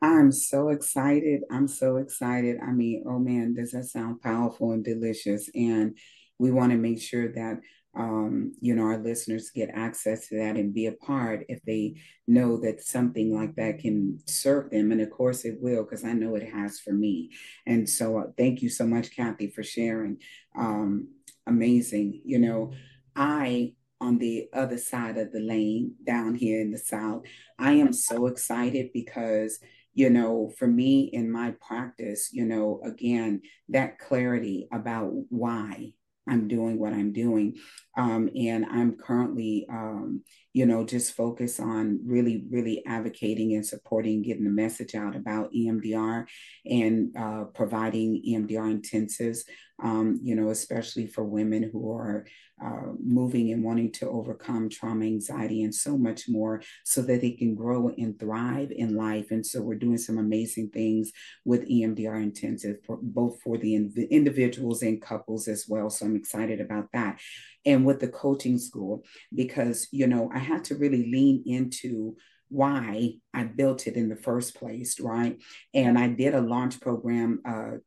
I'm 0.00 0.30
so 0.30 0.68
excited. 0.68 1.40
I'm 1.50 1.66
so 1.66 1.96
excited. 1.96 2.58
I 2.62 2.70
mean, 2.70 3.02
oh 3.08 3.18
man, 3.18 3.54
does 3.54 3.72
that 3.72 3.86
sound 3.86 4.22
powerful 4.22 4.70
and 4.70 4.84
delicious? 4.84 5.50
And 5.52 5.98
we 6.38 6.52
want 6.52 6.70
to 6.70 6.78
make 6.78 7.02
sure 7.02 7.32
that 7.32 7.58
um, 7.96 8.52
you 8.60 8.74
know, 8.74 8.82
our 8.82 8.98
listeners 8.98 9.50
get 9.50 9.70
access 9.72 10.28
to 10.28 10.36
that 10.36 10.56
and 10.56 10.74
be 10.74 10.86
a 10.86 10.92
part 10.92 11.46
if 11.48 11.62
they 11.62 11.94
know 12.26 12.60
that 12.60 12.82
something 12.82 13.34
like 13.34 13.56
that 13.56 13.78
can 13.78 14.18
serve 14.26 14.70
them. 14.70 14.92
And 14.92 15.00
of 15.00 15.10
course, 15.10 15.44
it 15.44 15.56
will, 15.60 15.82
because 15.82 16.04
I 16.04 16.12
know 16.12 16.34
it 16.34 16.46
has 16.52 16.78
for 16.78 16.92
me. 16.92 17.30
And 17.66 17.88
so, 17.88 18.18
uh, 18.18 18.24
thank 18.36 18.60
you 18.60 18.68
so 18.68 18.86
much, 18.86 19.16
Kathy, 19.16 19.48
for 19.48 19.62
sharing. 19.62 20.18
Um, 20.58 21.08
amazing. 21.46 22.20
You 22.24 22.38
know, 22.38 22.72
I 23.14 23.74
on 24.00 24.18
the 24.18 24.48
other 24.52 24.76
side 24.76 25.16
of 25.16 25.32
the 25.32 25.40
lane 25.40 25.94
down 26.04 26.34
here 26.34 26.60
in 26.60 26.70
the 26.70 26.78
South, 26.78 27.22
I 27.58 27.72
am 27.72 27.92
so 27.92 28.26
excited 28.26 28.90
because 28.92 29.58
you 29.96 30.10
know, 30.10 30.52
for 30.58 30.66
me 30.68 31.04
in 31.14 31.32
my 31.32 31.54
practice, 31.66 32.28
you 32.30 32.44
know, 32.44 32.82
again, 32.84 33.40
that 33.70 33.98
clarity 33.98 34.68
about 34.70 35.10
why 35.30 35.94
I'm 36.28 36.48
doing 36.48 36.78
what 36.78 36.92
I'm 36.92 37.12
doing. 37.12 37.56
Um, 37.96 38.28
and 38.36 38.66
I'm 38.66 38.96
currently, 38.96 39.66
um, 39.70 40.22
you 40.52 40.66
know, 40.66 40.84
just 40.84 41.14
focused 41.14 41.60
on 41.60 42.00
really, 42.04 42.44
really 42.50 42.82
advocating 42.86 43.54
and 43.54 43.64
supporting, 43.64 44.22
getting 44.22 44.44
the 44.44 44.50
message 44.50 44.94
out 44.94 45.16
about 45.16 45.52
EMDR 45.52 46.26
and 46.66 47.16
uh, 47.16 47.44
providing 47.54 48.22
EMDR 48.28 48.80
intensives, 48.80 49.40
um, 49.82 50.18
you 50.22 50.34
know, 50.34 50.50
especially 50.50 51.06
for 51.06 51.24
women 51.24 51.68
who 51.70 51.92
are 51.92 52.26
uh, 52.64 52.92
moving 53.04 53.52
and 53.52 53.62
wanting 53.62 53.92
to 53.92 54.08
overcome 54.08 54.70
trauma, 54.70 55.04
anxiety, 55.04 55.62
and 55.62 55.74
so 55.74 55.98
much 55.98 56.28
more 56.28 56.62
so 56.84 57.02
that 57.02 57.20
they 57.20 57.32
can 57.32 57.54
grow 57.54 57.88
and 57.98 58.18
thrive 58.18 58.72
in 58.74 58.96
life. 58.96 59.30
And 59.30 59.44
so 59.44 59.60
we're 59.60 59.74
doing 59.74 59.98
some 59.98 60.16
amazing 60.16 60.70
things 60.70 61.12
with 61.44 61.68
EMDR 61.68 62.22
intensive, 62.22 62.76
for, 62.86 62.98
both 63.02 63.40
for 63.42 63.58
the 63.58 63.74
in- 63.74 64.08
individuals 64.10 64.82
and 64.82 65.02
couples 65.02 65.48
as 65.48 65.66
well. 65.68 65.90
So 65.90 66.06
I'm 66.06 66.16
excited 66.16 66.60
about 66.60 66.88
that. 66.94 67.20
And 67.66 67.84
with 67.84 68.00
the 68.00 68.08
coaching 68.08 68.58
school, 68.58 69.04
because, 69.34 69.88
you 69.92 70.06
know, 70.06 70.30
I 70.34 70.38
had 70.38 70.64
to 70.64 70.76
really 70.76 71.10
lean 71.10 71.42
into 71.44 72.16
why 72.48 73.14
I 73.34 73.44
built 73.44 73.86
it 73.86 73.94
in 73.94 74.08
the 74.08 74.16
first 74.16 74.54
place, 74.54 75.00
right? 75.00 75.36
And 75.74 75.98
I 75.98 76.08
did 76.08 76.34
a 76.34 76.40
launch 76.40 76.80
program 76.80 77.40
uh, 77.44 77.78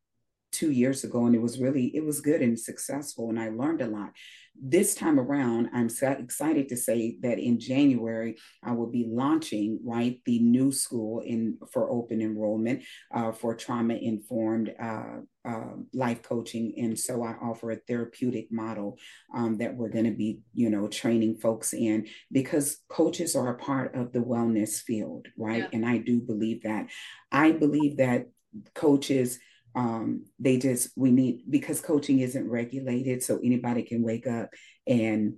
two 0.51 0.71
years 0.71 1.03
ago, 1.03 1.25
and 1.25 1.35
it 1.35 1.41
was 1.41 1.59
really 1.59 1.95
it 1.95 2.03
was 2.03 2.21
good 2.21 2.41
and 2.41 2.59
successful, 2.59 3.29
and 3.29 3.39
I 3.39 3.49
learned 3.49 3.81
a 3.81 3.87
lot 3.87 4.11
this 4.61 4.93
time 4.93 5.19
around, 5.19 5.69
I'm 5.73 5.89
so 5.89 6.11
excited 6.11 6.69
to 6.69 6.77
say 6.77 7.17
that 7.21 7.39
in 7.39 7.59
January, 7.59 8.37
I 8.63 8.73
will 8.73 8.87
be 8.87 9.07
launching 9.09 9.79
right 9.83 10.19
the 10.25 10.39
new 10.39 10.71
school 10.71 11.21
in 11.21 11.57
for 11.71 11.89
open 11.89 12.21
enrollment 12.21 12.83
uh, 13.13 13.31
for 13.31 13.55
trauma 13.55 13.93
informed 13.93 14.73
uh, 14.81 15.19
uh, 15.45 15.75
life 15.93 16.21
coaching, 16.21 16.73
and 16.77 16.99
so 16.99 17.23
I 17.23 17.33
offer 17.41 17.71
a 17.71 17.77
therapeutic 17.77 18.51
model 18.51 18.97
um, 19.33 19.57
that 19.59 19.75
we're 19.75 19.89
going 19.89 20.05
to 20.05 20.11
be, 20.11 20.41
you 20.53 20.69
know, 20.69 20.87
training 20.87 21.37
folks 21.37 21.73
in 21.73 22.07
because 22.31 22.81
coaches 22.89 23.35
are 23.35 23.49
a 23.49 23.57
part 23.57 23.95
of 23.95 24.11
the 24.11 24.19
wellness 24.19 24.81
field, 24.81 25.27
right? 25.37 25.63
Yeah. 25.63 25.69
And 25.73 25.85
I 25.85 25.97
do 25.99 26.19
believe 26.19 26.63
that. 26.63 26.87
I 27.31 27.51
believe 27.51 27.97
that 27.97 28.27
coaches 28.73 29.39
um, 29.75 30.25
they 30.39 30.57
just 30.57 30.89
we 30.95 31.11
need 31.11 31.43
because 31.49 31.81
coaching 31.81 32.19
isn't 32.19 32.49
regulated 32.49 33.23
so 33.23 33.39
anybody 33.43 33.83
can 33.83 34.03
wake 34.03 34.27
up 34.27 34.49
and 34.87 35.35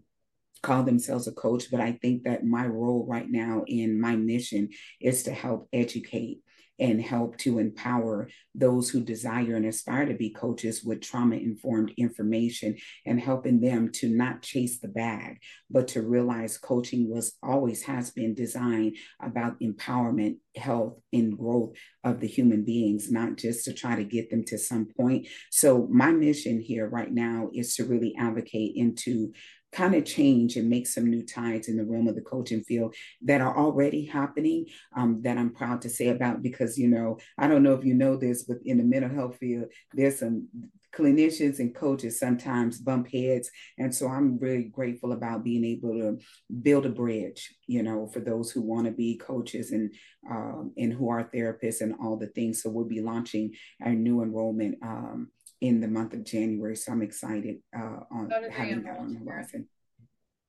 call 0.64 0.84
themselves 0.84 1.28
a 1.28 1.32
coach 1.32 1.66
but 1.72 1.82
i 1.82 1.92
think 2.02 2.24
that 2.24 2.46
my 2.46 2.66
role 2.66 3.06
right 3.10 3.30
now 3.30 3.64
in 3.68 4.00
my 4.00 4.16
mission 4.16 4.70
is 5.00 5.24
to 5.24 5.34
help 5.34 5.68
educate 5.74 6.42
and 6.82 7.00
help 7.00 7.38
to 7.38 7.60
empower 7.60 8.28
those 8.56 8.90
who 8.90 9.02
desire 9.02 9.56
and 9.56 9.68
aspire 9.68 10.08
to 10.08 10.16
be 10.16 10.32
coaches 10.32 10.84
with 10.84 11.00
trauma 11.00 11.36
informed 11.36 11.94
information 11.96 12.76
and 13.06 13.22
helping 13.22 13.62
them 13.62 13.92
to 13.92 14.10
not 14.10 14.42
chase 14.42 14.80
the 14.80 14.88
bag, 14.88 15.38
but 15.70 15.90
to 15.90 16.02
realize 16.02 16.58
coaching 16.58 17.08
was 17.08 17.38
always 17.44 17.84
has 17.84 18.10
been 18.10 18.34
designed 18.34 18.98
about 19.22 19.60
empowerment, 19.60 20.38
health, 20.56 20.98
and 21.14 21.38
growth 21.38 21.76
of 22.04 22.20
the 22.20 22.28
human 22.28 22.64
beings, 22.64 23.12
not 23.12 23.38
just 23.38 23.66
to 23.66 23.74
try 23.74 23.96
to 23.96 24.04
get 24.04 24.30
them 24.30 24.44
to 24.46 24.58
some 24.58 24.88
point. 24.98 25.28
So, 25.50 25.88
my 25.90 26.12
mission 26.12 26.60
here 26.60 26.88
right 26.88 27.12
now 27.12 27.50
is 27.54 27.76
to 27.76 27.86
really 27.86 28.16
advocate 28.18 28.74
into 28.76 29.34
kind 29.72 29.96
of 29.96 30.06
change 30.06 30.58
and 30.58 30.70
make 30.70 30.86
some 30.86 31.10
new 31.10 31.26
tides 31.26 31.68
in 31.68 31.78
the 31.78 31.86
realm 31.86 32.08
of 32.08 32.16
the 32.16 32.22
coaching 32.22 32.62
field 32.62 32.94
that 33.22 33.42
are 33.42 33.58
already 33.58 34.06
happening 34.06 34.66
um, 34.96 35.22
that 35.22 35.38
I'm 35.38 35.54
proud 35.54 35.82
to 35.84 35.90
say 35.90 36.10
about 36.10 36.42
because, 36.42 36.78
you 36.78 36.88
know, 36.88 37.18
I 37.38 37.48
don't 37.48 37.64
know 37.64 37.74
if 37.74 37.86
you 37.86 37.94
know 37.94 38.18
this, 38.18 38.44
but 38.44 38.58
in 38.66 38.78
the 38.78 38.84
mental 38.84 39.10
health 39.10 39.38
field, 39.38 39.68
there's 39.94 40.20
some 40.20 40.50
clinicians 40.96 41.60
and 41.60 41.74
coaches 41.74 42.20
sometimes 42.20 42.80
bump 42.80 43.12
heads. 43.12 43.50
And 43.78 43.94
so 43.94 44.08
I'm 44.08 44.38
really 44.40 44.66
grateful 44.66 45.14
about 45.14 45.44
being 45.44 45.64
able 45.64 45.94
to 45.94 46.20
build 46.62 46.86
a 46.86 46.90
bridge, 46.90 47.54
you 47.68 47.84
know, 47.84 48.08
for 48.08 48.20
those 48.20 48.52
who 48.52 48.62
want 48.62 48.86
to 48.86 48.92
be 48.92 49.18
coaches 49.18 49.72
and 49.72 49.94
um, 50.30 50.74
and 50.78 50.94
who 50.94 51.10
are 51.10 51.30
therapists 51.34 51.82
and 51.82 51.96
all 52.02 52.18
the 52.18 52.28
things. 52.28 52.62
So 52.62 52.70
we'll 52.70 52.86
be 52.86 53.02
launching 53.02 53.54
our 53.84 53.94
new 53.94 54.22
enrollment 54.22 54.78
um, 54.84 55.32
in 55.62 55.80
the 55.80 55.88
month 55.88 56.14
of 56.14 56.26
January. 56.26 56.76
So 56.76 56.92
I'm 56.92 57.02
excited 57.02 57.58
uh, 57.76 58.00
on 58.12 58.32
having 58.52 58.84
that 58.84 58.98
on 59.00 59.14
the 59.14 59.20
horizon. 59.20 59.68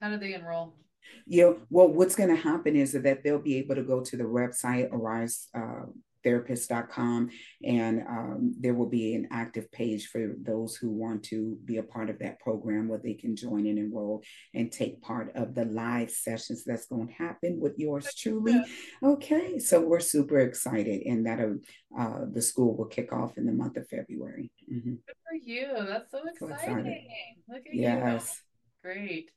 How 0.01 0.11
do 0.11 0.19
they 0.19 0.35
enroll? 0.35 0.75
Yeah, 1.27 1.53
well, 1.71 1.89
what's 1.89 2.17
going 2.17 2.31
to 2.31 2.37
happen 2.37 2.75
is 2.77 2.93
that 2.93 3.23
they'll 3.23 3.39
be 3.39 3.59
able 3.59 3.75
to 3.75 3.83
go 3.83 4.01
to 4.01 4.17
the 4.17 4.25
website, 4.25 4.93
Arise 4.93 5.49
uh, 5.55 5.87
therapist.com 6.23 7.31
and 7.65 8.03
um, 8.09 8.55
there 8.59 8.75
will 8.75 8.89
be 8.89 9.15
an 9.15 9.29
active 9.31 9.71
page 9.73 10.09
for 10.09 10.35
those 10.43 10.77
who 10.77 10.91
want 10.91 11.23
to 11.25 11.57
be 11.65 11.79
a 11.79 11.83
part 11.83 12.11
of 12.11 12.19
that 12.19 12.39
program 12.41 12.89
where 12.89 13.01
they 13.03 13.15
can 13.15 13.37
join 13.37 13.67
and 13.67 13.79
enroll 13.79 14.23
and 14.55 14.71
take 14.73 15.01
part 15.03 15.33
of 15.35 15.55
the 15.55 15.65
live 15.67 16.11
sessions 16.11 16.65
that's 16.65 16.87
going 16.87 17.09
to 17.09 17.15
happen 17.15 17.61
with 17.61 17.79
yours 17.79 18.15
truly. 18.15 18.63
okay 19.03 19.59
so 19.59 19.81
we're 19.81 20.01
super 20.01 20.39
excited 20.39 21.03
and 21.07 21.27
that 21.27 21.41
uh, 21.99 22.21
the 22.33 22.43
school 22.43 22.77
will 22.77 22.87
kick 22.87 23.13
off 23.13 23.37
in 23.37 23.47
the 23.47 23.53
month 23.53 23.77
of 23.77 23.89
february. 23.89 24.51
Mm-hmm. 24.73 24.95
good 25.07 25.17
for 25.29 25.37
you. 25.43 25.69
That's 25.87 26.11
so 26.11 26.23
exciting. 26.27 27.09
So 27.47 27.55
look 27.55 27.67
at 27.67 27.75
yes. 27.75 28.43
You 28.85 28.93
great 28.93 29.31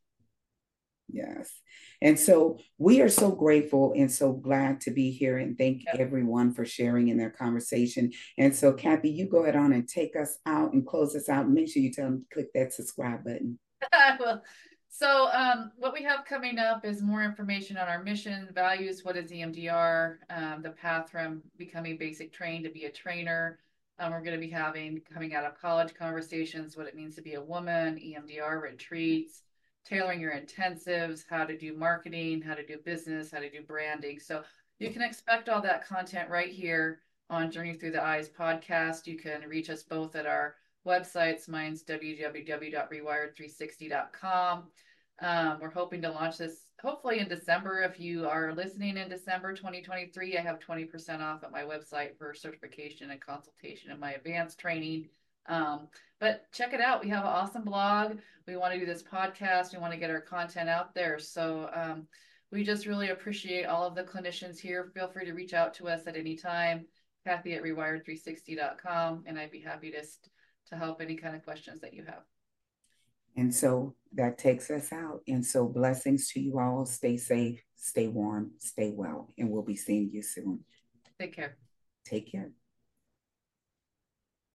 Yes. 1.08 1.50
And 2.02 2.20
so 2.20 2.60
we 2.78 3.02
are 3.02 3.10
so 3.10 3.32
grateful 3.32 3.94
and 3.96 4.12
so 4.12 4.34
glad 4.34 4.82
to 4.82 4.92
be 4.92 5.12
here 5.12 5.38
and 5.38 5.58
thank 5.58 5.84
yep. 5.86 5.96
everyone 6.00 6.54
for 6.54 6.66
sharing 6.66 7.10
in 7.10 7.18
their 7.18 7.30
conversation. 7.30 8.12
And 8.38 8.56
so, 8.56 8.74
Kathy, 8.74 9.10
you 9.10 9.30
go 9.30 9.44
ahead 9.44 9.56
on 9.56 9.74
and 9.74 9.88
take 9.88 10.16
us 10.16 10.38
out 10.46 10.74
and 10.74 10.86
close 10.86 11.16
us 11.16 11.30
out. 11.30 11.50
Make 11.50 11.70
sure 11.70 11.82
you 11.82 11.92
tell 11.92 12.06
them 12.06 12.20
to 12.20 12.34
click 12.34 12.54
that 12.54 12.74
subscribe 12.74 13.24
button. 13.24 13.60
well, 14.20 14.42
so 14.90 15.30
um, 15.34 15.72
what 15.78 15.94
we 15.94 16.04
have 16.04 16.26
coming 16.26 16.58
up 16.58 16.86
is 16.86 17.02
more 17.02 17.24
information 17.24 17.78
on 17.78 17.88
our 17.88 18.02
mission, 18.02 18.48
values, 18.54 19.04
what 19.04 19.18
is 19.18 19.30
EMDR, 19.30 20.18
um, 20.30 20.62
the 20.62 20.70
path 20.70 21.10
from 21.10 21.42
becoming 21.58 21.98
basic 21.98 22.32
trained 22.32 22.64
to 22.64 22.72
be 22.72 22.86
a 22.86 22.92
trainer. 22.92 23.60
Um, 24.00 24.12
we're 24.12 24.22
going 24.22 24.40
to 24.40 24.46
be 24.46 24.52
having 24.52 25.02
coming 25.14 25.36
out 25.36 25.46
of 25.46 25.60
college 25.60 25.94
conversations, 25.94 26.76
what 26.76 26.88
it 26.88 26.96
means 26.96 27.16
to 27.16 27.22
be 27.22 27.34
a 27.34 27.42
woman, 27.42 27.96
EMDR 27.96 28.62
retreats, 28.62 29.42
tailoring 29.86 30.20
your 30.20 30.34
intensives, 30.34 31.24
how 31.30 31.46
to 31.46 31.58
do 31.58 31.78
marketing, 31.78 32.42
how 32.42 32.56
to 32.56 32.66
do 32.66 32.78
business, 32.84 33.32
how 33.32 33.40
to 33.40 33.50
do 33.50 33.62
branding. 33.62 34.20
So 34.20 34.44
you 34.80 34.90
can 34.90 35.02
expect 35.02 35.48
all 35.48 35.62
that 35.62 35.88
content 35.88 36.30
right 36.30 36.50
here 36.50 37.00
on 37.30 37.52
Journey 37.52 37.74
Through 37.74 37.92
the 37.92 38.04
Eyes 38.04 38.30
podcast. 38.30 39.08
You 39.08 39.18
can 39.18 39.48
reach 39.48 39.70
us 39.70 39.84
both 39.84 40.16
at 40.16 40.26
our 40.26 40.56
websites. 40.86 41.48
Mine's 41.48 41.84
www.rewired360.com. 41.84 44.64
Um, 45.22 45.60
we're 45.62 45.70
hoping 45.70 46.02
to 46.02 46.12
launch 46.12 46.38
this 46.38 46.66
hopefully 46.82 47.20
in 47.20 47.28
December. 47.28 47.82
If 47.82 48.00
you 48.00 48.28
are 48.28 48.54
listening 48.54 48.98
in 48.98 49.10
December 49.10 49.54
2023, 49.54 50.38
I 50.38 50.42
have 50.42 50.60
20% 50.60 51.22
off 51.22 51.44
at 51.44 51.52
my 51.52 51.62
website 51.62 52.18
for 52.18 52.34
certification 52.34 53.12
and 53.12 53.22
consultation 53.22 53.92
and 53.92 54.00
my 54.00 54.14
advanced 54.14 54.60
training. 54.60 55.10
Um, 55.48 55.88
but 56.20 56.52
check 56.52 56.74
it 56.74 56.82
out. 56.82 57.04
We 57.04 57.10
have 57.10 57.24
an 57.24 57.30
awesome 57.30 57.64
blog. 57.64 58.18
We 58.48 58.58
want 58.58 58.74
to 58.74 58.80
do 58.80 58.86
this 58.86 59.04
podcast. 59.04 59.74
We 59.74 59.80
want 59.80 59.94
to 59.94 60.00
get 60.00 60.10
our 60.10 60.22
content 60.22 60.70
out 60.70 60.94
there. 60.94 61.20
So 61.20 61.70
um, 61.74 62.08
we 62.52 62.64
just 62.64 62.86
really 62.86 63.10
appreciate 63.10 63.66
all 63.66 63.86
of 63.86 63.96
the 63.96 64.04
clinicians 64.04 64.60
here. 64.60 64.92
Feel 64.94 65.10
free 65.10 65.26
to 65.26 65.34
reach 65.34 65.54
out 65.54 65.74
to 65.76 65.88
us 65.88 66.08
at 66.08 66.16
any 66.16 66.36
time. 66.36 66.86
Kathy 67.26 67.54
at 67.54 67.64
rewired360.com, 67.64 69.24
and 69.26 69.40
I'd 69.40 69.52
be 69.52 69.60
happy 69.60 69.92
to 69.92 70.04
to 70.70 70.76
help 70.76 71.02
any 71.02 71.16
kind 71.16 71.36
of 71.36 71.44
questions 71.44 71.82
that 71.82 71.94
you 71.94 72.04
have. 72.06 72.24
And 73.36 73.54
so 73.54 73.96
that 74.14 74.38
takes 74.38 74.70
us 74.72 74.94
out. 74.94 75.22
And 75.28 75.46
so 75.46 75.68
blessings 75.68 76.30
to 76.30 76.40
you 76.40 76.60
all. 76.60 76.86
Stay 76.86 77.18
safe, 77.18 77.62
stay 77.76 78.08
warm, 78.08 78.52
stay 78.60 78.92
well, 78.96 79.34
and 79.38 79.50
we'll 79.50 79.64
be 79.64 79.76
seeing 79.76 80.10
you 80.12 80.22
soon. 80.22 80.62
Take 81.20 81.36
care. 81.36 81.58
Take 82.06 82.32
care. 82.32 82.52